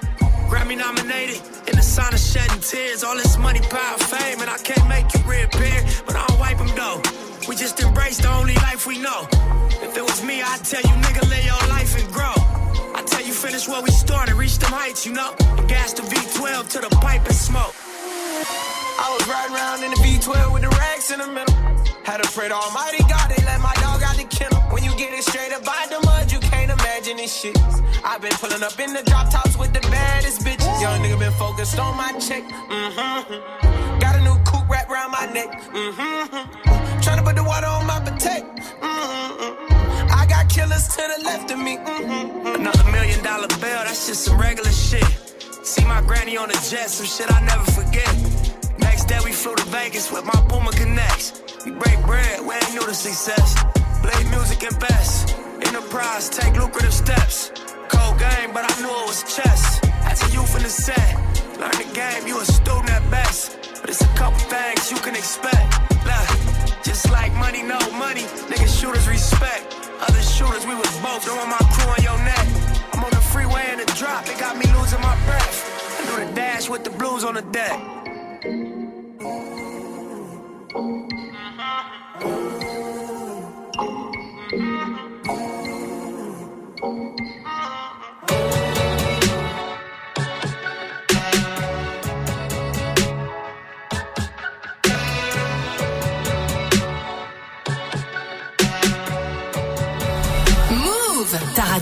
Grammy 0.51 0.77
nominated, 0.77 1.41
in 1.69 1.77
the 1.77 1.83
sign 1.83 2.13
of 2.13 2.21
shedding 2.21 2.61
tears. 2.61 3.03
All 3.03 3.17
this 3.17 3.39
money, 3.39 3.61
power, 3.61 3.97
fame, 3.97 4.41
and 4.43 4.51
I 4.51 4.59
can't 4.59 4.87
make 4.89 5.07
you 5.15 5.21
reappear, 5.21 5.85
but 6.05 6.17
I 6.17 6.27
don't 6.27 6.39
wipe 6.39 6.59
them 6.59 6.71
though. 6.77 7.01
We 7.49 7.57
just 7.57 7.81
embrace 7.81 8.19
the 8.19 8.31
only 8.31 8.55
life 8.57 8.87
we 8.87 8.99
know. 8.99 9.27
If 9.81 9.97
it 9.97 10.03
was 10.03 10.23
me, 10.23 10.43
I'd 10.43 10.63
tell 10.65 10.83
you, 10.83 10.95
nigga, 11.01 11.23
live 11.31 11.45
your 11.45 11.69
life 11.71 11.97
and 11.99 12.13
grow. 12.13 12.37
I 12.95 13.03
tell 13.07 13.25
you, 13.25 13.33
finish 13.33 13.67
where 13.67 13.83
we 13.83 13.91
started, 13.91 14.35
reach 14.35 14.59
them 14.59 14.71
heights, 14.71 15.07
you 15.07 15.13
know. 15.13 15.35
And 15.41 15.67
gas 15.67 15.95
the 15.95 16.03
V12 16.03 16.69
to 16.73 16.79
the 16.81 16.91
pipe 17.01 17.25
and 17.25 17.35
smoke. 17.35 17.75
I 18.99 19.17
was 19.17 19.27
riding 19.29 19.57
around 19.57 19.83
in 19.83 19.91
the 19.93 20.01
V12 20.05 20.53
with 20.53 20.63
the 20.63 20.69
racks 20.69 21.11
in 21.11 21.21
the 21.21 21.27
middle. 21.27 21.55
Had 22.05 22.23
to 22.23 22.31
pray 22.31 22.49
to 22.49 22.55
Almighty 22.55 23.03
God, 23.09 23.31
they 23.31 23.43
let 23.45 23.61
my 23.61 23.75
dog 23.81 23.96
out 24.17 24.31
the 24.31 24.37
kennel. 24.37 24.61
When 24.71 24.85
you 24.85 24.91
get 24.97 25.13
it 25.13 25.25
straight 25.25 25.53
up 25.53 25.65
by 25.65 25.87
the 25.89 26.01
mud, 26.05 26.33
you 26.33 26.39
can't 26.41 26.71
imagine 26.71 27.17
this 27.17 27.35
shit. 27.35 27.57
I've 28.05 28.21
been 28.21 28.33
pulling 28.33 28.63
up 28.63 28.79
in 28.79 28.93
the 28.93 29.03
drop 29.05 29.31
tops 29.31 29.57
with 29.57 29.73
the 29.73 29.81
baddest 29.81 30.41
bitches. 30.43 30.81
Young 30.81 31.01
nigga 31.01 31.19
been 31.19 31.33
focused 31.33 31.79
on 31.79 31.97
my 31.97 32.13
check. 32.19 32.43
Mm-hmm. 32.45 33.99
Got 33.99 34.17
a 34.17 34.23
new 34.23 34.37
coupe 34.45 34.69
wrapped 34.69 34.91
around 34.91 35.13
my 35.13 35.27
neck. 35.33 35.61
Mm-hmm. 35.73 37.01
Tryna 37.01 37.25
put 37.25 37.37
the 37.37 37.45
water 37.45 37.67
on 37.67 37.87
my 37.87 38.01
potato. 38.01 38.47
Mm-hmm. 38.81 40.13
I 40.13 40.27
got 40.27 40.49
killers 40.49 40.89
to 40.89 41.03
the 41.17 41.25
left 41.25 41.51
of 41.51 41.59
me. 41.59 41.77
Mm-hmm. 41.77 42.61
Another 42.61 42.91
million 42.91 43.23
dollar 43.23 43.49
bill, 43.49 43.83
that's 43.85 44.07
just 44.07 44.25
some 44.25 44.39
regular 44.39 44.71
shit. 44.71 45.05
See 45.65 45.85
my 45.85 46.01
granny 46.03 46.37
on 46.37 46.49
the 46.49 46.59
jet, 46.71 46.91
some 46.91 47.07
shit 47.07 47.33
I 47.33 47.41
never 47.45 47.65
forget. 47.73 48.13
Next 48.79 49.07
day 49.07 49.19
we 49.25 49.33
flew 49.33 49.55
to 49.57 49.65
Vegas 49.65 50.13
with 50.13 50.25
my 50.25 50.39
Puma 50.49 50.71
Connects. 50.73 51.43
We 51.65 51.73
break 51.73 52.01
bread, 52.07 52.41
we 52.47 52.55
ain't 52.55 52.75
new 52.75 52.87
to 52.87 52.95
success. 52.95 53.57
Blade 54.03 54.29
music 54.31 54.63
and 54.63 54.79
best. 54.79 55.37
Enterprise, 55.63 56.29
take 56.29 56.55
lucrative 56.57 56.93
steps. 56.93 57.51
Cold 57.89 58.19
game, 58.19 58.53
but 58.53 58.65
I 58.65 58.81
knew 58.81 58.89
it 58.89 59.07
was 59.07 59.23
chess. 59.35 59.81
As 60.05 60.23
a 60.27 60.33
youth 60.33 60.57
in 60.57 60.63
the 60.63 60.69
set, 60.69 61.15
learn 61.59 61.77
the 61.77 61.91
game, 61.95 62.27
you 62.27 62.41
a 62.41 62.45
student 62.45 62.91
at 62.91 63.09
best. 63.11 63.59
But 63.81 63.91
it's 63.91 64.01
a 64.01 64.09
couple 64.15 64.39
things 64.51 64.91
you 64.91 64.99
can 64.99 65.15
expect. 65.15 65.67
Look, 66.05 66.29
just 66.83 67.11
like 67.11 67.33
money, 67.35 67.63
no 67.63 67.79
money, 67.93 68.25
niggas 68.51 68.81
shooters 68.81 69.09
respect. 69.09 69.75
Other 70.01 70.23
shooters, 70.23 70.67
we 70.67 70.75
was 70.75 70.93
both 70.99 71.25
throwing 71.25 71.51
my 71.51 71.63
crew 71.73 71.91
on 71.91 72.03
your 72.03 72.19
neck. 72.25 72.47
I'm 72.93 73.05
on 73.05 73.11
the 73.11 73.25
freeway 73.33 73.65
in 73.73 73.79
the 73.79 73.87
drop, 73.97 74.27
it 74.29 74.39
got 74.39 74.57
me 74.57 74.67
losing 74.79 75.01
my 75.01 75.17
breath. 75.27 75.57
I 75.99 76.05
do 76.11 76.27
the 76.27 76.33
dash 76.35 76.69
with 76.69 76.85
the 76.85 76.91
blues 76.91 77.25
on 77.25 77.35
the 77.35 77.43
deck. 77.43 77.79
Mm-hmm. 81.59 82.06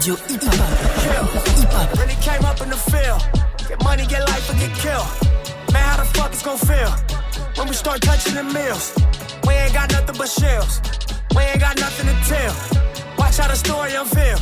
Radio 0.07 0.16
hip-hop. 0.26 1.44
Hip-hop. 1.57 1.98
Really 1.98 2.14
came 2.20 2.44
up 2.44 2.61
in 2.61 2.68
the 2.68 2.76
field. 2.76 3.22
Get 3.68 3.82
money, 3.82 4.07
get 4.07 4.20
life, 4.28 4.50
or 4.50 4.55
get 4.55 4.74
killed. 4.76 5.07
Man, 5.72 5.82
how 5.82 5.96
the 5.96 6.05
fuck 6.05 6.32
it's 6.32 6.42
gon' 6.42 6.59
feel 6.59 6.90
when 7.57 7.68
we 7.68 7.74
start 7.74 8.02
touching 8.02 8.34
the 8.34 8.44
mills? 8.44 8.92
We 9.46 9.55
ain't 9.55 9.72
got 9.72 9.90
nothing 9.92 10.16
but 10.16 10.28
shells. 10.28 10.80
We 11.34 11.42
ain't 11.42 11.61
got 11.61 11.78
nothing 11.78 12.07
to 12.07 12.16
tell. 12.28 12.55
Watch 13.18 13.38
how 13.38 13.48
the 13.48 13.57
story 13.57 13.94
unveil. 13.94 14.38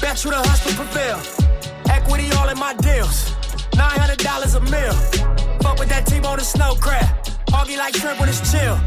Bet 0.00 0.24
you 0.24 0.30
the 0.30 0.40
hustle 0.40 0.72
prevail. 0.72 1.20
Equity 1.90 2.30
all 2.38 2.48
in 2.48 2.58
my 2.58 2.74
deals. 2.74 3.32
Nine 3.76 3.98
hundred 4.00 4.18
dollars 4.18 4.54
a 4.54 4.60
mil. 4.60 4.94
Fuck 5.60 5.78
with 5.78 5.88
that 5.90 6.06
team 6.06 6.24
on 6.24 6.38
the 6.38 6.44
snow 6.44 6.74
crab. 6.80 7.04
Hoggy 7.52 7.76
like 7.76 7.94
shrimp 7.94 8.18
when 8.18 8.28
it's 8.28 8.40
chill. 8.50 8.78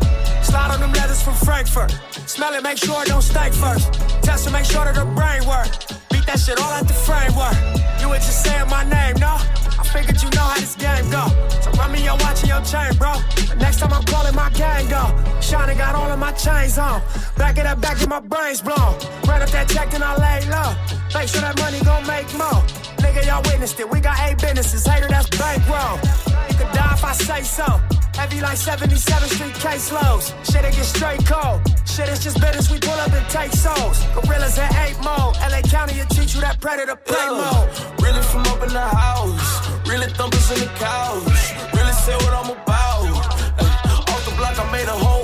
Slide 0.42 0.72
on 0.74 0.80
them 0.80 0.94
leathers 0.94 1.22
from 1.22 1.36
Frankfurt. 1.36 1.92
Smell 2.26 2.54
it, 2.54 2.64
make 2.64 2.78
sure 2.78 3.02
it 3.04 3.08
don't 3.08 3.22
stink 3.22 3.54
first. 3.54 3.94
Test 4.24 4.46
to 4.46 4.52
make 4.52 4.66
sure 4.66 4.86
that 4.86 4.96
the 4.96 5.06
brain 5.06 5.46
work. 5.48 5.99
That 6.30 6.38
shit 6.38 6.62
all 6.62 6.70
out 6.70 6.88
the 6.88 6.94
framework. 6.94 7.58
You 8.00 8.14
ain't 8.14 8.22
just 8.22 8.46
saying 8.46 8.70
my 8.70 8.84
name, 8.86 9.18
no? 9.18 9.42
I 9.42 9.82
figured 9.82 10.22
you 10.22 10.30
know 10.30 10.46
how 10.46 10.60
this 10.62 10.76
game 10.76 11.10
go. 11.10 11.26
So 11.58 11.72
run 11.72 11.92
me 11.92 12.04
your 12.06 12.22
watch 12.22 12.46
and 12.46 12.54
your 12.54 12.62
chain, 12.62 12.94
bro. 13.02 13.18
Next 13.58 13.80
time 13.80 13.92
I'm 13.92 14.04
calling 14.06 14.36
my 14.36 14.52
gang 14.52 14.88
go. 14.94 15.10
Shiny 15.42 15.74
got 15.74 15.96
all 15.96 16.06
of 16.06 16.20
my 16.20 16.32
chains 16.34 16.78
on. 16.78 17.02
Back 17.36 17.58
it 17.58 17.66
up, 17.66 17.82
back 17.82 18.00
in 18.04 18.10
my 18.10 18.20
brains 18.20 18.62
blown. 18.62 18.94
Run 19.26 19.42
up 19.42 19.50
that 19.50 19.70
check 19.74 19.92
and 19.96 20.04
I 20.04 20.14
lay 20.22 20.46
low. 20.54 20.78
Make 21.18 21.30
sure 21.30 21.42
that 21.42 21.58
money 21.58 21.82
gon' 21.82 22.06
make 22.06 22.30
more. 22.38 22.62
Nigga, 23.02 23.26
y'all 23.26 23.42
witnessed 23.42 23.80
it. 23.80 23.90
We 23.90 24.00
got 24.00 24.20
eight 24.22 24.38
businesses. 24.38 24.86
Hater, 24.86 25.08
that's 25.10 25.30
bankroll. 25.34 25.98
You 26.46 26.56
could 26.62 26.72
die 26.78 26.94
if 26.94 27.04
I 27.04 27.14
say 27.14 27.42
so. 27.42 27.99
Heavy 28.20 28.42
like 28.42 28.58
77th 28.58 29.32
Street 29.32 29.54
case 29.54 29.90
caseloads. 29.90 30.36
Shit, 30.44 30.66
it 30.66 30.76
get 30.76 30.84
straight 30.84 31.26
cold. 31.26 31.62
Shit, 31.88 32.10
it's 32.10 32.22
just 32.22 32.36
business. 32.42 32.70
We 32.70 32.78
pull 32.78 33.00
up 33.00 33.14
and 33.14 33.26
take 33.30 33.54
souls. 33.54 34.04
Gorillas 34.14 34.58
in 34.58 34.68
eight 34.84 34.98
mode. 35.00 35.40
LA 35.40 35.62
County 35.64 35.96
will 35.98 36.06
teach 36.08 36.36
you 36.36 36.42
that 36.42 36.60
predator 36.60 36.98
play 36.98 37.28
mode. 37.30 37.70
Really 38.04 38.22
from 38.24 38.42
up 38.52 38.62
in 38.62 38.74
the 38.74 38.88
house. 39.06 39.50
Really 39.88 40.12
thumpers 40.20 40.52
in 40.52 40.60
the 40.60 40.72
couch. 40.76 41.72
Really 41.72 41.94
say 41.94 42.16
what 42.20 42.34
I'm 42.36 42.52
about. 42.60 43.08
Ay, 43.56 44.12
off 44.12 44.26
the 44.28 44.36
block, 44.36 44.60
I 44.60 44.70
made 44.70 44.90
a 44.90 45.00
hole 45.00 45.19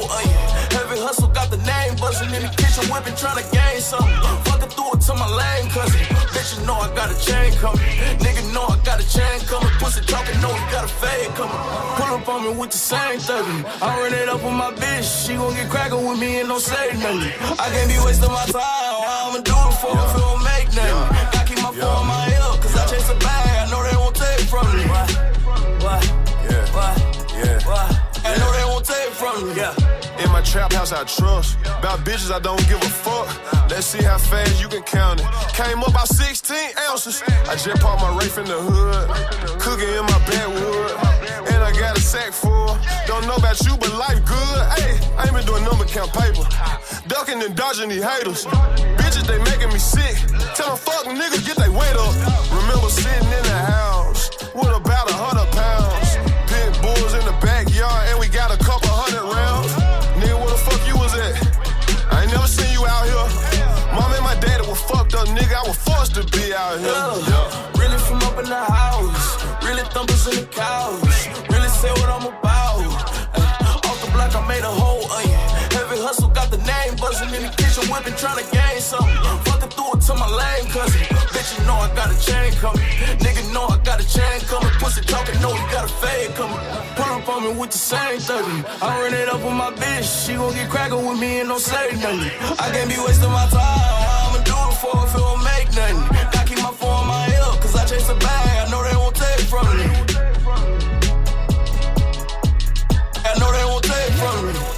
the 2.75 2.81
kitchen, 2.81 2.93
whipping, 2.93 3.15
trying 3.15 3.43
to 3.43 3.51
gain 3.51 3.81
something. 3.81 4.13
Fucking 4.45 4.69
through 4.69 4.93
it 4.93 5.01
to 5.01 5.13
my 5.15 5.27
lane 5.27 5.69
cousin. 5.69 5.99
Bitch, 6.33 6.59
you 6.59 6.65
know 6.65 6.75
I 6.75 6.93
got 6.95 7.11
a 7.11 7.17
chain 7.19 7.53
coming. 7.53 7.81
Nigga 8.19 8.43
know 8.53 8.65
I 8.67 8.77
got 8.83 8.99
a 8.99 9.07
chain 9.07 9.39
coming. 9.47 9.69
Pussy 9.79 10.01
talking, 10.01 10.39
know 10.41 10.53
he 10.53 10.63
got 10.71 10.85
a 10.85 10.87
fade 10.87 11.33
coming. 11.35 11.55
Pull 11.97 12.15
up 12.15 12.27
on 12.27 12.43
me 12.43 12.59
with 12.59 12.71
the 12.71 12.77
same 12.77 13.19
thuggin'. 13.19 13.65
I 13.81 13.99
run 13.99 14.13
it 14.13 14.29
up 14.29 14.43
with 14.43 14.53
my 14.53 14.71
bitch. 14.73 15.25
She 15.25 15.35
gon' 15.35 15.53
get 15.53 15.69
crackin' 15.69 16.05
with 16.05 16.19
me 16.19 16.39
and 16.39 16.49
don't 16.49 16.59
say 16.59 16.91
nothing. 16.97 17.31
I 17.59 17.65
can't 17.71 17.89
be 17.89 17.97
wasting 18.05 18.31
my 18.31 18.45
time. 18.45 18.63
All 18.63 19.31
I'ma 19.31 19.41
do 19.41 19.55
it 19.55 19.75
for 19.79 19.93
if 19.95 20.15
it 20.15 20.19
don't 20.19 20.43
make 20.43 20.67
nothing. 20.75 21.39
I 21.39 21.43
keep 21.47 21.59
my 21.61 21.71
phone 21.71 21.83
on 21.83 22.07
my 22.07 22.25
hip, 22.29 22.61
cause 22.61 22.75
I 22.75 22.85
chase 22.87 23.09
a 23.09 23.15
bag. 23.19 23.67
I 23.67 23.71
know 23.71 23.81
they 23.83 23.95
won't 23.97 24.15
take 24.15 24.45
from 24.51 24.67
me. 24.75 24.83
What? 24.85 25.09
What? 25.83 26.03
Yeah. 26.47 26.65
What? 26.75 26.95
Yeah. 27.33 27.59
What? 27.67 27.89
I 28.25 28.35
know 28.39 28.51
they 28.57 28.65
won't 28.65 28.85
take 28.85 29.11
from 29.13 29.49
me. 29.49 29.55
Yeah. 29.55 29.84
My 30.35 30.41
trap 30.41 30.73
house, 30.73 30.91
I 30.91 31.05
trust. 31.05 31.55
About 31.79 31.99
bitches, 32.03 32.29
I 32.29 32.39
don't 32.39 32.59
give 32.67 32.75
a 32.83 32.91
fuck. 32.91 33.25
Let's 33.71 33.87
see 33.87 34.03
how 34.03 34.17
fast 34.17 34.61
you 34.61 34.67
can 34.67 34.83
count 34.83 35.21
it. 35.21 35.27
Came 35.55 35.79
up 35.79 35.95
about 35.95 36.09
16 36.09 36.75
ounces. 36.91 37.23
I 37.47 37.55
just 37.55 37.79
parked 37.79 38.01
my 38.01 38.11
Rafe 38.19 38.37
in 38.37 38.43
the 38.43 38.59
hood. 38.59 39.07
Cooking 39.63 39.87
in 39.87 40.03
my 40.03 40.19
backwood. 40.27 40.91
And 41.55 41.63
I 41.63 41.71
got 41.79 41.97
a 41.97 42.01
sack 42.01 42.33
full. 42.33 42.75
Don't 43.07 43.25
know 43.31 43.39
about 43.39 43.63
you, 43.63 43.77
but 43.79 43.95
life 43.95 44.19
good. 44.27 44.59
Hey, 44.75 44.99
I 45.15 45.23
ain't 45.23 45.31
been 45.31 45.45
doing 45.47 45.63
number 45.63 45.85
count 45.85 46.11
paper. 46.11 46.43
Ducking 47.07 47.41
and 47.41 47.55
dodging 47.55 47.87
these 47.87 48.03
haters. 48.03 48.43
Bitches, 48.99 49.23
they 49.31 49.39
making 49.39 49.71
me 49.71 49.79
sick. 49.79 50.19
Tell 50.59 50.75
them 50.75 50.79
fuck 50.83 51.07
niggas, 51.15 51.47
get 51.47 51.55
they 51.55 51.71
weight 51.71 51.95
up. 51.95 52.11
Remember 52.51 52.91
sitting 52.91 53.23
in 53.23 53.43
the 53.47 53.59
house 53.71 54.27
with 54.51 54.67
about 54.67 55.07
a 55.07 55.15
hundred 55.15 55.47
pounds. 55.55 56.19
Pit 56.51 56.75
bulls 56.83 57.13
in 57.15 57.23
the 57.23 57.35
backyard, 57.39 58.11
and 58.11 58.19
we 58.19 58.24
I 65.55 65.63
was 65.65 65.77
forced 65.77 66.15
to 66.15 66.23
be 66.35 66.53
out 66.53 66.79
here. 66.79 66.89
Yeah. 66.89 67.79
Really 67.79 67.97
from 67.99 68.17
up 68.23 68.37
in 68.39 68.49
the 68.49 68.55
house. 68.55 69.63
Really 69.63 69.83
thumpers 69.93 70.27
in 70.27 70.35
the 70.41 70.47
couch. 70.51 71.54
Whipping, 77.95 78.15
trying 78.15 78.43
to 78.43 78.47
gain 78.51 78.79
something. 78.81 79.15
Fucking 79.47 79.69
through 79.69 79.93
it 79.95 80.01
to 80.07 80.13
my 80.15 80.27
lane 80.27 80.67
cousin. 80.71 81.01
Bitch, 81.31 81.57
you 81.57 81.65
know 81.65 81.75
I 81.75 81.87
got 81.95 82.11
a 82.11 82.17
chain 82.19 82.51
coming. 82.59 82.83
Nigga 83.23 83.43
know 83.53 83.65
I 83.67 83.77
got 83.83 83.99
a 83.99 84.07
chain 84.07 84.39
coming. 84.51 84.71
Pussy 84.79 85.01
talking, 85.01 85.39
know 85.41 85.53
he 85.53 85.63
got 85.71 85.85
a 85.85 85.93
fade 86.01 86.35
coming. 86.35 86.59
Pull 86.95 87.11
up 87.15 87.29
on 87.29 87.43
me 87.43 87.59
with 87.59 87.71
the 87.71 87.77
same 87.77 88.19
thuggin'. 88.19 88.65
I 88.81 89.01
run 89.01 89.13
it 89.13 89.29
up 89.29 89.41
with 89.43 89.53
my 89.53 89.71
bitch. 89.71 90.25
She 90.25 90.33
gon' 90.35 90.53
get 90.53 90.69
crackin' 90.69 91.05
with 91.05 91.19
me 91.19 91.39
and 91.39 91.49
don't 91.49 91.59
say 91.59 91.95
nothing. 91.95 92.31
I 92.59 92.65
can't 92.73 92.89
be 92.89 92.97
wasting 93.05 93.31
my 93.31 93.47
time. 93.47 93.63
I'ma 93.63 94.39
do 94.43 94.55
it 94.55 94.75
for 94.81 94.95
if 95.05 95.15
it 95.15 95.23
don't 95.23 95.43
make 95.43 95.67
nothing. 95.75 95.99
I 96.39 96.43
keep 96.47 96.59
my 96.59 96.73
phone 96.79 96.99
on 97.01 97.07
my 97.07 97.23
hip, 97.31 97.61
cause 97.61 97.75
I 97.75 97.85
chase 97.85 98.09
a 98.09 98.15
bag. 98.15 98.67
I 98.67 98.71
know 98.71 98.81
they 98.83 98.95
won't 98.95 99.15
take 99.15 99.45
from 99.47 99.65
me. 99.77 99.87
I 103.25 103.33
know 103.39 103.49
they 103.51 103.65
won't 103.65 103.83
take 103.83 104.13
from 104.19 104.47
me. 104.47 104.74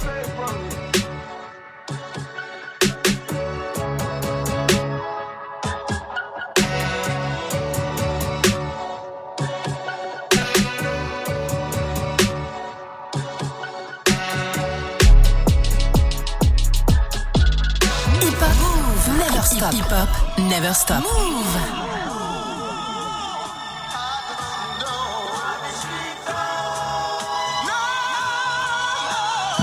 Never 19.58 19.72
stop. 19.72 19.74
Hip-hop. 19.74 20.38
Never 20.38 20.72
stop. 20.72 21.02
Move. 21.02 21.56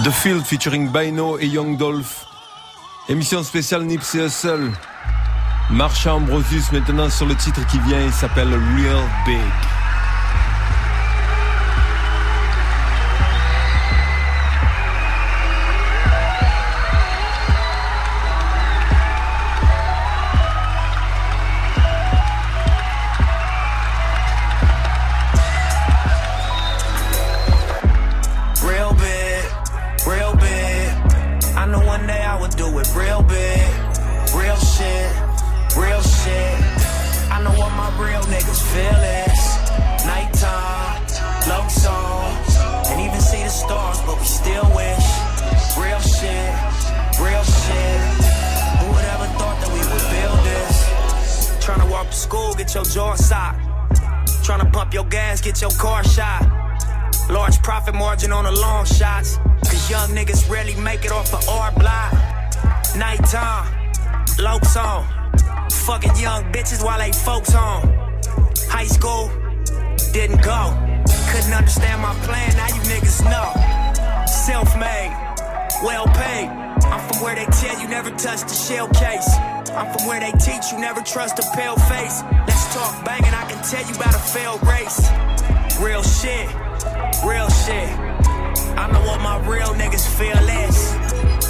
The 0.03 0.11
Field 0.11 0.45
featuring 0.45 0.91
Bino 0.91 1.39
et 1.39 1.47
Young 1.47 1.77
Dolph. 1.77 2.25
Émission 3.07 3.41
spéciale 3.43 3.83
Nipsey 3.85 4.25
Hussle. 4.25 4.73
Marsha 5.69 6.13
Ambrosius 6.13 6.73
maintenant 6.73 7.09
sur 7.09 7.25
le 7.25 7.35
titre 7.35 7.65
qui 7.67 7.79
vient, 7.79 8.01
il 8.01 8.11
s'appelle 8.11 8.49
Real 8.49 9.01
Big. 9.25 9.74
We 44.25 44.29
still 44.29 44.67
wish. 44.73 45.07
Real 45.77 45.99
shit, 45.99 46.51
real 47.21 47.43
shit. 47.43 47.99
Who 48.79 48.85
would 48.93 49.05
ever 49.13 49.29
thought 49.37 49.57
that 49.61 49.71
we 49.71 49.81
would 49.91 50.05
build 50.13 50.39
this? 50.49 50.77
Tryna 51.63 51.89
walk 51.91 52.07
to 52.07 52.15
school, 52.15 52.53
get 52.55 52.73
your 52.73 52.85
jaw 52.85 53.13
socked. 53.15 53.59
Tryna 54.45 54.71
pump 54.73 54.93
your 54.93 55.05
gas, 55.05 55.41
get 55.41 55.61
your 55.61 55.69
car 55.71 56.03
shot. 56.03 56.41
Large 57.29 57.61
profit 57.61 57.93
margin 57.93 58.31
on 58.31 58.45
the 58.45 58.51
long 58.51 58.85
shots. 58.85 59.37
Cause 59.69 59.89
young 59.89 60.09
niggas 60.09 60.49
rarely 60.49 60.75
make 60.75 61.05
it 61.05 61.11
off 61.11 61.31
of 61.33 61.47
R 61.47 61.71
block. 61.73 62.13
Nighttime, 62.97 63.67
lokes 64.37 64.75
on. 64.75 65.05
Fucking 65.85 66.15
young 66.17 66.51
bitches 66.51 66.83
while 66.83 66.97
they 66.97 67.11
folks 67.11 67.51
home. 67.53 67.93
High 68.69 68.87
school, 68.87 69.29
didn't 70.13 70.41
go. 70.41 70.61
Couldn't 71.29 71.53
understand 71.53 72.01
my 72.01 72.13
plan, 72.25 72.55
now 72.57 72.67
you 72.67 72.81
niggas 72.89 73.23
know. 73.29 73.74
Self 74.27 74.77
made, 74.77 75.11
well 75.83 76.05
paid. 76.07 76.49
I'm 76.85 77.01
from 77.09 77.23
where 77.23 77.35
they 77.35 77.45
tell 77.45 77.79
you 77.79 77.87
never 77.87 78.09
touch 78.11 78.41
the 78.41 78.53
shell 78.53 78.87
case. 78.89 79.29
I'm 79.71 79.91
from 79.91 80.07
where 80.07 80.19
they 80.19 80.31
teach 80.33 80.71
you 80.71 80.79
never 80.79 81.01
trust 81.01 81.39
a 81.39 81.43
pale 81.55 81.75
face. 81.75 82.23
Let's 82.47 82.73
talk 82.73 83.05
banging, 83.05 83.33
I 83.33 83.45
can 83.49 83.61
tell 83.63 83.85
you 83.87 83.95
about 83.95 84.15
a 84.15 84.19
failed 84.19 84.65
race. 84.65 85.09
Real 85.79 86.03
shit, 86.03 86.47
real 87.25 87.49
shit. 87.65 87.89
I 88.77 88.89
know 88.91 89.01
what 89.07 89.21
my 89.21 89.37
real 89.47 89.73
niggas 89.75 90.07
feel 90.17 90.37
is. 90.67 90.93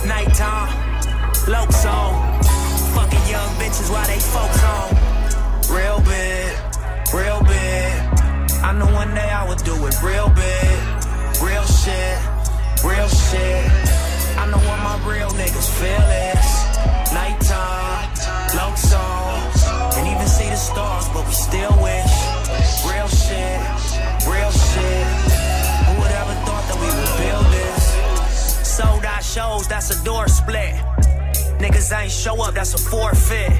Nighttime, 0.05 0.69
lokes 1.45 1.85
on. 1.85 2.43
Fucking 2.95 3.25
young 3.29 3.49
bitches 3.59 3.91
while 3.91 4.07
they 4.07 4.19
folks 4.19 4.59
home. 4.61 4.95
Real 5.75 5.99
big, 6.01 6.51
real 7.13 7.41
big. 7.43 7.93
I 8.63 8.73
know 8.77 8.87
one 8.93 9.13
day 9.13 9.29
I 9.29 9.47
would 9.47 9.63
do 9.63 9.75
it 9.85 9.95
real 10.01 10.29
big. 10.29 10.95
Real 11.43 11.65
shit, 11.65 12.17
real 12.83 13.07
shit. 13.07 13.65
I 14.37 14.47
know 14.51 14.57
what 14.57 14.79
my 14.83 14.97
real 15.07 15.29
niggas 15.31 15.69
feel 15.79 16.07
is. 16.33 16.47
Nighttime, 17.13 18.09
lokes 18.57 18.91
on. 18.91 19.95
And 19.97 20.07
even 20.07 20.27
see 20.27 20.49
the 20.49 20.55
stars, 20.55 21.07
but 21.09 21.25
we 21.25 21.33
still 21.33 21.75
wish. 21.81 22.13
Real 22.83 23.07
shit, 23.07 23.59
real 24.27 24.51
shit. 24.51 25.07
Who 25.87 25.93
would 26.01 26.11
ever 26.11 26.35
thought 26.45 26.65
that 26.67 26.77
we 26.81 26.89
would 26.91 27.13
build 27.21 27.47
this? 27.53 28.77
Sold 28.77 29.05
out 29.05 29.23
shows, 29.23 29.67
that's 29.67 29.89
a 29.91 30.03
door 30.03 30.27
split. 30.27 30.75
Niggas 31.59 31.97
ain't 31.97 32.11
show 32.11 32.41
up, 32.43 32.53
that's 32.55 32.73
a 32.73 32.77
forfeit. 32.77 33.53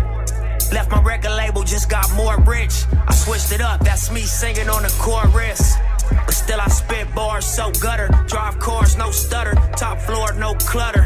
Left 0.74 0.92
my 0.92 1.02
record 1.02 1.32
label, 1.32 1.64
just 1.64 1.90
got 1.90 2.12
more 2.16 2.38
rich. 2.42 2.86
I 3.08 3.14
switched 3.14 3.52
it 3.52 3.62
up, 3.62 3.80
that's 3.82 4.12
me 4.12 4.22
singing 4.22 4.70
on 4.70 4.84
the 4.84 4.94
chorus. 5.00 5.76
But 6.10 6.34
still, 6.34 6.60
I 6.60 6.68
spit 6.68 7.14
bars 7.16 7.46
so 7.46 7.72
gutter. 7.82 8.10
Drive 8.28 8.60
cars, 8.60 8.98
no 8.98 9.12
stutter. 9.12 9.56
Top 9.78 10.00
floor, 10.02 10.34
no 10.34 10.54
clutter. 10.56 11.04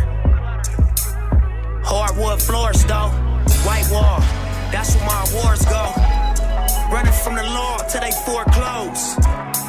Hardwood 1.84 2.42
floors, 2.42 2.84
though. 2.86 3.10
White 3.66 3.90
wall, 3.92 4.20
that's 4.72 4.96
where 4.96 5.06
my 5.06 5.26
awards 5.32 5.66
go. 5.66 5.84
Running 6.94 7.14
from 7.24 7.36
the 7.36 7.44
law 7.44 7.78
till 7.90 8.02
they 8.02 8.12
foreclose. 8.26 9.16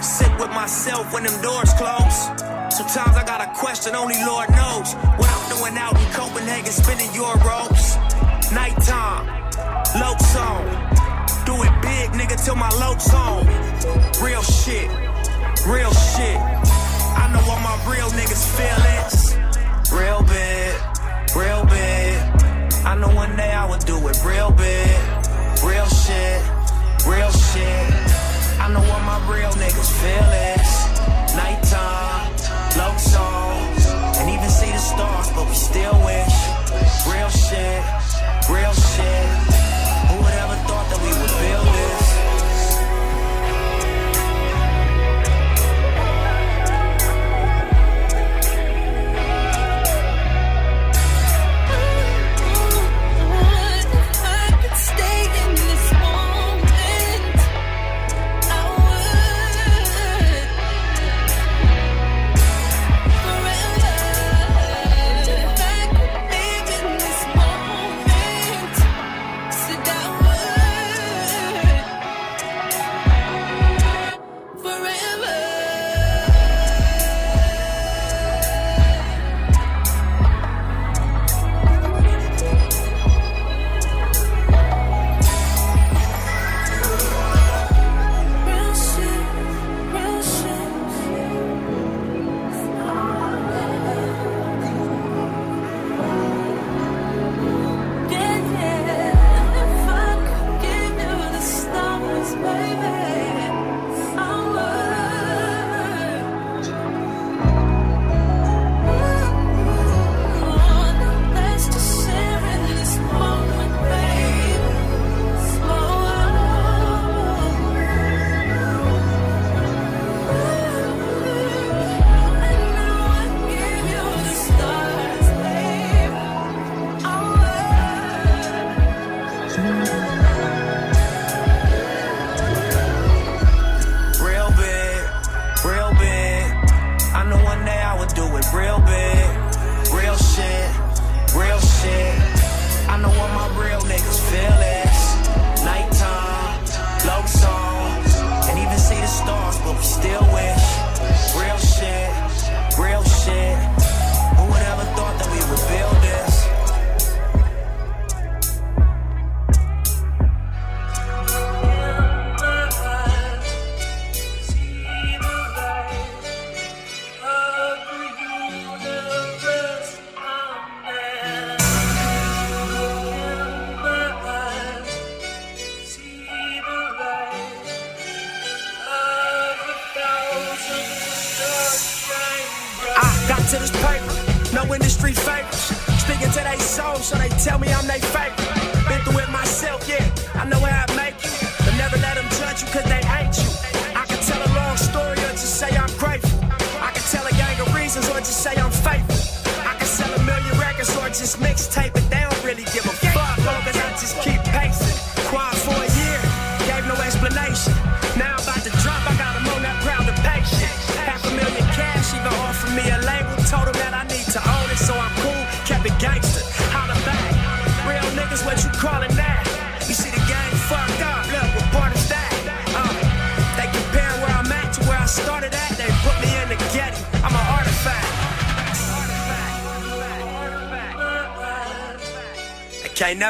Sit 0.04 0.30
with 0.38 0.50
myself 0.50 1.12
when 1.12 1.24
them 1.24 1.42
doors 1.42 1.72
close. 1.74 2.28
Sometimes 2.72 3.16
I 3.16 3.24
got 3.26 3.40
a 3.40 3.52
question, 3.58 3.94
only 3.94 4.16
Lord 4.24 4.48
knows. 4.50 4.94
What 5.18 5.28
I'm 5.28 5.58
doing 5.58 5.76
out 5.76 5.98
in 6.00 6.06
Copenhagen, 6.12 6.72
spinning 6.72 7.10
euros. 7.10 7.96
Nighttime, 8.52 9.26
low 10.00 10.16
song. 10.32 10.64
Do 11.44 11.54
it 11.62 11.74
big, 11.82 12.10
nigga, 12.12 12.42
till 12.44 12.56
my 12.56 12.70
load's 12.80 13.08
home. 13.08 13.46
Real 14.22 14.42
shit, 14.42 14.88
real 15.66 15.92
shit. 15.92 16.38
I 17.16 17.30
know 17.32 17.42
what 17.48 17.60
my 17.60 17.76
real 17.90 18.08
niggas 18.10 18.44
feel 18.56 18.80
is. 19.04 19.36
Real 19.92 20.22
big, 20.22 20.72
real 21.36 21.64
big. 21.66 22.16
I 22.84 22.94
know 22.96 23.12
one 23.14 23.36
day 23.36 23.52
I 23.52 23.68
would 23.68 23.84
do 23.84 23.96
it 24.08 24.16
real 24.24 24.50
big. 24.50 24.96
Real 25.64 25.86
shit, 25.86 26.40
real 27.06 27.30
shit. 27.30 27.90
I 28.60 28.68
know 28.72 28.80
what 28.80 29.02
my 29.04 29.18
real 29.32 29.52
niggas 29.52 29.90
feel 30.00 30.28
is. 30.54 30.70
Nighttime, 31.36 32.30
low 32.78 32.96
songs, 32.96 33.86
and 34.18 34.30
even 34.30 34.48
see 34.48 34.70
the 34.70 34.78
stars, 34.78 35.30
but 35.32 35.46
we 35.48 35.54
still 35.54 35.96
wish. 36.04 36.36
Real 37.06 37.30
shit, 37.30 37.82
real 38.48 38.72
shit. 38.72 39.26
Who 40.08 40.16
would 40.22 40.36
ever 40.42 40.56
thought 40.68 40.86
that 40.90 41.00
we 41.02 41.12
would 41.20 41.29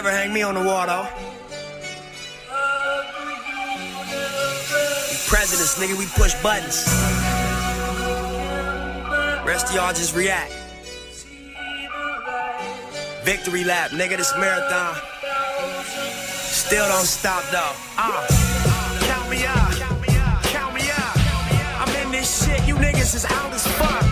never 0.03 0.17
hang 0.17 0.33
me 0.33 0.41
on 0.41 0.55
the 0.55 0.63
wall, 0.63 0.87
though. 0.87 1.07
We 5.11 5.17
presidents, 5.29 5.79
nigga, 5.79 5.99
we 5.99 6.07
push 6.07 6.33
buttons. 6.43 6.89
Rest 9.45 9.69
of 9.69 9.75
y'all 9.75 9.93
just 9.93 10.17
react. 10.17 10.53
Victory 13.25 13.63
lap, 13.63 13.91
nigga, 13.91 14.17
this 14.17 14.33
marathon. 14.39 14.95
Still 16.49 16.89
don't 16.89 17.05
stop, 17.05 17.45
though. 17.51 17.73
Uh, 17.99 18.27
count 19.03 19.29
me 19.29 19.45
up, 19.45 19.71
count 19.77 20.01
me 20.01 20.17
up, 20.17 20.43
count 20.45 20.75
me 20.77 20.91
up. 20.97 21.17
I'm 21.79 22.07
in 22.07 22.11
this 22.11 22.47
shit, 22.47 22.67
you 22.67 22.77
niggas 22.77 23.15
is 23.15 23.27
out 23.27 23.53
as 23.53 23.67
fuck. 23.67 24.10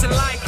slice 0.00 0.39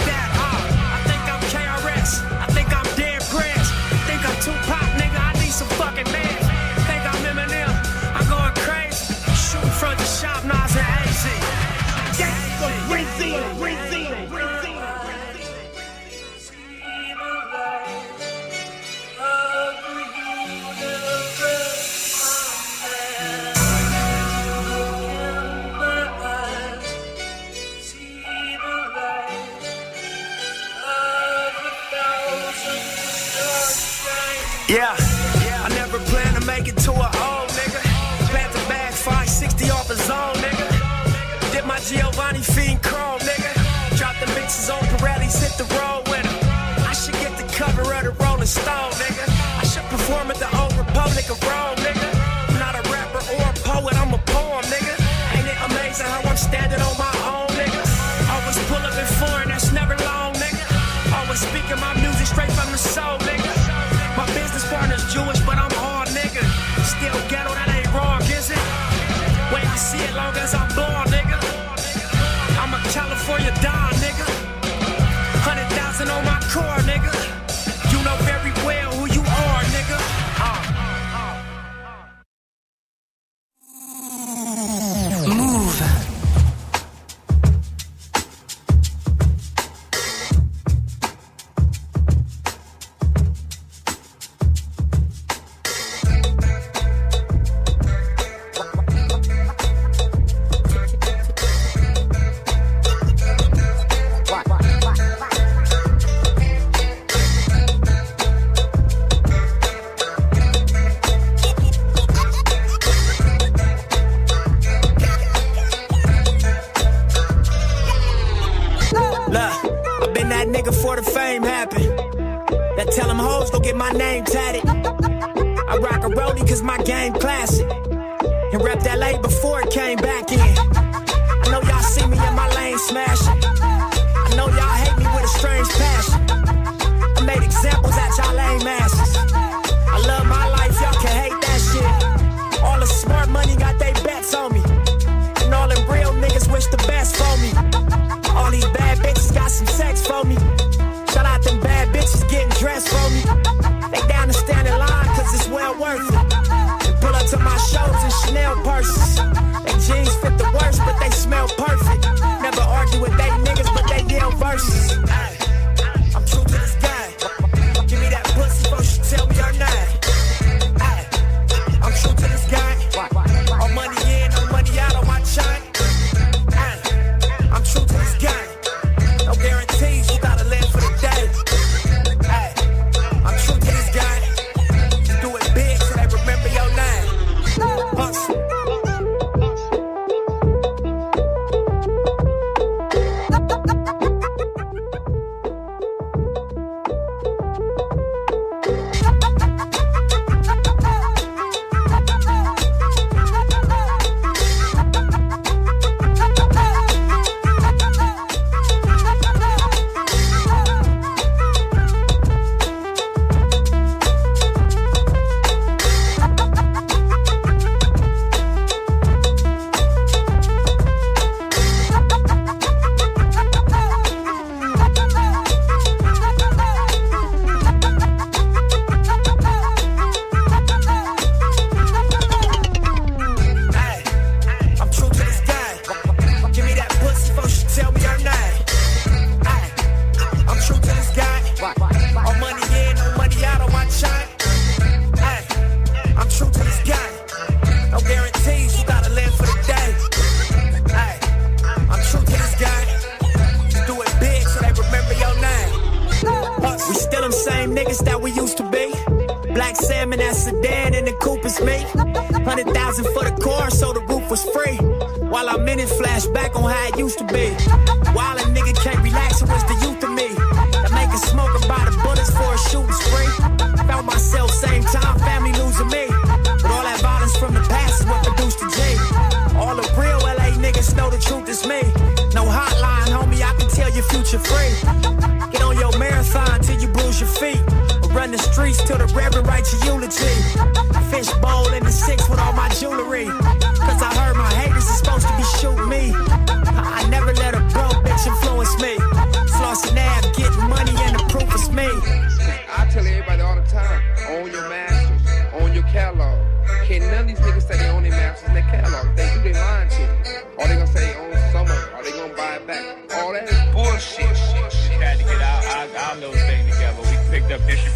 long 70.23 70.37
as 70.37 70.55
I'm 70.55 70.82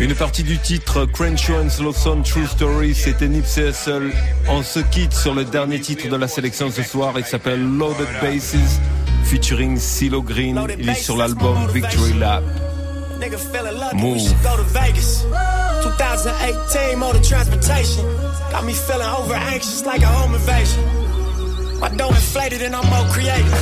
Une 0.06 0.14
partie 0.14 0.44
du 0.44 0.56
titre 0.56 1.04
Crenshaw 1.04 1.56
and 1.56 1.68
Slowson 1.68 2.22
True 2.22 2.46
Story, 2.46 2.94
c'était 2.94 3.26
Nipsey 3.26 3.70
Hussle. 3.70 4.12
On 4.48 4.62
se 4.62 4.78
quitte 4.78 5.12
sur 5.12 5.34
le 5.34 5.44
dernier 5.44 5.80
titre 5.80 6.08
de 6.08 6.14
la 6.14 6.28
sélection 6.28 6.70
ce 6.70 6.84
soir. 6.84 7.14
Il 7.18 7.24
s'appelle 7.24 7.60
Loaded 7.60 8.06
Bases, 8.22 8.78
featuring 9.24 9.76
CeeLo 9.76 10.22
Green. 10.22 10.64
Il 10.78 10.88
est 10.88 10.94
sur 10.94 11.16
l'album 11.16 11.58
Victory 11.74 12.12
Lap. 12.20 12.44
Nigga 13.18 13.36
feeling 13.36 13.80
lucky, 13.80 13.96
Move. 13.96 14.14
we 14.14 14.20
should 14.20 14.42
go 14.44 14.56
to 14.56 14.62
Vegas. 14.78 15.24
2018 15.82 16.96
motor 16.96 17.20
transportation. 17.20 18.04
Got 18.52 18.64
me 18.64 18.74
feeling 18.74 19.08
over 19.18 19.34
anxious 19.34 19.84
like 19.84 20.02
a 20.02 20.06
home 20.06 20.36
invasion. 20.36 20.84
My 21.80 21.88
dough 21.88 22.10
inflated 22.10 22.62
and 22.62 22.76
I'm 22.76 22.88
more 22.90 23.10
creative. 23.10 23.58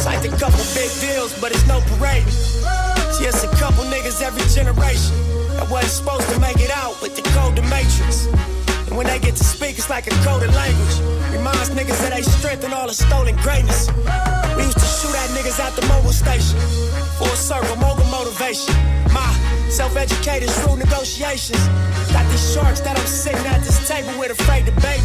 Signed 0.00 0.24
a 0.26 0.36
couple 0.38 0.58
big 0.74 0.90
deals, 1.00 1.38
but 1.40 1.52
it's 1.52 1.68
no 1.68 1.78
parade. 1.94 2.24
It's 2.26 3.44
a 3.44 3.48
couple 3.54 3.84
niggas 3.84 4.20
every 4.22 4.42
generation 4.52 5.33
that 5.56 5.70
wasn't 5.70 5.92
supposed 5.92 6.28
to 6.30 6.38
make 6.40 6.58
it 6.60 6.70
out, 6.70 6.96
but 7.00 7.14
they 7.14 7.22
code 7.34 7.56
the 7.56 7.62
matrix. 7.62 8.26
And 8.88 8.96
when 8.96 9.06
they 9.06 9.18
get 9.18 9.36
to 9.36 9.44
speak, 9.44 9.78
it's 9.78 9.90
like 9.90 10.06
a 10.06 10.14
coded 10.26 10.52
language. 10.54 10.96
Reminds 11.32 11.70
niggas 11.70 11.98
that 12.02 12.12
they 12.14 12.22
strength 12.22 12.64
and 12.64 12.74
all 12.74 12.86
the 12.86 12.94
stolen 12.94 13.36
greatness. 13.36 13.90
We 14.56 14.62
used 14.62 14.78
to 14.78 14.86
shoot 14.86 15.14
at 15.14 15.30
niggas 15.34 15.58
at 15.58 15.74
the 15.74 15.86
mobile 15.88 16.12
station. 16.14 16.58
Full 17.18 17.34
circle, 17.34 17.76
mogul 17.76 18.06
motivation. 18.06 18.74
My 19.12 19.30
self-educated 19.70 20.50
through 20.62 20.76
negotiations. 20.76 21.58
Got 22.14 22.30
these 22.30 22.54
sharks 22.54 22.80
that 22.80 22.98
I'm 22.98 23.06
sitting 23.06 23.46
at 23.46 23.62
this 23.62 23.82
table 23.88 24.14
with 24.18 24.30
afraid 24.30 24.66
to 24.66 24.72
bait. 24.78 25.02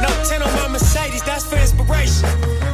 No 0.00 0.08
10 0.24 0.42
on 0.42 0.52
my 0.56 0.68
Mercedes, 0.68 1.22
that's 1.22 1.44
for 1.44 1.56
inspiration. 1.56 2.28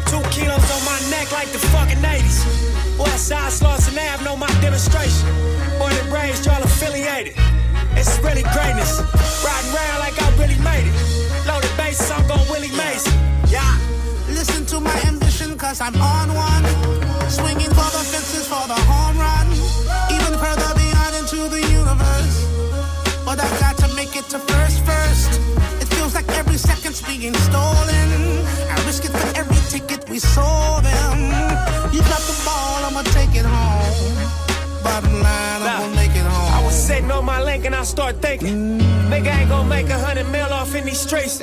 Two 0.07 0.23
kilos 0.31 0.63
on 0.71 0.83
my 0.87 0.99
neck 1.11 1.31
like 1.33 1.51
the 1.51 1.59
fucking 1.75 1.99
80s. 1.99 2.86
Westside 3.17 3.49
Slauson 3.49 3.97
Ave, 3.97 4.25
know 4.25 4.37
my 4.37 4.47
demonstration. 4.61 5.25
Born 5.79 5.91
and 5.91 6.13
raised, 6.13 6.45
y'all 6.45 6.63
affiliated. 6.63 7.33
It's 7.97 8.21
really 8.21 8.45
greatness. 8.53 9.01
Riding 9.41 9.73
around 9.73 10.01
like 10.05 10.21
I 10.21 10.29
really 10.37 10.61
made 10.61 10.85
it. 10.85 11.49
Loaded 11.49 11.73
bases, 11.79 12.11
I'm 12.11 12.29
going 12.29 12.47
Willie 12.51 12.77
Mason. 12.77 13.17
Yeah. 13.49 13.73
Listen 14.29 14.67
to 14.67 14.81
my 14.81 14.93
ambition, 15.09 15.57
cause 15.57 15.81
I'm 15.81 15.97
on 15.97 16.29
one. 16.35 16.65
Swinging 17.33 17.73
for 17.73 17.89
the 17.97 18.05
fences 18.05 18.47
for 18.47 18.69
the 18.69 18.77
home 18.85 19.17
run. 19.17 19.49
Even 20.13 20.37
further 20.37 20.69
beyond 20.77 21.17
into 21.17 21.49
the 21.49 21.63
universe. 21.73 22.37
But 23.25 23.41
I've 23.41 23.59
got 23.65 23.79
to 23.79 23.89
make 23.97 24.15
it 24.15 24.29
to 24.29 24.39
first, 24.39 24.85
first. 24.85 25.41
It 25.81 25.89
feels 25.89 26.15
like 26.15 26.29
every 26.37 26.59
second's 26.59 27.01
being 27.01 27.33
stolen. 27.49 28.09
I 28.69 28.77
risk 28.85 29.07
it 29.07 29.13
for 29.13 29.41
every 29.41 29.57
ticket 29.73 30.07
we 30.11 30.19
sold 30.19 30.85
them. 30.85 31.57
You 31.97 32.03
got 32.13 32.21
the 32.29 32.37
ball, 32.45 32.86
on 37.17 37.25
my 37.25 37.43
link 37.43 37.65
and 37.65 37.75
I 37.75 37.83
start 37.85 38.21
thinking, 38.21 38.79
nigga 39.11 39.35
ain't 39.35 39.49
gonna 39.49 39.69
make 39.69 39.89
a 39.89 39.99
hundred 39.99 40.29
mil 40.31 40.53
off 40.53 40.75
in 40.75 40.85
these 40.85 41.01
streets. 41.01 41.41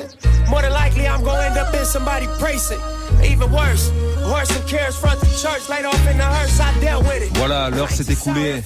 More 0.48 0.62
than 0.62 0.72
likely, 0.72 1.06
I'm 1.06 1.22
gonna 1.24 1.48
end 1.48 1.58
up 1.58 1.74
in 1.74 1.84
somebody 1.84 2.26
precinct. 2.38 2.80
Even 3.22 3.50
worse, 3.50 3.90
horse 4.22 4.50
and 4.56 4.66
carriage 4.68 4.94
front 4.94 5.20
the 5.20 5.26
church, 5.26 5.68
laid 5.68 5.84
off 5.84 6.06
in 6.06 6.16
the 6.16 6.24
hearse, 6.24 6.60
I 6.60 6.72
dealt 6.80 7.04
with 7.04 7.22
it. 7.22 7.36
Voilà, 7.36 7.70
l'heure 7.70 7.90
s'est 7.90 8.10
écoulée. 8.12 8.62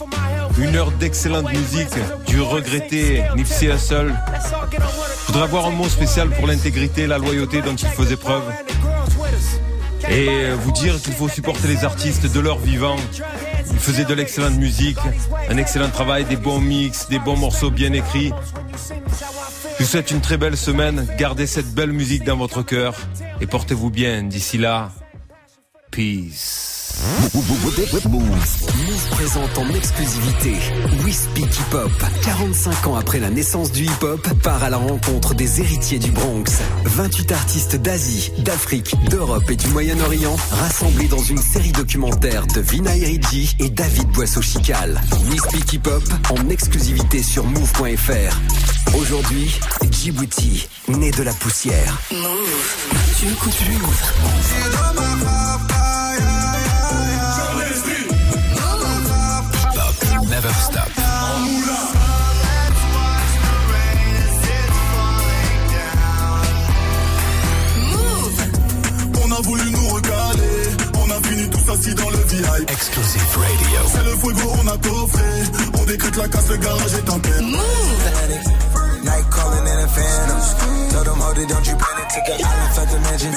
Une 0.59 0.77
heure 0.77 0.91
d'excellente 0.93 1.51
musique, 1.53 1.97
du 2.27 2.41
regretté 2.41 3.23
Nipsey 3.37 3.67
Hussle. 3.67 4.13
Je 5.21 5.27
voudrais 5.27 5.45
avoir 5.45 5.67
un 5.67 5.71
mot 5.71 5.89
spécial 5.89 6.29
pour 6.31 6.47
l'intégrité, 6.47 7.07
la 7.07 7.19
loyauté 7.19 7.63
dont 7.63 7.77
il 7.77 7.89
faisait 7.89 8.17
preuve. 8.17 8.43
Et 10.11 10.51
vous 10.63 10.73
dire 10.73 11.01
qu'il 11.01 11.13
faut 11.13 11.29
supporter 11.29 11.69
les 11.69 11.85
artistes 11.85 12.33
de 12.33 12.41
leur 12.41 12.59
vivant. 12.59 12.97
Il 13.79 13.85
faisait 13.85 14.05
de 14.05 14.13
l'excellente 14.13 14.57
musique, 14.57 14.99
un 15.49 15.57
excellent 15.57 15.89
travail, 15.89 16.25
des 16.25 16.37
bons 16.37 16.61
mix, 16.61 17.09
des 17.09 17.21
bons 17.21 17.37
morceaux 17.37 17.71
bien 17.71 17.93
écrits. 17.93 18.33
Je 19.79 19.85
vous 19.85 19.89
souhaite 19.89 20.11
une 20.11 20.21
très 20.21 20.37
belle 20.37 20.57
semaine. 20.57 21.07
Gardez 21.17 21.47
cette 21.47 21.73
belle 21.73 21.93
musique 21.93 22.25
dans 22.25 22.37
votre 22.37 22.65
cœur 22.65 22.97
et 23.41 23.47
portez-vous 23.47 23.91
bien. 23.91 24.25
D'ici 24.25 24.59
là, 24.59 24.91
peace. 25.93 26.78
Move 28.09 29.11
présente 29.11 29.59
en 29.59 29.69
exclusivité 29.75 30.57
We 31.05 31.15
Speak 31.15 31.47
Hip 31.47 31.75
Hop. 31.75 31.93
45 32.25 32.87
ans 32.89 32.97
après 32.97 33.21
la 33.21 33.31
naissance 33.31 33.71
du 33.71 33.85
hip 33.85 34.03
hop, 34.03 34.27
part 34.43 34.65
à 34.65 34.71
la 34.71 34.79
rencontre 34.79 35.35
des 35.35 35.61
héritiers 35.61 35.99
du 35.99 36.11
Bronx. 36.11 36.45
28 36.85 37.33
artistes 37.33 37.77
d'Asie, 37.77 38.33
d'Afrique, 38.39 38.95
d'Europe 39.11 39.49
et 39.49 39.57
du 39.57 39.69
Moyen-Orient 39.69 40.37
rassemblés 40.51 41.09
dans 41.09 41.23
une 41.23 41.39
série 41.39 41.73
documentaire 41.73 42.47
de 42.49 42.61
Vina 42.61 42.97
Eridji 42.97 43.55
et 43.61 43.71
David 43.71 44.09
Boisseau-Chical. 44.09 45.01
We 45.31 45.41
Speak 45.41 45.73
Hip 45.75 45.87
Hop 45.87 46.05
en 46.31 46.49
exclusivité 46.49 47.23
sur 47.23 47.45
move.fr. 47.45 48.97
Aujourd'hui, 48.97 49.55
Djibouti, 49.91 50.69
né 50.89 51.11
de 51.13 51.23
la 51.23 51.33
poussière. 51.33 51.97
Move. 52.11 52.29
Tu 53.19 53.27
écoutes 53.27 53.61
Move. 53.81 55.29
Never 60.41 60.55
stop. 60.55 60.89
On 69.21 69.33
a 69.33 69.41
voulu 69.43 69.71
nous 69.71 69.89
regarder, 69.89 70.43
on 70.95 71.11
a 71.11 71.21
fini 71.27 71.51
tous 71.51 71.73
assis 71.73 71.95
dans 71.95 72.11
le 72.11 72.19
VIP. 72.19 72.71
Exclusive 72.71 73.37
radio. 73.37 73.81
C'est 73.93 74.05
le 74.05 74.17
fuego, 74.17 74.53
on 74.63 74.67
a 74.69 74.77
coffré, 74.79 75.25
on 75.81 75.85
décrète 75.85 76.17
la 76.17 76.29
casse, 76.29 76.49
le 76.49 76.57
garage 76.57 76.95
est 76.95 77.11
en 77.11 77.19
paix. 77.19 77.41
Night 79.03 79.27
calling 79.31 79.67
in 79.67 79.79
a 79.79 79.89
phantom. 79.89 80.41
Told 80.93 81.07
them, 81.07 81.21
hold 81.21 81.39
it, 81.39 81.49
don't 81.49 81.67
you 81.67 81.77
panic. 81.77 82.09
Took 82.15 82.29
an 82.29 82.45
island, 82.45 82.75
felt 82.75 82.89
the 82.91 83.01
mansion. 83.01 83.33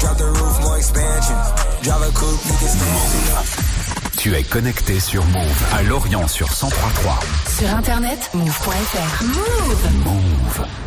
Drop 0.00 0.16
the 0.16 0.24
roof, 0.24 0.60
more 0.62 0.76
expansion. 0.76 1.36
Drive 1.82 2.02
a 2.02 2.12
coupe, 2.12 2.44
you 2.46 2.56
can 2.58 2.68
stand 2.68 3.75
Tu 4.26 4.34
es 4.34 4.42
connecté 4.42 4.98
sur 4.98 5.24
Move 5.26 5.64
à 5.72 5.84
Lorient 5.84 6.26
sur 6.26 6.48
103.3. 6.48 7.58
Sur 7.60 7.72
internet, 7.72 8.28
move.fr. 8.34 9.22
Move. 9.22 10.04
Move. 10.04 10.85